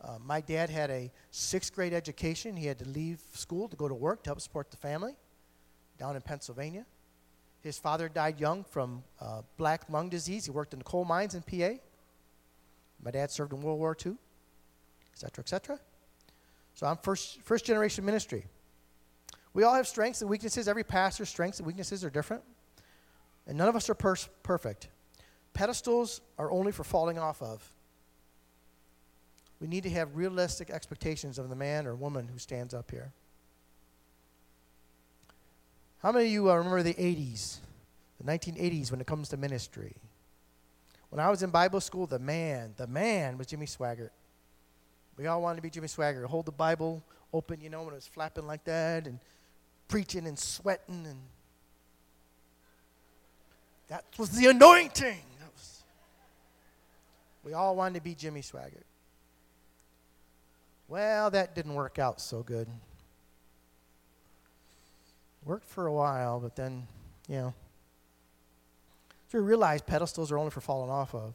Uh, 0.00 0.18
my 0.24 0.40
dad 0.40 0.70
had 0.70 0.88
a 0.90 1.10
sixth 1.32 1.74
grade 1.74 1.92
education. 1.92 2.56
He 2.56 2.66
had 2.66 2.78
to 2.78 2.88
leave 2.88 3.20
school 3.34 3.68
to 3.68 3.76
go 3.76 3.88
to 3.88 3.94
work 3.94 4.22
to 4.22 4.30
help 4.30 4.40
support 4.40 4.70
the 4.70 4.78
family 4.78 5.16
down 5.98 6.16
in 6.16 6.22
Pennsylvania. 6.22 6.86
His 7.60 7.76
father 7.78 8.08
died 8.08 8.40
young 8.40 8.64
from 8.64 9.02
uh, 9.20 9.42
black 9.58 9.82
lung 9.90 10.08
disease. 10.08 10.46
He 10.46 10.50
worked 10.50 10.72
in 10.72 10.78
the 10.78 10.84
coal 10.84 11.04
mines 11.04 11.34
in 11.34 11.42
PA. 11.42 11.74
My 13.04 13.10
dad 13.10 13.30
served 13.30 13.52
in 13.52 13.60
World 13.60 13.78
War 13.78 13.96
II, 14.06 14.12
et 14.12 15.18
cetera, 15.18 15.42
et 15.42 15.48
cetera. 15.48 15.78
So 16.74 16.86
I'm 16.86 16.96
first, 16.98 17.42
first 17.42 17.66
generation 17.66 18.04
ministry. 18.04 18.46
We 19.52 19.64
all 19.64 19.74
have 19.74 19.88
strengths 19.88 20.20
and 20.20 20.30
weaknesses. 20.30 20.68
Every 20.68 20.84
pastor's 20.84 21.28
strengths 21.28 21.58
and 21.58 21.66
weaknesses 21.66 22.04
are 22.04 22.10
different. 22.10 22.44
And 23.50 23.58
none 23.58 23.68
of 23.68 23.74
us 23.74 23.90
are 23.90 23.94
perfect. 23.94 24.86
Pedestals 25.54 26.20
are 26.38 26.52
only 26.52 26.70
for 26.70 26.84
falling 26.84 27.18
off 27.18 27.42
of. 27.42 27.68
We 29.60 29.66
need 29.66 29.82
to 29.82 29.90
have 29.90 30.14
realistic 30.14 30.70
expectations 30.70 31.36
of 31.36 31.48
the 31.48 31.56
man 31.56 31.88
or 31.88 31.96
woman 31.96 32.28
who 32.28 32.38
stands 32.38 32.72
up 32.72 32.92
here. 32.92 33.10
How 36.00 36.12
many 36.12 36.26
of 36.26 36.30
you 36.30 36.48
uh, 36.48 36.54
remember 36.54 36.84
the 36.84 36.94
80s, 36.94 37.56
the 38.24 38.30
1980s 38.30 38.92
when 38.92 39.00
it 39.00 39.08
comes 39.08 39.28
to 39.30 39.36
ministry? 39.36 39.96
When 41.08 41.18
I 41.18 41.28
was 41.28 41.42
in 41.42 41.50
Bible 41.50 41.80
school, 41.80 42.06
the 42.06 42.20
man, 42.20 42.74
the 42.76 42.86
man 42.86 43.36
was 43.36 43.48
Jimmy 43.48 43.66
Swaggart. 43.66 44.10
We 45.18 45.26
all 45.26 45.42
wanted 45.42 45.56
to 45.56 45.62
be 45.62 45.70
Jimmy 45.70 45.88
Swaggart. 45.88 46.24
Hold 46.26 46.46
the 46.46 46.52
Bible 46.52 47.02
open, 47.32 47.60
you 47.60 47.68
know, 47.68 47.82
when 47.82 47.94
it 47.94 47.96
was 47.96 48.06
flapping 48.06 48.46
like 48.46 48.62
that 48.62 49.08
and 49.08 49.18
preaching 49.88 50.28
and 50.28 50.38
sweating 50.38 51.04
and 51.04 51.18
that 53.90 54.04
was 54.16 54.30
the 54.30 54.46
anointing. 54.46 55.18
Was, 55.54 55.82
we 57.44 57.52
all 57.52 57.74
wanted 57.76 57.98
to 57.98 58.04
be 58.04 58.14
Jimmy 58.14 58.40
Swaggart. 58.40 58.84
Well, 60.88 61.30
that 61.32 61.54
didn't 61.54 61.74
work 61.74 61.98
out 61.98 62.20
so 62.20 62.42
good. 62.42 62.68
Worked 65.44 65.68
for 65.68 65.86
a 65.86 65.92
while, 65.92 66.38
but 66.38 66.54
then, 66.54 66.86
you 67.28 67.36
know. 67.36 67.54
So 69.28 69.38
we 69.38 69.44
realized 69.44 69.86
pedestals 69.86 70.30
are 70.30 70.38
only 70.38 70.50
for 70.50 70.60
falling 70.60 70.90
off 70.90 71.14
of. 71.14 71.34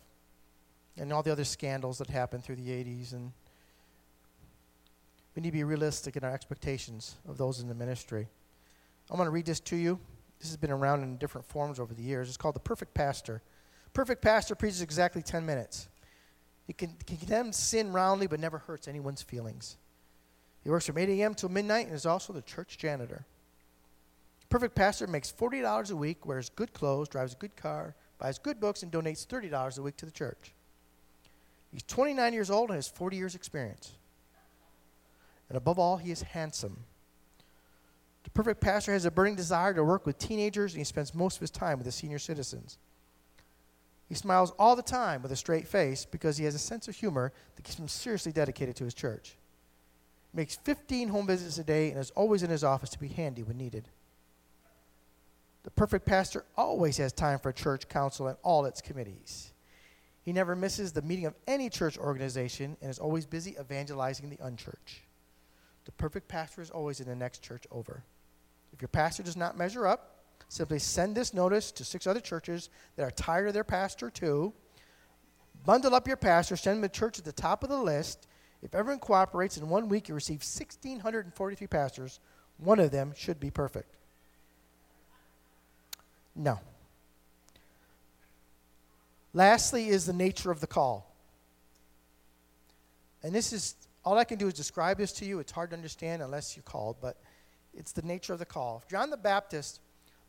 And 0.98 1.12
all 1.12 1.24
the 1.24 1.32
other 1.32 1.44
scandals 1.44 1.98
that 1.98 2.10
happened 2.10 2.46
through 2.46 2.56
the 2.56 2.70
80s. 2.70 3.12
And 3.12 3.34
we 5.36 5.42
need 5.42 5.50
to 5.50 5.54
be 5.54 5.64
realistic 5.66 6.16
in 6.16 6.24
our 6.24 6.34
expectations 6.34 7.16
of 7.28 7.38
those 7.38 7.60
in 7.60 7.68
the 7.68 7.76
ministry. 7.76 8.28
I'm 9.10 9.18
going 9.18 9.28
to 9.28 9.32
read 9.32 9.46
this 9.46 9.60
to 9.62 9.76
you. 9.76 10.00
This 10.46 10.52
has 10.52 10.58
been 10.58 10.70
around 10.70 11.02
in 11.02 11.18
different 11.18 11.48
forms 11.48 11.80
over 11.80 11.96
the 11.96 12.04
years. 12.04 12.28
It's 12.28 12.38
called 12.38 12.54
The 12.54 12.60
Perfect 12.60 12.94
Pastor. 12.94 13.42
Perfect 13.94 14.22
Pastor 14.22 14.54
preaches 14.54 14.84
exactly 14.84 15.24
10 15.24 15.44
minutes. 15.44 15.90
He 16.68 16.74
can, 16.74 16.94
can 17.04 17.18
condemn 17.18 17.52
sin 17.52 17.92
roundly 17.92 18.28
but 18.28 18.40
never 18.40 18.60
hurts 18.60 18.88
anyone's 18.88 19.24
feelings. 19.24 19.78
He 20.64 20.70
works 20.70 20.86
from 20.86 21.00
8 21.00 21.10
a.m. 21.10 21.34
till 21.34 21.50
midnight 21.50 21.88
and 21.88 21.96
is 21.96 22.06
also 22.06 22.32
the 22.32 22.44
church 22.44 22.78
janitor. 22.78 23.26
Perfect 24.48 24.76
pastor 24.76 25.08
makes 25.08 25.32
$40 25.32 25.90
a 25.90 25.96
week, 25.96 26.28
wears 26.28 26.50
good 26.50 26.74
clothes, 26.74 27.10
drives 27.10 27.34
a 27.34 27.38
good 27.38 27.56
car, 27.56 27.96
buys 28.20 28.38
good 28.38 28.60
books, 28.60 28.84
and 28.84 28.92
donates 28.92 29.26
$30 29.26 29.80
a 29.80 29.82
week 29.82 29.98
to 29.98 30.06
the 30.06 30.12
church. 30.12 30.54
He's 31.72 31.82
29 31.82 32.34
years 32.34 32.52
old 32.52 32.70
and 32.70 32.76
has 32.76 32.88
40 32.88 33.18
years' 33.18 33.34
experience. 33.34 33.94
And 35.50 35.58
above 35.58 35.80
all, 35.80 35.98
he 35.98 36.12
is 36.12 36.22
handsome. 36.22 36.84
Perfect 38.36 38.60
pastor 38.60 38.92
has 38.92 39.06
a 39.06 39.12
burning 39.12 39.36
desire 39.36 39.74
to 39.74 39.84
work 39.84 40.06
with 40.06 40.20
teenagers, 40.20 40.74
and 40.74 40.80
he 40.80 40.84
spends 40.84 41.16
most 41.16 41.38
of 41.38 41.42
his 41.42 41.50
time 41.50 41.78
with 41.78 41.86
the 41.86 41.92
senior 41.92 42.20
citizens. 42.20 42.78
He 44.10 44.14
smiles 44.14 44.52
all 44.60 44.76
the 44.76 44.84
time 44.84 45.24
with 45.24 45.32
a 45.32 45.38
straight 45.38 45.68
face 45.68 46.06
because 46.06 46.36
he 46.36 46.44
has 46.44 46.54
a 46.54 46.60
sense 46.60 46.90
of 46.90 46.96
humor 46.96 47.32
that 47.56 47.64
keeps 47.64 47.80
him 47.80 47.88
seriously 47.88 48.34
dedicated 48.34 48.76
to 48.76 48.84
his 48.84 48.94
church. 48.94 49.38
He 50.32 50.38
makes 50.38 50.58
15 50.58 51.08
home 51.08 51.26
visits 51.26 51.58
a 51.58 51.64
day 51.64 51.90
and 51.90 51.98
is 51.98 52.12
always 52.12 52.44
in 52.44 52.50
his 52.50 52.64
office 52.64 52.90
to 52.90 53.00
be 53.00 53.08
handy 53.08 53.42
when 53.42 53.58
needed. 53.58 53.88
The 55.64 55.72
perfect 55.72 56.06
pastor 56.06 56.44
always 56.58 56.98
has 56.98 57.14
time 57.14 57.40
for 57.40 57.54
church 57.54 57.88
council 57.88 58.28
and 58.28 58.38
all 58.44 58.66
its 58.66 58.82
committees. 58.82 59.54
He 60.24 60.34
never 60.34 60.58
misses 60.58 60.92
the 60.92 61.02
meeting 61.02 61.26
of 61.26 61.36
any 61.48 61.70
church 61.70 61.98
organization 61.98 62.76
and 62.82 62.92
is 62.92 63.00
always 63.00 63.26
busy 63.26 63.56
evangelizing 63.58 64.30
the 64.30 64.44
unchurched. 64.44 65.04
The 65.86 65.94
perfect 65.94 66.28
pastor 66.28 66.62
is 66.62 66.70
always 66.70 67.00
in 67.00 67.08
the 67.08 67.16
next 67.16 67.42
church 67.42 67.64
over. 67.72 68.04
If 68.76 68.82
your 68.82 68.90
pastor 68.90 69.24
does 69.24 69.38
not 69.38 69.58
measure 69.58 69.88
up, 69.88 70.20
simply 70.50 70.80
send 70.80 71.16
this 71.16 71.34
notice 71.34 71.72
to 71.72 71.86
six 71.86 72.06
other 72.06 72.20
churches 72.20 72.70
that 72.98 73.04
are 73.04 73.12
tired 73.12 73.48
of 73.48 73.54
their 73.54 73.64
pastor 73.64 74.10
too. 74.10 74.52
Bundle 75.66 75.96
up 75.96 76.10
your 76.10 76.18
pastor, 76.18 76.58
send 76.58 76.78
him 76.78 76.82
to 76.82 76.90
church 76.90 77.18
at 77.18 77.24
the 77.24 77.32
top 77.32 77.64
of 77.64 77.70
the 77.70 77.78
list. 77.78 78.28
If 78.62 78.76
everyone 78.76 79.00
cooperates, 79.00 79.56
in 79.56 79.70
one 79.70 79.88
week 79.88 80.10
you 80.10 80.14
receive 80.14 80.42
1,643 80.42 81.68
pastors. 81.68 82.20
One 82.58 82.80
of 82.80 82.92
them 82.92 83.14
should 83.16 83.40
be 83.40 83.50
perfect. 83.50 83.96
No. 86.36 86.60
Lastly, 89.34 89.88
is 89.88 90.06
the 90.06 90.14
nature 90.14 90.52
of 90.52 90.60
the 90.60 90.68
call. 90.68 91.16
And 93.24 93.34
this 93.34 93.54
is 93.54 93.76
all 94.04 94.18
I 94.18 94.26
can 94.26 94.38
do 94.38 94.48
is 94.48 94.54
describe 94.54 94.98
this 94.98 95.14
to 95.14 95.26
you. 95.26 95.40
It's 95.40 95.52
hard 95.52 95.70
to 95.70 95.76
understand 95.76 96.22
unless 96.22 96.56
you're 96.56 96.64
called, 96.64 96.98
but 97.02 97.18
it's 97.76 97.92
the 97.92 98.02
nature 98.02 98.34
of 98.34 98.40
the 98.40 98.46
call. 98.46 98.84
John 98.90 99.10
the 99.10 99.18
Baptist 99.18 99.82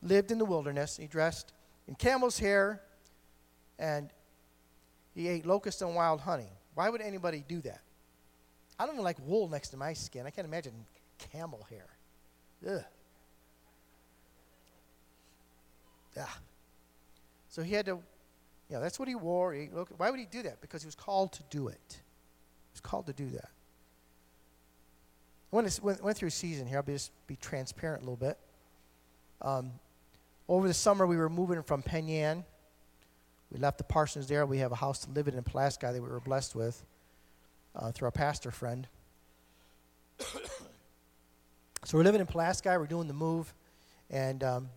lived 0.03 0.31
in 0.31 0.39
the 0.39 0.45
wilderness. 0.45 0.97
He 0.97 1.07
dressed 1.07 1.53
in 1.89 1.95
camel's 1.95 2.39
hair 2.39 2.83
and 3.79 4.11
he 5.15 5.29
ate 5.29 5.47
locusts 5.47 5.83
and 5.83 5.95
wild 5.95 6.21
honey. 6.21 6.51
Why 6.75 6.91
would 6.91 7.01
anybody 7.01 7.45
do 7.47 7.61
that? 7.63 7.81
I 8.79 8.85
don't 8.85 8.97
even 8.97 9.05
like 9.05 9.17
wool 9.25 9.49
next 9.49 9.71
to 9.71 9.77
my 9.77 9.93
skin. 9.95 10.27
I 10.27 10.31
can't 10.31 10.47
imagine 10.47 10.75
camel 11.33 11.67
hair. 11.71 11.87
Ugh. 12.69 12.85
Yeah. 16.17 16.27
So 17.49 17.63
he 17.63 17.73
had 17.73 17.87
to, 17.87 17.93
you 17.93 18.77
know, 18.77 18.81
that's 18.81 18.99
what 18.99 19.09
he 19.09 19.15
wore. 19.15 19.55
He, 19.55 19.69
look, 19.73 19.89
why 19.97 20.11
would 20.11 20.21
he 20.21 20.27
do 20.27 20.43
that? 20.43 20.61
Because 20.61 20.83
he 20.83 20.87
was 20.87 20.95
called 20.95 21.33
to 21.35 21.43
do 21.49 21.69
it. 21.69 21.79
He 21.89 22.73
was 22.75 22.81
called 22.81 23.07
to 23.07 23.13
do 23.13 23.29
that. 23.31 23.51
Went, 25.51 25.81
went, 25.83 26.03
went 26.03 26.17
through 26.17 26.29
a 26.29 26.33
season 26.33 26.67
here. 26.67 26.79
I'll 26.79 26.83
be 26.83 26.93
just 26.93 27.13
be 27.27 27.37
transparent 27.37 28.03
a 28.03 28.05
little 28.05 28.17
bit. 28.17 28.39
Um, 29.41 29.73
over 30.49 30.69
the 30.69 30.75
summer, 30.75 31.07
we 31.07 31.17
were 31.17 31.29
moving 31.29 31.63
from 31.63 31.83
Penn 31.83 32.09
Yan. 32.09 32.45
We 33.51 33.59
left 33.59 33.79
the 33.79 33.85
Parsons 33.85 34.27
there. 34.27 34.45
We 34.47 34.59
have 34.59 34.73
a 34.73 34.77
house 34.77 35.01
to 35.01 35.11
live 35.11 35.29
in 35.29 35.35
in 35.35 35.43
Pulaski 35.43 35.87
that 35.87 35.95
we 35.95 36.01
were 36.01 36.21
blessed 36.21 36.55
with 36.55 36.85
uh, 37.75 37.93
through 37.93 38.07
our 38.07 38.13
pastor 38.13 38.51
friend. 38.51 38.87
so 40.19 41.97
we're 41.97 42.03
living 42.03 42.21
in 42.21 42.27
Pulaski. 42.27 42.71
We're 42.71 42.87
doing 42.87 43.09
the 43.09 43.15
move. 43.15 43.53
And 44.11 44.43
um, 44.43 44.69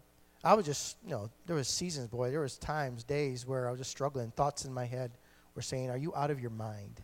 I 0.44 0.54
was 0.54 0.66
just, 0.66 0.98
you 1.04 1.12
know, 1.12 1.30
there 1.46 1.56
was 1.56 1.68
seasons, 1.68 2.08
boy. 2.08 2.32
There 2.32 2.42
was 2.42 2.58
times, 2.58 3.04
days 3.04 3.46
where 3.46 3.68
I 3.68 3.72
was 3.72 3.80
just 3.80 3.92
struggling. 3.92 4.32
Thoughts 4.32 4.66
in 4.66 4.74
my 4.74 4.86
head 4.86 5.12
were 5.56 5.62
saying, 5.62 5.90
"Are 5.90 5.98
you 5.98 6.14
out 6.16 6.32
of 6.32 6.40
your 6.40 6.52
mind? 6.52 7.02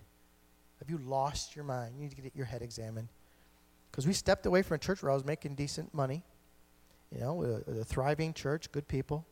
Have 0.80 0.90
you 0.90 0.98
lost 0.98 1.56
your 1.56 1.66
mind? 1.66 1.96
You 1.96 2.04
need 2.04 2.16
to 2.16 2.22
get 2.22 2.36
your 2.36 2.46
head 2.46 2.62
examined." 2.62 3.10
Because 3.96 4.08
we 4.08 4.12
stepped 4.12 4.46
away 4.46 4.62
from 4.62 4.76
a 4.76 4.78
church 4.78 5.02
where 5.02 5.10
I 5.10 5.14
was 5.14 5.24
making 5.24 5.56
decent 5.56 5.94
money, 5.94 6.22
you 7.14 7.22
know, 7.22 7.62
a, 7.66 7.80
a 7.80 7.84
thriving 7.86 8.34
church, 8.34 8.70
good 8.74 8.90
people. 8.90 9.26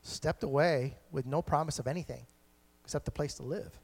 Stepped 0.00 0.42
away 0.42 0.96
with 1.12 1.26
no 1.26 1.42
promise 1.42 1.78
of 1.78 1.86
anything 1.86 2.24
except 2.82 3.06
a 3.08 3.10
place 3.10 3.34
to 3.34 3.42
live. 3.42 3.78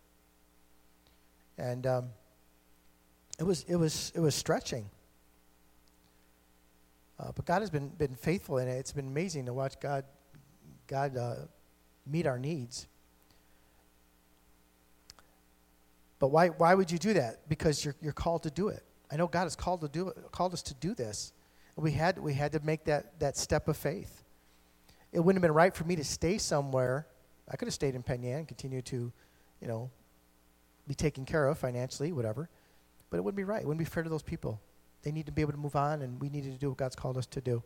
And 1.58 1.86
um, 1.86 2.08
it 3.38 3.44
was 3.44 3.64
it 3.64 3.76
was 3.76 4.10
it 4.14 4.20
was 4.20 4.34
stretching. 4.34 4.88
Uh, 7.20 7.32
but 7.36 7.44
God 7.44 7.60
has 7.60 7.68
been 7.68 7.90
been 7.90 8.14
faithful 8.14 8.56
in 8.56 8.68
it. 8.68 8.78
It's 8.78 8.92
been 8.92 9.08
amazing 9.08 9.44
to 9.44 9.52
watch 9.52 9.78
God 9.80 10.06
God 10.86 11.14
uh, 11.14 11.34
meet 12.06 12.26
our 12.26 12.38
needs. 12.38 12.86
But 16.18 16.28
why 16.28 16.48
why 16.48 16.74
would 16.74 16.90
you 16.90 16.98
do 16.98 17.12
that? 17.12 17.46
Because 17.50 17.84
you're 17.84 17.96
you're 18.00 18.14
called 18.14 18.44
to 18.44 18.50
do 18.50 18.68
it. 18.68 18.82
I 19.10 19.16
know 19.16 19.26
God 19.26 19.44
has 19.44 19.56
called 19.56 19.80
to 19.82 19.88
do 19.88 20.12
called 20.32 20.52
us 20.52 20.62
to 20.62 20.74
do 20.74 20.94
this. 20.94 21.32
We 21.76 21.92
had 21.92 22.18
we 22.18 22.34
had 22.34 22.52
to 22.52 22.60
make 22.60 22.84
that 22.84 23.18
that 23.20 23.36
step 23.36 23.68
of 23.68 23.76
faith. 23.76 24.22
It 25.12 25.20
wouldn't 25.20 25.42
have 25.42 25.48
been 25.48 25.54
right 25.54 25.74
for 25.74 25.84
me 25.84 25.96
to 25.96 26.04
stay 26.04 26.38
somewhere. 26.38 27.06
I 27.48 27.56
could 27.56 27.68
have 27.68 27.74
stayed 27.74 27.94
in 27.94 28.02
Penn 28.02 28.24
and 28.24 28.48
continued 28.48 28.86
to, 28.86 29.12
you 29.60 29.68
know, 29.68 29.90
be 30.88 30.94
taken 30.94 31.24
care 31.24 31.46
of 31.46 31.58
financially, 31.58 32.12
whatever. 32.12 32.48
But 33.10 33.18
it 33.18 33.24
wouldn't 33.24 33.36
be 33.36 33.44
right. 33.44 33.62
It 33.62 33.66
wouldn't 33.66 33.78
be 33.78 33.84
fair 33.84 34.02
to 34.02 34.08
those 34.08 34.22
people. 34.22 34.60
They 35.02 35.12
need 35.12 35.26
to 35.26 35.32
be 35.32 35.42
able 35.42 35.52
to 35.52 35.58
move 35.58 35.76
on, 35.76 36.02
and 36.02 36.20
we 36.20 36.30
needed 36.30 36.52
to 36.52 36.58
do 36.58 36.70
what 36.70 36.78
God's 36.78 36.96
called 36.96 37.16
us 37.16 37.26
to 37.26 37.40
do. 37.40 37.62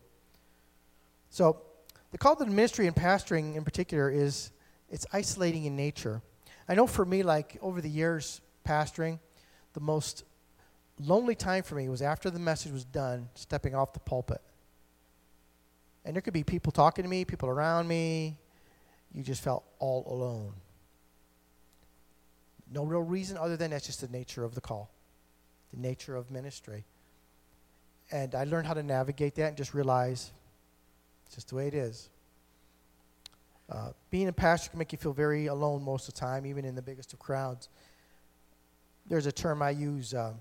So, 1.30 1.62
the 2.10 2.18
call 2.18 2.36
to 2.36 2.44
the 2.44 2.50
ministry 2.50 2.86
and 2.86 2.96
pastoring 2.96 3.54
in 3.54 3.64
particular 3.64 4.10
is 4.10 4.50
it's 4.90 5.06
isolating 5.12 5.64
in 5.64 5.76
nature. 5.76 6.22
I 6.68 6.74
know 6.74 6.86
for 6.86 7.04
me, 7.04 7.22
like 7.22 7.56
over 7.62 7.80
the 7.80 7.88
years 7.88 8.40
pastoring, 8.66 9.18
the 9.74 9.80
most 9.80 10.24
lonely 11.00 11.34
time 11.34 11.62
for 11.62 11.74
me 11.74 11.88
was 11.88 12.02
after 12.02 12.30
the 12.30 12.38
message 12.38 12.72
was 12.72 12.84
done, 12.84 13.28
stepping 13.34 13.74
off 13.74 13.92
the 13.92 14.00
pulpit. 14.00 14.40
And 16.04 16.14
there 16.14 16.22
could 16.22 16.34
be 16.34 16.44
people 16.44 16.72
talking 16.72 17.02
to 17.02 17.08
me, 17.08 17.24
people 17.24 17.48
around 17.48 17.86
me. 17.88 18.38
You 19.14 19.22
just 19.22 19.42
felt 19.42 19.64
all 19.78 20.04
alone. 20.08 20.52
No 22.72 22.84
real 22.84 23.02
reason 23.02 23.36
other 23.36 23.56
than 23.56 23.70
that's 23.70 23.86
just 23.86 24.00
the 24.00 24.08
nature 24.08 24.44
of 24.44 24.54
the 24.54 24.60
call, 24.60 24.90
the 25.72 25.80
nature 25.80 26.16
of 26.16 26.30
ministry. 26.30 26.84
And 28.10 28.34
I 28.34 28.44
learned 28.44 28.66
how 28.66 28.74
to 28.74 28.82
navigate 28.82 29.34
that 29.36 29.48
and 29.48 29.56
just 29.56 29.74
realize 29.74 30.32
it's 31.26 31.34
just 31.34 31.48
the 31.48 31.56
way 31.56 31.68
it 31.68 31.74
is. 31.74 32.08
Uh, 33.70 33.90
being 34.10 34.28
a 34.28 34.32
pastor 34.32 34.70
can 34.70 34.78
make 34.78 34.92
you 34.92 34.98
feel 34.98 35.12
very 35.12 35.46
alone 35.46 35.82
most 35.82 36.08
of 36.08 36.14
the 36.14 36.20
time, 36.20 36.46
even 36.46 36.64
in 36.64 36.74
the 36.74 36.82
biggest 36.82 37.12
of 37.12 37.18
crowds. 37.18 37.68
There's 39.06 39.26
a 39.26 39.32
term 39.32 39.62
I 39.62 39.70
use 39.70 40.14
uh, 40.14 40.32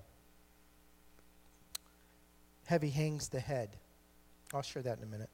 heavy 2.68 2.90
hangs 2.90 3.28
the 3.28 3.40
head. 3.40 3.70
I'll 4.52 4.60
share 4.60 4.82
that 4.82 4.98
in 4.98 5.04
a 5.04 5.06
minute. 5.06 5.30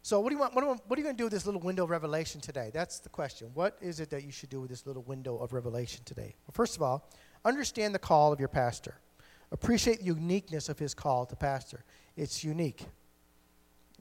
So, 0.00 0.18
what 0.20 0.30
do 0.30 0.36
you 0.36 0.40
want? 0.40 0.54
What, 0.54 0.62
do, 0.62 0.68
what 0.86 0.96
are 0.96 1.00
you 1.00 1.04
going 1.04 1.14
to 1.14 1.18
do 1.18 1.24
with 1.24 1.32
this 1.32 1.44
little 1.44 1.60
window 1.60 1.84
of 1.84 1.90
revelation 1.90 2.40
today? 2.40 2.70
That's 2.72 3.00
the 3.00 3.10
question. 3.10 3.50
What 3.52 3.76
is 3.82 4.00
it 4.00 4.08
that 4.10 4.24
you 4.24 4.32
should 4.32 4.48
do 4.48 4.60
with 4.60 4.70
this 4.70 4.86
little 4.86 5.02
window 5.02 5.36
of 5.36 5.52
revelation 5.52 6.02
today? 6.04 6.34
Well, 6.46 6.52
first 6.52 6.74
of 6.74 6.82
all, 6.82 7.06
understand 7.44 7.94
the 7.94 7.98
call 7.98 8.32
of 8.32 8.40
your 8.40 8.48
pastor. 8.48 8.94
Appreciate 9.52 9.98
the 9.98 10.06
uniqueness 10.06 10.70
of 10.70 10.78
his 10.78 10.94
call 10.94 11.26
to 11.26 11.36
pastor. 11.36 11.84
It's 12.16 12.42
unique. 12.42 12.84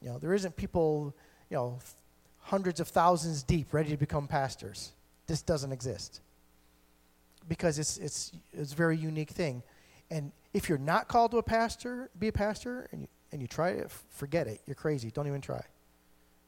You 0.02 0.10
know, 0.10 0.18
there 0.18 0.34
isn't 0.34 0.56
people, 0.56 1.14
you 1.50 1.58
know, 1.58 1.80
hundreds 2.40 2.80
of 2.80 2.88
thousands 2.88 3.44
deep 3.44 3.74
ready 3.74 3.90
to 3.90 3.98
become 3.98 4.28
pastors. 4.28 4.94
This 5.28 5.42
doesn't 5.42 5.74
exist 5.74 6.22
because 7.50 7.78
it's 7.78 7.98
it's 7.98 8.32
it's 8.54 8.72
a 8.72 8.76
very 8.76 8.96
unique 8.96 9.32
thing. 9.32 9.64
And 10.10 10.32
if 10.54 10.70
you're 10.70 10.78
not 10.78 11.08
called 11.08 11.32
to 11.32 11.38
a 11.38 11.44
pastor, 11.44 12.10
be 12.18 12.28
a 12.28 12.32
pastor, 12.32 12.88
and 12.92 13.02
you, 13.02 13.08
and 13.32 13.42
you 13.42 13.48
try 13.48 13.70
it, 13.70 13.92
forget 14.10 14.48
it. 14.48 14.62
You're 14.66 14.76
crazy. 14.76 15.12
Don't 15.12 15.28
even 15.28 15.42
try. 15.42 15.62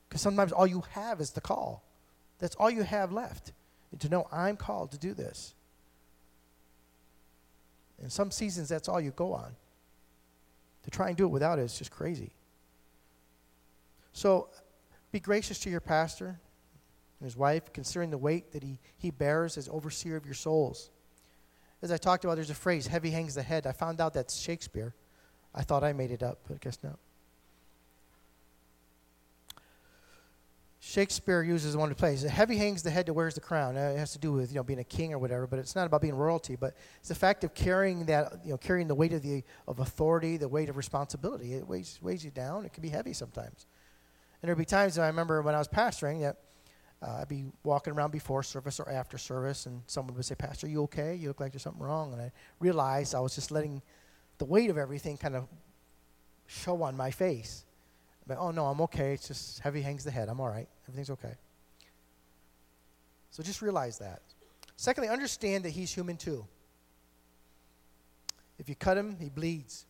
Because 0.07 0.21
sometimes 0.21 0.51
all 0.51 0.67
you 0.67 0.83
have 0.91 1.19
is 1.19 1.31
the 1.31 1.41
call. 1.41 1.83
That's 2.39 2.55
all 2.55 2.69
you 2.69 2.83
have 2.83 3.11
left. 3.11 3.51
And 3.91 3.99
to 4.01 4.09
know 4.09 4.27
I'm 4.31 4.57
called 4.57 4.91
to 4.91 4.97
do 4.97 5.13
this. 5.13 5.53
In 8.01 8.09
some 8.09 8.31
seasons, 8.31 8.69
that's 8.69 8.87
all 8.87 9.01
you 9.01 9.11
go 9.11 9.33
on. 9.33 9.55
To 10.83 10.91
try 10.91 11.09
and 11.09 11.17
do 11.17 11.25
it 11.25 11.29
without 11.29 11.59
it 11.59 11.63
is 11.63 11.77
just 11.77 11.91
crazy. 11.91 12.31
So 14.13 14.49
be 15.11 15.19
gracious 15.19 15.59
to 15.59 15.69
your 15.69 15.81
pastor 15.81 16.27
and 16.27 17.25
his 17.25 17.35
wife, 17.35 17.73
considering 17.73 18.11
the 18.11 18.17
weight 18.17 18.51
that 18.53 18.63
he, 18.63 18.77
he 18.97 19.11
bears 19.11 19.57
as 19.57 19.67
overseer 19.67 20.15
of 20.15 20.25
your 20.25 20.35
souls. 20.35 20.89
As 21.81 21.91
I 21.91 21.97
talked 21.97 22.23
about, 22.23 22.35
there's 22.35 22.49
a 22.49 22.55
phrase, 22.55 22.87
heavy 22.87 23.11
hangs 23.11 23.35
the 23.35 23.43
head. 23.43 23.67
I 23.67 23.71
found 23.71 24.01
out 24.01 24.13
that's 24.13 24.35
Shakespeare. 24.35 24.93
I 25.53 25.61
thought 25.61 25.83
I 25.83 25.93
made 25.93 26.11
it 26.11 26.23
up, 26.23 26.39
but 26.47 26.55
I 26.55 26.57
guess 26.59 26.79
not. 26.83 26.97
Shakespeare 30.79 31.43
uses 31.43 31.75
one 31.75 31.91
of 31.91 31.97
the 31.97 31.99
plays. 31.99 32.21
Heavy 32.21 32.55
hangs 32.55 32.81
the 32.81 32.89
head 32.89 33.07
that 33.07 33.13
wears 33.13 33.35
the 33.35 33.41
crown. 33.41 33.75
It 33.75 33.97
has 33.97 34.13
to 34.13 34.19
do 34.19 34.31
with 34.31 34.51
you 34.51 34.55
know 34.55 34.63
being 34.63 34.79
a 34.79 34.85
king 34.85 35.11
or 35.13 35.19
whatever, 35.19 35.45
but 35.45 35.59
it's 35.59 35.75
not 35.75 35.85
about 35.85 36.01
being 36.01 36.15
royalty. 36.15 36.55
But 36.55 36.75
it's 36.99 37.09
the 37.09 37.15
fact 37.15 37.43
of 37.43 37.53
carrying 37.53 38.05
that 38.05 38.39
you 38.45 38.51
know 38.51 38.57
carrying 38.57 38.87
the 38.87 38.95
weight 38.95 39.11
of 39.11 39.21
the 39.21 39.43
of 39.67 39.79
authority, 39.79 40.37
the 40.37 40.47
weight 40.47 40.69
of 40.69 40.77
responsibility. 40.77 41.55
It 41.55 41.67
weighs 41.67 41.99
weighs 42.01 42.23
you 42.23 42.31
down. 42.31 42.63
It 42.63 42.71
can 42.71 42.81
be 42.81 42.89
heavy 42.89 43.11
sometimes. 43.11 43.65
And 44.41 44.47
there'd 44.47 44.57
be 44.57 44.65
times 44.65 44.97
I 44.97 45.07
remember 45.07 45.41
when 45.41 45.55
I 45.55 45.57
was 45.57 45.67
pastoring 45.67 46.21
that 46.21 46.37
uh, 47.01 47.19
I'd 47.21 47.27
be 47.27 47.45
walking 47.63 47.93
around 47.93 48.11
before 48.11 48.43
service 48.43 48.79
or 48.79 48.89
after 48.89 49.17
service, 49.17 49.65
and 49.65 49.81
someone 49.87 50.15
would 50.15 50.25
say, 50.25 50.35
"Pastor, 50.35 50.67
you 50.67 50.83
okay? 50.83 51.15
You 51.15 51.27
look 51.27 51.39
like 51.39 51.51
there's 51.51 51.63
something 51.63 51.81
wrong." 51.81 52.13
And 52.13 52.21
I 52.21 52.31
realized 52.59 53.13
I 53.13 53.19
was 53.19 53.35
just 53.35 53.51
letting 53.51 53.81
the 54.37 54.45
weight 54.45 54.69
of 54.69 54.77
everything 54.77 55.17
kind 55.17 55.35
of 55.35 55.47
show 56.47 56.81
on 56.83 56.95
my 56.97 57.11
face. 57.11 57.65
But, 58.25 58.37
oh, 58.39 58.51
no, 58.51 58.65
I'm 58.65 58.81
okay. 58.81 59.13
It's 59.13 59.27
just 59.27 59.59
heavy 59.59 59.81
hangs 59.81 60.03
the 60.03 60.11
head. 60.11 60.27
I'm 60.27 60.39
all 60.41 60.49
right. 60.49 60.67
Everything's 60.83 61.09
okay. 61.11 61.33
So 63.31 63.41
just 63.41 63.61
realize 63.61 63.99
that. 63.99 64.21
Secondly, 64.75 65.09
understand 65.09 65.65
that 65.65 65.69
he's 65.69 65.93
human 65.93 66.17
too. 66.17 66.45
If 68.59 68.67
you 68.67 68.75
cut 68.75 68.97
him, 68.97 69.17
he 69.19 69.29
bleeds. 69.29 69.85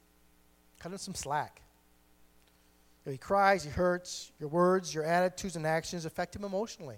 Cut 0.79 0.91
him 0.91 0.97
some 0.97 1.15
slack. 1.15 1.61
If 3.07 3.13
he 3.13 3.17
cries, 3.17 3.63
he 3.63 3.69
hurts. 3.69 4.33
Your 4.37 4.49
words, 4.49 4.93
your 4.93 5.05
attitudes, 5.05 5.55
and 5.55 5.65
actions 5.65 6.03
affect 6.03 6.35
him 6.35 6.43
emotionally. 6.43 6.97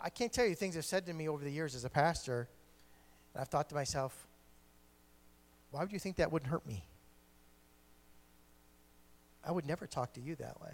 I 0.00 0.08
can't 0.08 0.32
tell 0.32 0.46
you 0.46 0.54
things 0.54 0.76
have 0.76 0.86
said 0.86 1.04
to 1.06 1.12
me 1.12 1.28
over 1.28 1.44
the 1.44 1.50
years 1.50 1.74
as 1.74 1.84
a 1.84 1.90
pastor, 1.90 2.48
and 3.34 3.42
I've 3.42 3.48
thought 3.48 3.68
to 3.68 3.74
myself, 3.74 4.26
why 5.70 5.82
would 5.82 5.92
you 5.92 5.98
think 5.98 6.16
that 6.16 6.32
wouldn't 6.32 6.50
hurt 6.50 6.66
me? 6.66 6.86
I 9.44 9.52
would 9.52 9.66
never 9.66 9.86
talk 9.86 10.14
to 10.14 10.22
you 10.22 10.36
that 10.36 10.58
way. 10.62 10.72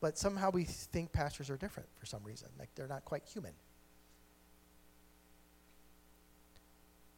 But 0.00 0.18
somehow 0.18 0.50
we 0.50 0.64
think 0.64 1.12
pastors 1.12 1.48
are 1.48 1.56
different 1.56 1.88
for 1.94 2.06
some 2.06 2.24
reason, 2.24 2.48
like 2.58 2.70
they're 2.74 2.88
not 2.88 3.04
quite 3.04 3.22
human. 3.24 3.52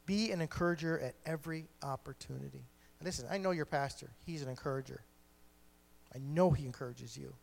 Be 0.04 0.32
an 0.32 0.42
encourager 0.42 1.00
at 1.00 1.14
every 1.24 1.66
opportunity. 1.82 2.66
Listen, 3.02 3.26
I 3.30 3.38
know 3.38 3.52
your 3.52 3.64
pastor. 3.64 4.10
He's 4.26 4.42
an 4.42 4.48
encourager. 4.48 5.02
I 6.14 6.18
know 6.18 6.50
he 6.50 6.66
encourages 6.66 7.16
you. 7.16 7.34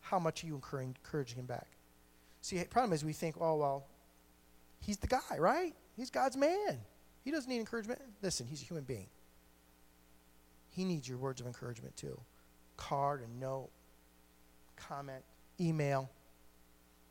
How 0.00 0.18
much 0.18 0.42
are 0.42 0.46
you 0.46 0.60
encouraging 0.80 1.38
him 1.38 1.46
back? 1.46 1.68
See, 2.40 2.58
the 2.58 2.64
problem 2.66 2.92
is 2.92 3.04
we 3.04 3.12
think, 3.12 3.36
oh, 3.40 3.56
well, 3.56 3.86
he's 4.80 4.98
the 4.98 5.06
guy, 5.06 5.38
right? 5.38 5.74
He's 5.96 6.10
God's 6.10 6.36
man. 6.36 6.80
He 7.22 7.30
doesn't 7.30 7.48
need 7.48 7.60
encouragement. 7.60 8.00
Listen, 8.22 8.46
he's 8.46 8.60
a 8.60 8.64
human 8.64 8.84
being. 8.84 9.06
He 10.70 10.84
needs 10.84 11.08
your 11.08 11.18
words 11.18 11.40
of 11.40 11.46
encouragement 11.46 11.96
too. 11.96 12.20
Card, 12.76 13.22
and 13.22 13.40
note, 13.40 13.70
comment, 14.76 15.22
email. 15.60 16.10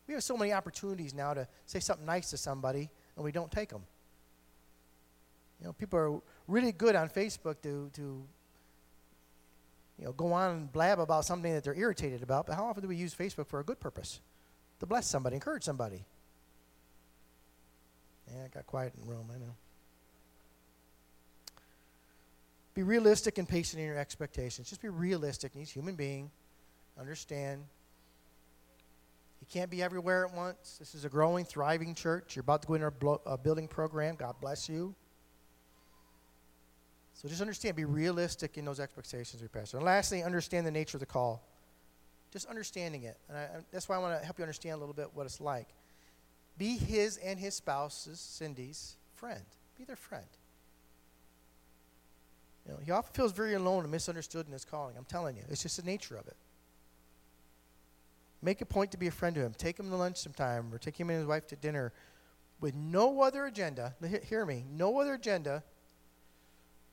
We 0.07 0.13
have 0.13 0.23
so 0.23 0.35
many 0.35 0.51
opportunities 0.51 1.13
now 1.13 1.33
to 1.33 1.47
say 1.65 1.79
something 1.79 2.05
nice 2.05 2.29
to 2.31 2.37
somebody, 2.37 2.89
and 3.15 3.23
we 3.23 3.31
don't 3.31 3.51
take 3.51 3.69
them. 3.69 3.83
You 5.59 5.67
know, 5.67 5.73
people 5.73 5.97
are 5.97 6.19
really 6.47 6.71
good 6.71 6.95
on 6.95 7.09
Facebook 7.09 7.61
to, 7.61 7.89
to 7.93 8.23
you 9.99 10.05
know, 10.05 10.11
go 10.11 10.33
on 10.33 10.51
and 10.51 10.71
blab 10.71 10.99
about 10.99 11.25
something 11.25 11.53
that 11.53 11.63
they're 11.63 11.75
irritated 11.75 12.23
about, 12.23 12.45
but 12.45 12.55
how 12.55 12.65
often 12.65 12.81
do 12.81 12.87
we 12.87 12.95
use 12.95 13.13
Facebook 13.13 13.47
for 13.47 13.59
a 13.59 13.63
good 13.63 13.79
purpose? 13.79 14.19
To 14.79 14.85
bless 14.85 15.07
somebody, 15.07 15.35
encourage 15.35 15.63
somebody. 15.63 16.03
Yeah, 18.27 18.45
I 18.45 18.47
got 18.47 18.65
quiet 18.65 18.93
in 18.95 19.05
the 19.05 19.13
room, 19.13 19.29
I 19.33 19.37
know. 19.37 19.55
Be 22.73 22.81
realistic 22.81 23.37
and 23.37 23.47
patient 23.47 23.79
in 23.79 23.85
your 23.85 23.97
expectations. 23.97 24.67
Just 24.67 24.81
be 24.81 24.89
realistic. 24.89 25.51
He's 25.53 25.69
a 25.69 25.73
human 25.73 25.95
being. 25.95 26.31
Understand. 26.99 27.63
He 29.39 29.45
can't 29.45 29.69
be 29.69 29.83
everywhere 29.83 30.25
at 30.25 30.33
once. 30.33 30.77
This 30.79 30.95
is 30.95 31.05
a 31.05 31.09
growing, 31.09 31.45
thriving 31.45 31.93
church. 31.93 32.35
You're 32.35 32.41
about 32.41 32.63
to 32.63 32.67
go 32.67 32.73
into 32.73 32.87
a, 32.87 32.91
blo- 32.91 33.21
a 33.25 33.37
building 33.37 33.67
program. 33.67 34.15
God 34.15 34.35
bless 34.41 34.67
you. 34.67 34.95
So 37.23 37.29
just 37.29 37.39
understand, 37.39 37.77
be 37.77 37.85
realistic 37.85 38.57
in 38.57 38.65
those 38.65 38.81
expectations 38.81 39.41
your 39.41 39.47
pastor. 39.47 39.77
And 39.77 39.85
lastly, 39.85 40.23
understand 40.23 40.67
the 40.67 40.71
nature 40.71 40.97
of 40.97 40.99
the 40.99 41.05
call. 41.05 41.41
Just 42.33 42.47
understanding 42.47 43.03
it. 43.03 43.17
And 43.29 43.37
I, 43.37 43.47
that's 43.71 43.87
why 43.87 43.95
I 43.95 43.99
want 43.99 44.19
to 44.19 44.25
help 44.25 44.37
you 44.37 44.43
understand 44.43 44.75
a 44.75 44.77
little 44.77 44.93
bit 44.93 45.07
what 45.13 45.25
it's 45.25 45.39
like. 45.39 45.69
Be 46.57 46.75
his 46.75 47.15
and 47.17 47.39
his 47.39 47.55
spouse's, 47.55 48.19
Cindy's, 48.19 48.97
friend. 49.15 49.43
Be 49.77 49.85
their 49.85 49.95
friend. 49.95 50.25
You 52.65 52.73
know, 52.73 52.79
he 52.83 52.91
often 52.91 53.13
feels 53.13 53.31
very 53.31 53.53
alone 53.53 53.83
and 53.83 53.91
misunderstood 53.91 54.45
in 54.45 54.51
his 54.51 54.65
calling. 54.65 54.95
I'm 54.97 55.05
telling 55.05 55.37
you, 55.37 55.43
it's 55.49 55.63
just 55.63 55.77
the 55.77 55.83
nature 55.83 56.17
of 56.17 56.27
it. 56.27 56.35
Make 58.41 58.59
a 58.59 58.65
point 58.65 58.91
to 58.91 58.97
be 58.97 59.07
a 59.07 59.11
friend 59.11 59.33
to 59.35 59.41
him. 59.41 59.53
Take 59.57 59.79
him 59.79 59.89
to 59.89 59.95
lunch 59.95 60.17
sometime, 60.17 60.73
or 60.73 60.77
take 60.77 60.99
him 60.99 61.09
and 61.09 61.19
his 61.19 61.27
wife 61.27 61.47
to 61.47 61.55
dinner. 61.55 61.93
with 62.63 62.73
no 62.73 63.21
other 63.21 63.45
agenda, 63.45 63.93
hear 64.27 64.45
me, 64.45 64.65
no 64.71 64.99
other 64.99 65.15
agenda 65.15 65.63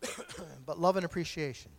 but 0.66 0.78
love 0.78 0.96
and 0.96 1.05
appreciation. 1.05 1.70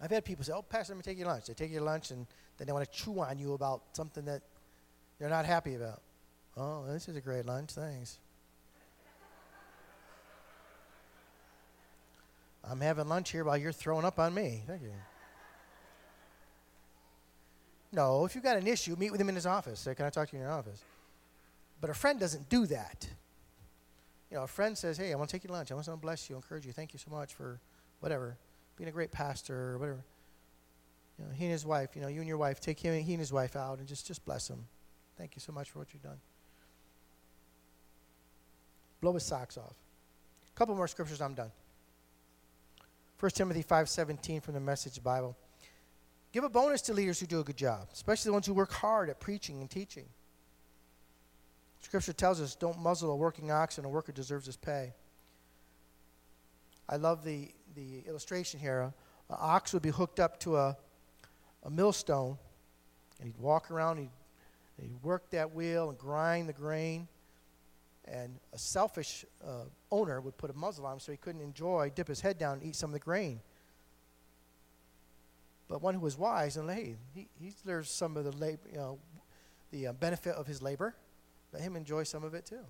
I've 0.00 0.10
had 0.10 0.24
people 0.24 0.44
say, 0.44 0.52
Oh, 0.52 0.62
Pastor, 0.62 0.92
let 0.92 0.98
me 0.98 1.02
take 1.02 1.18
you 1.18 1.24
lunch. 1.24 1.46
They 1.46 1.54
take 1.54 1.70
you 1.70 1.78
to 1.78 1.84
lunch 1.84 2.10
and 2.10 2.26
then 2.58 2.66
they 2.66 2.72
want 2.72 2.90
to 2.90 2.90
chew 2.90 3.20
on 3.20 3.38
you 3.38 3.54
about 3.54 3.82
something 3.92 4.24
that 4.24 4.42
they're 5.18 5.28
not 5.28 5.46
happy 5.46 5.74
about. 5.74 6.02
Oh, 6.56 6.84
this 6.86 7.08
is 7.08 7.16
a 7.16 7.20
great 7.20 7.46
lunch. 7.46 7.72
Thanks. 7.72 8.18
I'm 12.70 12.80
having 12.80 13.08
lunch 13.08 13.30
here 13.30 13.44
while 13.44 13.56
you're 13.56 13.72
throwing 13.72 14.04
up 14.04 14.18
on 14.18 14.34
me. 14.34 14.62
Thank 14.66 14.82
you. 14.82 14.92
No, 17.92 18.24
if 18.24 18.34
you've 18.34 18.42
got 18.42 18.56
an 18.56 18.66
issue, 18.66 18.96
meet 18.96 19.12
with 19.12 19.20
him 19.20 19.28
in 19.28 19.36
his 19.36 19.46
office. 19.46 19.80
Say, 19.80 19.94
Can 19.94 20.06
I 20.06 20.10
talk 20.10 20.28
to 20.30 20.36
you 20.36 20.42
in 20.42 20.48
your 20.48 20.56
office? 20.56 20.82
But 21.80 21.90
a 21.90 21.94
friend 21.94 22.18
doesn't 22.18 22.48
do 22.48 22.66
that. 22.66 23.06
You 24.34 24.40
know, 24.40 24.44
a 24.44 24.48
friend 24.48 24.76
says, 24.76 24.96
Hey, 24.96 25.12
I 25.12 25.14
want 25.14 25.30
to 25.30 25.36
take 25.36 25.44
you 25.44 25.46
to 25.46 25.52
lunch. 25.52 25.70
I 25.70 25.74
want 25.74 25.84
to 25.86 25.96
bless 25.96 26.28
you, 26.28 26.34
encourage 26.34 26.66
you. 26.66 26.72
Thank 26.72 26.92
you 26.92 26.98
so 26.98 27.08
much 27.08 27.34
for 27.34 27.60
whatever, 28.00 28.36
being 28.76 28.88
a 28.88 28.92
great 28.92 29.12
pastor 29.12 29.74
or 29.74 29.78
whatever. 29.78 30.04
You 31.16 31.24
know, 31.24 31.30
he 31.32 31.44
and 31.44 31.52
his 31.52 31.64
wife, 31.64 31.90
you 31.94 32.02
know, 32.02 32.08
you 32.08 32.18
and 32.18 32.26
your 32.26 32.36
wife, 32.36 32.58
take 32.58 32.80
him, 32.80 33.00
he 33.00 33.12
and 33.12 33.20
his 33.20 33.32
wife 33.32 33.54
out 33.54 33.78
and 33.78 33.86
just, 33.86 34.08
just 34.08 34.24
bless 34.24 34.48
them. 34.48 34.66
Thank 35.16 35.36
you 35.36 35.40
so 35.40 35.52
much 35.52 35.70
for 35.70 35.78
what 35.78 35.86
you've 35.92 36.02
done. 36.02 36.18
Blow 39.00 39.12
his 39.12 39.22
socks 39.22 39.56
off. 39.56 39.76
A 40.52 40.58
couple 40.58 40.74
more 40.74 40.88
scriptures, 40.88 41.20
I'm 41.20 41.34
done. 41.34 41.52
1 43.20 43.30
Timothy 43.36 43.62
5:17 43.62 44.42
from 44.42 44.54
the 44.54 44.60
Message 44.60 45.00
Bible. 45.00 45.36
Give 46.32 46.42
a 46.42 46.48
bonus 46.48 46.82
to 46.82 46.92
leaders 46.92 47.20
who 47.20 47.26
do 47.26 47.38
a 47.38 47.44
good 47.44 47.56
job, 47.56 47.86
especially 47.92 48.30
the 48.30 48.32
ones 48.32 48.48
who 48.48 48.54
work 48.54 48.72
hard 48.72 49.10
at 49.10 49.20
preaching 49.20 49.60
and 49.60 49.70
teaching. 49.70 50.06
Scripture 51.84 52.14
tells 52.14 52.40
us 52.40 52.54
don't 52.54 52.78
muzzle 52.78 53.10
a 53.10 53.16
working 53.16 53.50
ox 53.50 53.76
and 53.76 53.86
a 53.86 53.90
worker 53.90 54.10
deserves 54.10 54.46
his 54.46 54.56
pay. 54.56 54.94
I 56.88 56.96
love 56.96 57.22
the, 57.22 57.50
the 57.76 58.02
illustration 58.08 58.58
here. 58.58 58.80
An 59.28 59.36
ox 59.38 59.74
would 59.74 59.82
be 59.82 59.90
hooked 59.90 60.18
up 60.18 60.40
to 60.40 60.56
a, 60.56 60.76
a 61.62 61.68
millstone, 61.68 62.38
and 63.18 63.26
he'd 63.26 63.38
walk 63.38 63.70
around, 63.70 63.98
he'd, 63.98 64.08
he'd 64.80 65.02
work 65.02 65.28
that 65.30 65.54
wheel 65.54 65.90
and 65.90 65.98
grind 65.98 66.48
the 66.48 66.54
grain. 66.54 67.06
And 68.06 68.38
a 68.54 68.58
selfish 68.58 69.26
uh, 69.46 69.64
owner 69.90 70.22
would 70.22 70.38
put 70.38 70.48
a 70.48 70.54
muzzle 70.54 70.86
on 70.86 70.94
him 70.94 71.00
so 71.00 71.12
he 71.12 71.18
couldn't 71.18 71.42
enjoy, 71.42 71.92
dip 71.94 72.08
his 72.08 72.22
head 72.22 72.38
down, 72.38 72.54
and 72.54 72.62
eat 72.62 72.76
some 72.76 72.88
of 72.88 72.94
the 72.94 72.98
grain. 72.98 73.40
But 75.68 75.82
one 75.82 75.92
who 75.92 76.00
was 76.00 76.16
wise 76.16 76.56
and 76.56 76.70
hey, 76.70 76.96
he, 77.14 77.28
he 77.38 77.52
there's 77.62 77.90
some 77.90 78.16
of 78.16 78.24
the 78.24 78.32
labor, 78.32 78.62
you 78.70 78.78
know, 78.78 78.98
the 79.70 79.88
uh, 79.88 79.92
benefit 79.92 80.34
of 80.34 80.46
his 80.46 80.62
labor. 80.62 80.94
Let 81.54 81.62
him 81.62 81.76
enjoy 81.76 82.02
some 82.02 82.24
of 82.24 82.34
it 82.34 82.44
too. 82.44 82.66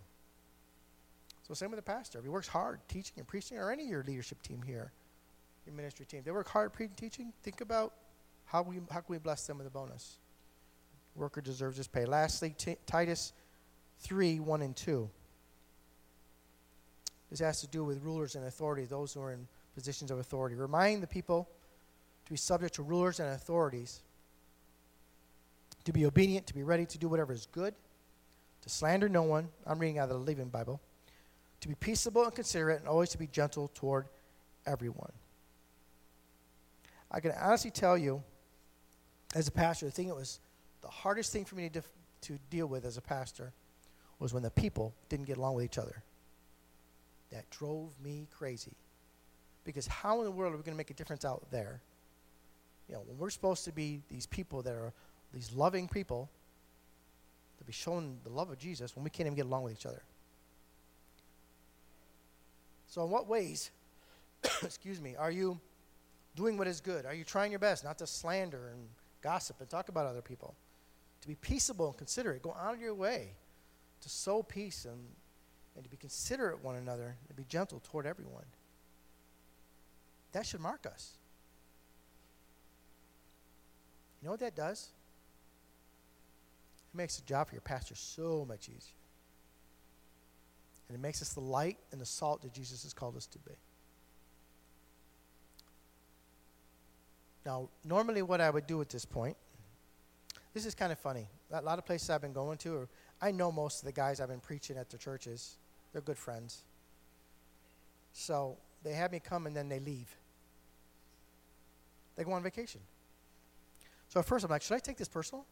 So 1.42 1.54
same 1.54 1.70
with 1.70 1.78
the 1.78 1.82
pastor. 1.82 2.18
If 2.18 2.24
he 2.24 2.30
works 2.30 2.48
hard 2.48 2.80
teaching 2.86 3.14
and 3.16 3.26
preaching, 3.26 3.58
or 3.58 3.72
any 3.72 3.84
of 3.84 3.88
your 3.88 4.04
leadership 4.04 4.42
team 4.42 4.62
here, 4.64 4.92
your 5.66 5.74
ministry 5.74 6.04
team, 6.04 6.20
they 6.22 6.30
work 6.30 6.48
hard 6.48 6.72
preaching, 6.72 6.94
teaching. 6.96 7.32
Think 7.42 7.62
about 7.62 7.94
how 8.44 8.62
we 8.62 8.76
how 8.90 9.00
can 9.00 9.06
we 9.08 9.18
bless 9.18 9.46
them 9.46 9.58
with 9.58 9.66
a 9.66 9.70
bonus. 9.70 10.18
Worker 11.16 11.40
deserves 11.40 11.78
his 11.78 11.88
pay. 11.88 12.04
Lastly, 12.04 12.54
T- 12.56 12.76
Titus 12.86 13.32
three 14.00 14.38
one 14.38 14.60
and 14.60 14.76
two. 14.76 15.08
This 17.30 17.40
has 17.40 17.62
to 17.62 17.66
do 17.66 17.84
with 17.84 18.02
rulers 18.02 18.34
and 18.34 18.44
authority, 18.46 18.84
those 18.84 19.14
who 19.14 19.22
are 19.22 19.32
in 19.32 19.48
positions 19.74 20.10
of 20.10 20.18
authority. 20.18 20.56
Remind 20.56 21.02
the 21.02 21.06
people 21.06 21.48
to 22.26 22.30
be 22.30 22.36
subject 22.36 22.74
to 22.74 22.82
rulers 22.82 23.18
and 23.18 23.30
authorities, 23.30 24.02
to 25.84 25.92
be 25.92 26.04
obedient, 26.04 26.46
to 26.48 26.54
be 26.54 26.62
ready 26.62 26.84
to 26.86 26.98
do 26.98 27.08
whatever 27.08 27.32
is 27.32 27.48
good, 27.50 27.74
to 28.64 28.70
slander 28.70 29.08
no 29.08 29.22
one. 29.22 29.48
I'm 29.66 29.78
reading 29.78 29.98
out 29.98 30.04
of 30.04 30.16
the 30.16 30.24
Living 30.24 30.48
Bible. 30.48 30.80
To 31.60 31.68
be 31.68 31.74
peaceable 31.74 32.24
and 32.24 32.34
considerate, 32.34 32.80
and 32.80 32.88
always 32.88 33.10
to 33.10 33.18
be 33.18 33.26
gentle 33.26 33.70
toward 33.74 34.06
everyone. 34.66 35.12
I 37.10 37.20
can 37.20 37.32
honestly 37.40 37.70
tell 37.70 37.96
you, 37.96 38.22
as 39.34 39.48
a 39.48 39.52
pastor, 39.52 39.86
the 39.86 39.92
thing 39.92 40.08
that 40.08 40.14
was 40.14 40.40
the 40.80 40.88
hardest 40.88 41.32
thing 41.32 41.44
for 41.44 41.56
me 41.56 41.68
to, 41.68 41.82
to 42.22 42.38
deal 42.50 42.66
with 42.66 42.84
as 42.84 42.96
a 42.96 43.02
pastor 43.02 43.52
was 44.18 44.32
when 44.32 44.42
the 44.42 44.50
people 44.50 44.94
didn't 45.08 45.26
get 45.26 45.36
along 45.36 45.54
with 45.54 45.64
each 45.64 45.78
other. 45.78 46.02
That 47.30 47.48
drove 47.50 47.94
me 48.02 48.26
crazy. 48.36 48.72
Because 49.64 49.86
how 49.86 50.18
in 50.20 50.24
the 50.24 50.30
world 50.30 50.54
are 50.54 50.56
we 50.56 50.62
going 50.62 50.74
to 50.74 50.78
make 50.78 50.90
a 50.90 50.94
difference 50.94 51.24
out 51.24 51.50
there 51.50 51.80
you 52.88 52.94
know, 52.94 53.02
when 53.06 53.18
we're 53.18 53.30
supposed 53.30 53.64
to 53.64 53.72
be 53.72 54.00
these 54.10 54.26
people 54.26 54.62
that 54.62 54.72
are 54.72 54.92
these 55.32 55.52
loving 55.52 55.88
people, 55.88 56.28
to 57.58 57.64
be 57.64 57.72
showing 57.72 58.18
the 58.24 58.30
love 58.30 58.50
of 58.50 58.58
Jesus 58.58 58.94
when 58.96 59.04
we 59.04 59.10
can't 59.10 59.26
even 59.26 59.36
get 59.36 59.46
along 59.46 59.64
with 59.64 59.72
each 59.72 59.86
other. 59.86 60.02
So, 62.86 63.04
in 63.04 63.10
what 63.10 63.28
ways, 63.28 63.70
excuse 64.62 65.00
me, 65.00 65.16
are 65.16 65.30
you 65.30 65.58
doing 66.36 66.56
what 66.56 66.66
is 66.66 66.80
good? 66.80 67.06
Are 67.06 67.14
you 67.14 67.24
trying 67.24 67.50
your 67.50 67.58
best 67.58 67.84
not 67.84 67.98
to 67.98 68.06
slander 68.06 68.68
and 68.72 68.88
gossip 69.22 69.56
and 69.60 69.68
talk 69.68 69.88
about 69.88 70.06
other 70.06 70.22
people? 70.22 70.54
To 71.22 71.28
be 71.28 71.34
peaceable 71.36 71.88
and 71.88 71.96
considerate. 71.96 72.42
Go 72.42 72.54
out 72.60 72.74
of 72.74 72.80
your 72.80 72.94
way 72.94 73.30
to 74.02 74.08
sow 74.08 74.42
peace 74.42 74.84
and, 74.84 75.00
and 75.74 75.84
to 75.84 75.90
be 75.90 75.96
considerate 75.96 76.62
one 76.62 76.76
another 76.76 77.16
and 77.28 77.36
be 77.36 77.44
gentle 77.44 77.80
toward 77.90 78.06
everyone. 78.06 78.44
That 80.32 80.44
should 80.44 80.60
mark 80.60 80.84
us. 80.86 81.12
You 84.20 84.26
know 84.26 84.32
what 84.32 84.40
that 84.40 84.54
does? 84.54 84.88
It 86.94 86.96
makes 86.96 87.16
the 87.16 87.26
job 87.26 87.48
for 87.48 87.54
your 87.54 87.62
pastor 87.62 87.96
so 87.96 88.44
much 88.48 88.68
easier. 88.68 88.94
And 90.88 90.96
it 90.96 91.00
makes 91.00 91.20
us 91.20 91.32
the 91.32 91.40
light 91.40 91.78
and 91.90 92.00
the 92.00 92.06
salt 92.06 92.42
that 92.42 92.52
Jesus 92.52 92.84
has 92.84 92.92
called 92.92 93.16
us 93.16 93.26
to 93.26 93.38
be. 93.38 93.52
Now, 97.44 97.68
normally, 97.84 98.22
what 98.22 98.40
I 98.40 98.48
would 98.48 98.66
do 98.66 98.80
at 98.80 98.88
this 98.88 99.04
point, 99.04 99.36
this 100.54 100.64
is 100.64 100.74
kind 100.74 100.92
of 100.92 100.98
funny. 100.98 101.26
A 101.52 101.60
lot 101.60 101.78
of 101.78 101.84
places 101.84 102.08
I've 102.10 102.22
been 102.22 102.32
going 102.32 102.58
to, 102.58 102.74
or 102.74 102.88
I 103.20 103.32
know 103.32 103.50
most 103.50 103.80
of 103.80 103.86
the 103.86 103.92
guys 103.92 104.20
I've 104.20 104.28
been 104.28 104.40
preaching 104.40 104.76
at 104.76 104.88
the 104.88 104.96
churches. 104.96 105.56
They're 105.92 106.00
good 106.00 106.16
friends. 106.16 106.62
So 108.12 108.56
they 108.84 108.92
have 108.92 109.10
me 109.10 109.20
come 109.20 109.46
and 109.46 109.56
then 109.56 109.68
they 109.68 109.80
leave. 109.80 110.16
They 112.16 112.22
go 112.22 112.32
on 112.32 112.42
vacation. 112.42 112.80
So 114.08 114.20
at 114.20 114.26
first 114.26 114.44
I'm 114.44 114.50
like, 114.50 114.62
should 114.62 114.76
I 114.76 114.78
take 114.78 114.96
this 114.96 115.08
personal? 115.08 115.44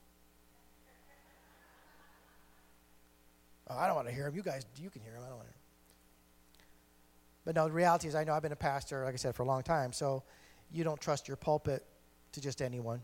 Oh, 3.73 3.79
I 3.79 3.87
don't 3.87 3.97
want 3.97 4.09
to 4.09 4.15
hear 4.15 4.27
him. 4.27 4.35
You 4.35 4.43
guys, 4.43 4.67
you 4.81 4.91
can 4.91 5.03
hear 5.03 5.13
him. 5.13 5.23
I 5.25 5.29
don't 5.29 5.37
want 5.37 5.49
to. 5.49 5.55
But 7.45 7.55
no, 7.55 7.67
the 7.67 7.73
reality 7.73 8.09
is, 8.09 8.15
I 8.15 8.25
know 8.25 8.35
I've 8.35 8.43
been 8.43 8.53
a 8.53 8.57
pastor, 8.57 9.05
like 9.05 9.15
I 9.15 9.17
said, 9.17 9.35
for 9.35 9.43
a 9.43 9.47
long 9.47 9.63
time. 9.63 9.93
So 9.93 10.23
you 10.73 10.85
don't 10.85 11.01
trust 11.01 11.27
your 11.27 11.37
pulpit 11.37 11.85
to 12.33 12.41
just 12.41 12.63
anyone. 12.63 13.03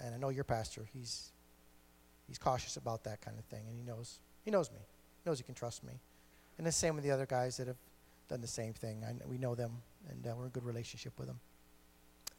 And 0.00 0.14
I 0.14 0.18
know 0.18 0.30
your 0.30 0.44
pastor. 0.44 0.86
He's 0.92 1.30
he's 2.26 2.38
cautious 2.38 2.76
about 2.76 3.04
that 3.04 3.20
kind 3.20 3.38
of 3.38 3.44
thing, 3.44 3.64
and 3.68 3.76
he 3.76 3.82
knows 3.82 4.18
he 4.44 4.50
knows 4.50 4.70
me. 4.70 4.78
He 5.22 5.28
knows 5.28 5.38
he 5.38 5.44
can 5.44 5.54
trust 5.54 5.84
me. 5.84 5.92
And 6.58 6.66
the 6.66 6.72
same 6.72 6.94
with 6.94 7.04
the 7.04 7.10
other 7.10 7.26
guys 7.26 7.58
that 7.58 7.66
have 7.66 7.76
done 8.28 8.40
the 8.40 8.46
same 8.46 8.72
thing. 8.72 9.04
I, 9.04 9.14
we 9.28 9.38
know 9.38 9.54
them, 9.54 9.72
and 10.08 10.26
uh, 10.26 10.34
we're 10.36 10.44
in 10.44 10.50
good 10.50 10.64
relationship 10.64 11.12
with 11.18 11.28
them. 11.28 11.38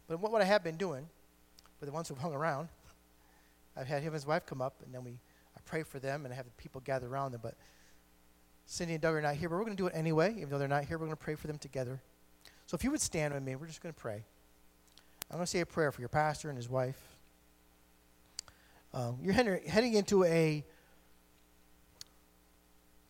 But 0.08 0.20
what, 0.20 0.32
what 0.32 0.42
I 0.42 0.46
have 0.46 0.64
been 0.64 0.78
doing 0.78 1.08
but 1.82 1.88
the 1.88 1.92
ones 1.92 2.08
who've 2.08 2.18
hung 2.18 2.34
around, 2.36 2.70
I've 3.78 3.88
had 3.88 4.04
him 4.04 4.10
and 4.10 4.14
his 4.14 4.26
wife 4.26 4.46
come 4.46 4.62
up, 4.62 4.76
and 4.86 4.94
then 4.94 5.04
we 5.04 5.18
pray 5.62 5.84
for 5.84 6.00
them 6.00 6.26
and 6.26 6.34
have 6.34 6.46
the 6.46 6.52
people 6.52 6.82
gather 6.82 7.08
around 7.08 7.32
them. 7.32 7.42
But 7.44 7.56
Cindy 8.66 8.94
and 8.94 9.02
Doug 9.02 9.16
are 9.16 9.22
not 9.22 9.36
here, 9.36 9.50
but 9.50 9.56
we're 9.56 9.66
going 9.66 9.78
to 9.78 9.84
do 9.84 9.88
it 9.88 9.94
anyway. 9.96 10.34
Even 10.38 10.50
though 10.50 10.58
they're 10.58 10.68
not 10.68 10.86
here, 10.86 10.98
we're 10.98 11.06
going 11.06 11.18
to 11.18 11.24
pray 11.24 11.36
for 11.36 11.48
them 11.48 11.58
together. 11.58 12.02
So 12.68 12.76
if 12.76 12.84
you 12.84 12.92
would 12.92 13.02
stand 13.02 13.34
with 13.34 13.44
me, 13.44 13.56
we're 13.56 13.68
just 13.68 13.82
going 13.82 13.94
to 13.94 14.00
pray. 14.00 14.24
I'm 15.30 15.38
going 15.38 15.46
to 15.46 15.50
say 15.50 15.60
a 15.60 15.66
prayer 15.66 15.92
for 15.92 16.02
your 16.02 16.10
pastor 16.10 16.50
and 16.50 16.58
his 16.58 16.70
wife. 16.70 17.00
Um, 18.94 19.18
you're 19.22 19.34
heading 19.34 19.94
into 19.94 20.26
a 20.26 20.66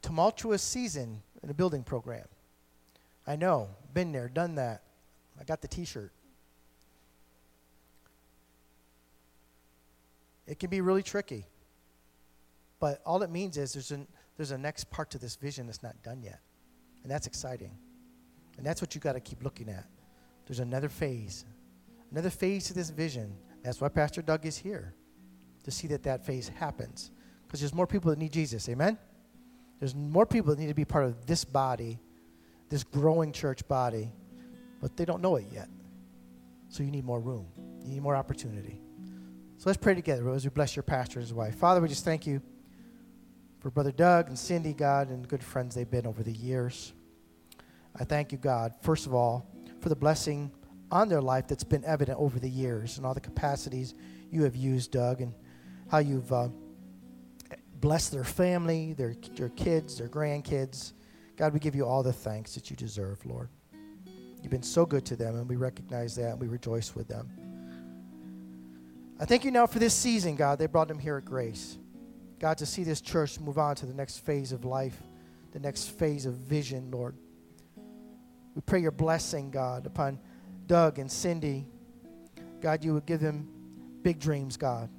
tumultuous 0.02 0.62
season 0.62 1.22
in 1.41 1.49
a 1.49 1.54
building 1.54 1.84
program. 1.84 2.26
I 3.26 3.36
know, 3.36 3.70
been 3.93 4.12
there, 4.12 4.28
done 4.28 4.56
that. 4.56 4.84
I 5.39 5.43
got 5.43 5.62
the 5.62 5.68
t 5.68 5.86
shirt. 5.86 6.12
It 10.47 10.60
can 10.60 10.70
be 10.70 10.82
really 10.82 11.04
tricky. 11.04 11.45
But 12.82 12.99
all 13.05 13.21
it 13.21 13.29
means 13.29 13.55
is 13.57 13.73
there's, 13.73 13.91
an, 13.91 14.07
there's 14.36 14.51
a 14.51 14.57
next 14.57 14.89
part 14.89 15.11
to 15.11 15.19
this 15.19 15.36
vision 15.36 15.67
that's 15.67 15.84
not 15.84 16.01
done 16.03 16.21
yet. 16.21 16.41
And 17.03 17.11
that's 17.11 17.27
exciting. 17.27 17.71
And 18.57 18.65
that's 18.65 18.82
what 18.82 18.93
you 18.95 18.99
got 18.99 19.13
to 19.13 19.19
keep 19.21 19.43
looking 19.43 19.69
at. 19.69 19.86
There's 20.47 20.59
another 20.59 20.89
phase, 20.89 21.45
another 22.11 22.32
phase 22.32 22.65
to 22.65 22.73
this 22.73 22.89
vision. 22.89 23.38
That's 23.63 23.79
why 23.79 23.88
Pastor 23.89 24.23
Doug 24.23 24.45
is 24.45 24.57
here, 24.57 24.95
to 25.63 25.71
see 25.71 25.88
that 25.88 26.03
that 26.03 26.25
phase 26.25 26.49
happens. 26.49 27.11
Because 27.45 27.61
there's 27.61 27.73
more 27.73 27.88
people 27.88 28.09
that 28.09 28.17
need 28.17 28.34
Jesus. 28.34 28.67
Amen? 28.67 28.97
There's 29.79 29.95
more 29.95 30.25
people 30.25 30.53
that 30.53 30.59
need 30.59 30.67
to 30.67 30.73
be 30.73 30.86
part 30.86 31.05
of 31.05 31.27
this 31.27 31.45
body, 31.45 31.99
this 32.69 32.84
growing 32.84 33.32
church 33.32 33.65
body, 33.67 34.11
but 34.82 34.97
they 34.97 35.05
don't 35.05 35.21
know 35.21 35.36
it 35.36 35.45
yet. 35.53 35.69
So 36.69 36.82
you 36.82 36.89
need 36.89 37.05
more 37.05 37.19
room, 37.19 37.45
you 37.84 37.89
need 37.91 38.01
more 38.01 38.15
opportunity. 38.15 38.82
So 39.57 39.69
let's 39.69 39.77
pray 39.77 39.93
together 39.93 40.27
as 40.32 40.43
we 40.43 40.49
bless 40.49 40.75
your 40.75 40.82
pastor 40.82 41.19
and 41.19 41.27
his 41.27 41.34
wife. 41.34 41.55
Father, 41.55 41.79
we 41.79 41.88
just 41.88 42.03
thank 42.03 42.25
you 42.25 42.41
for 43.62 43.70
Brother 43.70 43.91
Doug 43.91 44.28
and 44.28 44.38
Cindy, 44.38 44.74
God, 44.74 45.09
and 45.09 45.28
good 45.28 45.43
friends 45.43 45.76
they've 45.76 45.89
been 45.89 46.07
over 46.07 46.24
the 46.24 46.34
years. 46.34 46.93
I 47.97 48.03
thank 48.03 48.32
you, 48.32 48.39
God, 48.39 48.74
first 48.82 49.05
of 49.05 49.14
all, 49.14 49.45
for 49.82 49.89
the 49.89 49.95
blessing 49.95 50.51
on 50.91 51.07
their 51.07 51.22
life 51.22 51.47
that's 51.47 51.64
been 51.64 51.86
evident 51.86 52.18
over 52.20 52.39
the 52.39 52.49
years 52.49 52.97
and 52.97 53.05
all 53.05 53.14
the 53.14 53.22
capacities 53.22 53.93
you 54.32 54.43
have 54.43 54.55
used, 54.55 54.91
Doug, 54.91 55.22
and 55.22 55.34
how 55.89 55.99
you've 55.99 56.34
uh, 56.34 56.47
blessed 57.76 58.12
their 58.12 58.24
family, 58.24 58.93
their, 58.93 59.16
their 59.36 59.49
kids, 59.49 59.99
their 59.99 60.09
grandkids. 60.09 60.93
God, 61.38 61.53
we 61.53 61.59
give 61.59 61.76
you 61.76 61.86
all 61.86 62.01
the 62.01 62.14
thanks 62.14 62.55
that 62.55 62.72
you 62.72 62.76
deserve, 62.76 63.24
Lord. 63.26 63.49
You've 64.41 64.51
been 64.51 64.64
so 64.64 64.88
good 64.88 65.05
to 65.05 65.16
them, 65.16 65.36
and 65.36 65.47
we 65.47 65.55
recognize 65.55 66.16
that, 66.16 66.32
and 66.32 66.39
we 66.39 66.47
rejoice 66.47 66.95
with 66.95 67.07
them. 67.07 67.30
I 69.20 69.26
thank 69.26 69.45
you 69.45 69.51
now 69.51 69.68
for 69.68 69.78
this 69.78 69.93
season, 69.93 70.36
God. 70.36 70.57
They 70.57 70.66
brought 70.66 70.88
them 70.88 70.97
here 70.97 71.18
at 71.18 71.26
Grace. 71.26 71.78
God, 72.41 72.57
to 72.57 72.65
see 72.65 72.83
this 72.83 73.01
church 73.01 73.39
move 73.39 73.59
on 73.59 73.75
to 73.75 73.85
the 73.85 73.93
next 73.93 74.25
phase 74.25 74.51
of 74.51 74.65
life, 74.65 74.99
the 75.51 75.59
next 75.59 75.91
phase 75.91 76.25
of 76.25 76.33
vision, 76.33 76.89
Lord. 76.89 77.15
We 78.55 78.61
pray 78.65 78.81
your 78.81 78.89
blessing, 78.89 79.51
God, 79.51 79.85
upon 79.85 80.19
Doug 80.65 80.97
and 80.97 81.09
Cindy. 81.09 81.67
God, 82.59 82.83
you 82.83 82.95
would 82.95 83.05
give 83.05 83.19
them 83.19 83.47
big 84.01 84.19
dreams, 84.19 84.57
God. 84.57 84.89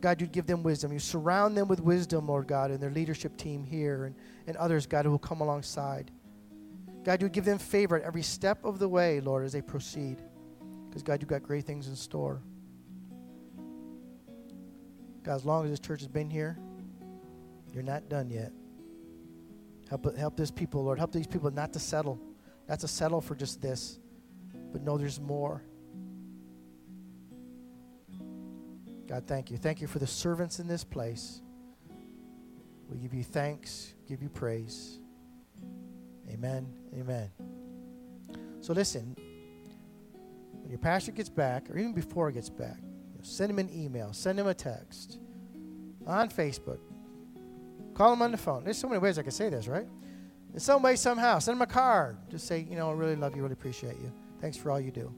God, 0.00 0.20
you'd 0.20 0.32
give 0.32 0.48
them 0.48 0.64
wisdom. 0.64 0.92
You 0.92 0.98
surround 0.98 1.56
them 1.56 1.68
with 1.68 1.78
wisdom, 1.78 2.26
Lord 2.26 2.48
God, 2.48 2.72
and 2.72 2.82
their 2.82 2.90
leadership 2.90 3.36
team 3.36 3.62
here 3.62 4.06
and, 4.06 4.16
and 4.48 4.56
others, 4.56 4.84
God, 4.84 5.04
who 5.04 5.12
will 5.12 5.18
come 5.20 5.42
alongside. 5.42 6.10
God, 7.04 7.22
you'd 7.22 7.30
give 7.30 7.44
them 7.44 7.58
favor 7.58 7.96
at 7.96 8.02
every 8.02 8.22
step 8.22 8.64
of 8.64 8.80
the 8.80 8.88
way, 8.88 9.20
Lord, 9.20 9.44
as 9.44 9.52
they 9.52 9.62
proceed. 9.62 10.20
Because, 10.88 11.04
God, 11.04 11.22
you've 11.22 11.28
got 11.28 11.44
great 11.44 11.66
things 11.66 11.86
in 11.86 11.94
store. 11.94 12.42
God, 15.22 15.34
as 15.34 15.44
long 15.44 15.64
as 15.64 15.70
this 15.70 15.80
church 15.80 16.00
has 16.00 16.08
been 16.08 16.30
here, 16.30 16.58
you're 17.72 17.82
not 17.82 18.08
done 18.08 18.30
yet. 18.30 18.52
Help, 19.88 20.16
help 20.16 20.36
this 20.36 20.50
people, 20.50 20.84
Lord. 20.84 20.98
Help 20.98 21.12
these 21.12 21.26
people 21.26 21.50
not 21.50 21.72
to 21.72 21.78
settle, 21.78 22.18
not 22.68 22.80
to 22.80 22.88
settle 22.88 23.20
for 23.20 23.34
just 23.34 23.60
this, 23.60 23.98
but 24.72 24.82
know 24.82 24.96
there's 24.96 25.20
more. 25.20 25.62
God, 29.08 29.24
thank 29.26 29.50
you. 29.50 29.56
Thank 29.56 29.80
you 29.80 29.88
for 29.88 29.98
the 29.98 30.06
servants 30.06 30.60
in 30.60 30.68
this 30.68 30.84
place. 30.84 31.42
We 32.88 32.98
give 32.98 33.12
you 33.12 33.24
thanks, 33.24 33.94
give 34.08 34.22
you 34.22 34.28
praise. 34.28 35.00
Amen. 36.28 36.72
Amen. 36.96 37.30
So 38.60 38.72
listen, 38.72 39.16
when 40.52 40.70
your 40.70 40.78
pastor 40.78 41.10
gets 41.10 41.28
back, 41.28 41.68
or 41.70 41.78
even 41.78 41.92
before 41.92 42.28
he 42.28 42.34
gets 42.34 42.48
back, 42.50 42.78
send 43.22 43.50
him 43.50 43.58
an 43.58 43.70
email, 43.72 44.12
send 44.12 44.38
him 44.38 44.46
a 44.46 44.54
text 44.54 45.18
on 46.06 46.28
Facebook, 46.28 46.78
call 47.94 48.12
him 48.12 48.22
on 48.22 48.30
the 48.30 48.38
phone. 48.38 48.64
There's 48.64 48.78
so 48.78 48.88
many 48.88 48.98
ways 49.00 49.18
I 49.18 49.22
can 49.22 49.30
say 49.30 49.48
this, 49.48 49.68
right? 49.68 49.86
In 50.52 50.60
some 50.60 50.82
way, 50.82 50.96
somehow, 50.96 51.38
send 51.38 51.56
him 51.56 51.62
a 51.62 51.66
card. 51.66 52.16
Just 52.28 52.46
say, 52.46 52.66
you 52.68 52.76
know, 52.76 52.90
I 52.90 52.92
really 52.94 53.16
love 53.16 53.36
you, 53.36 53.42
really 53.42 53.52
appreciate 53.52 53.96
you. 54.00 54.12
Thanks 54.40 54.56
for 54.56 54.70
all 54.70 54.80
you 54.80 54.90
do. 54.90 55.14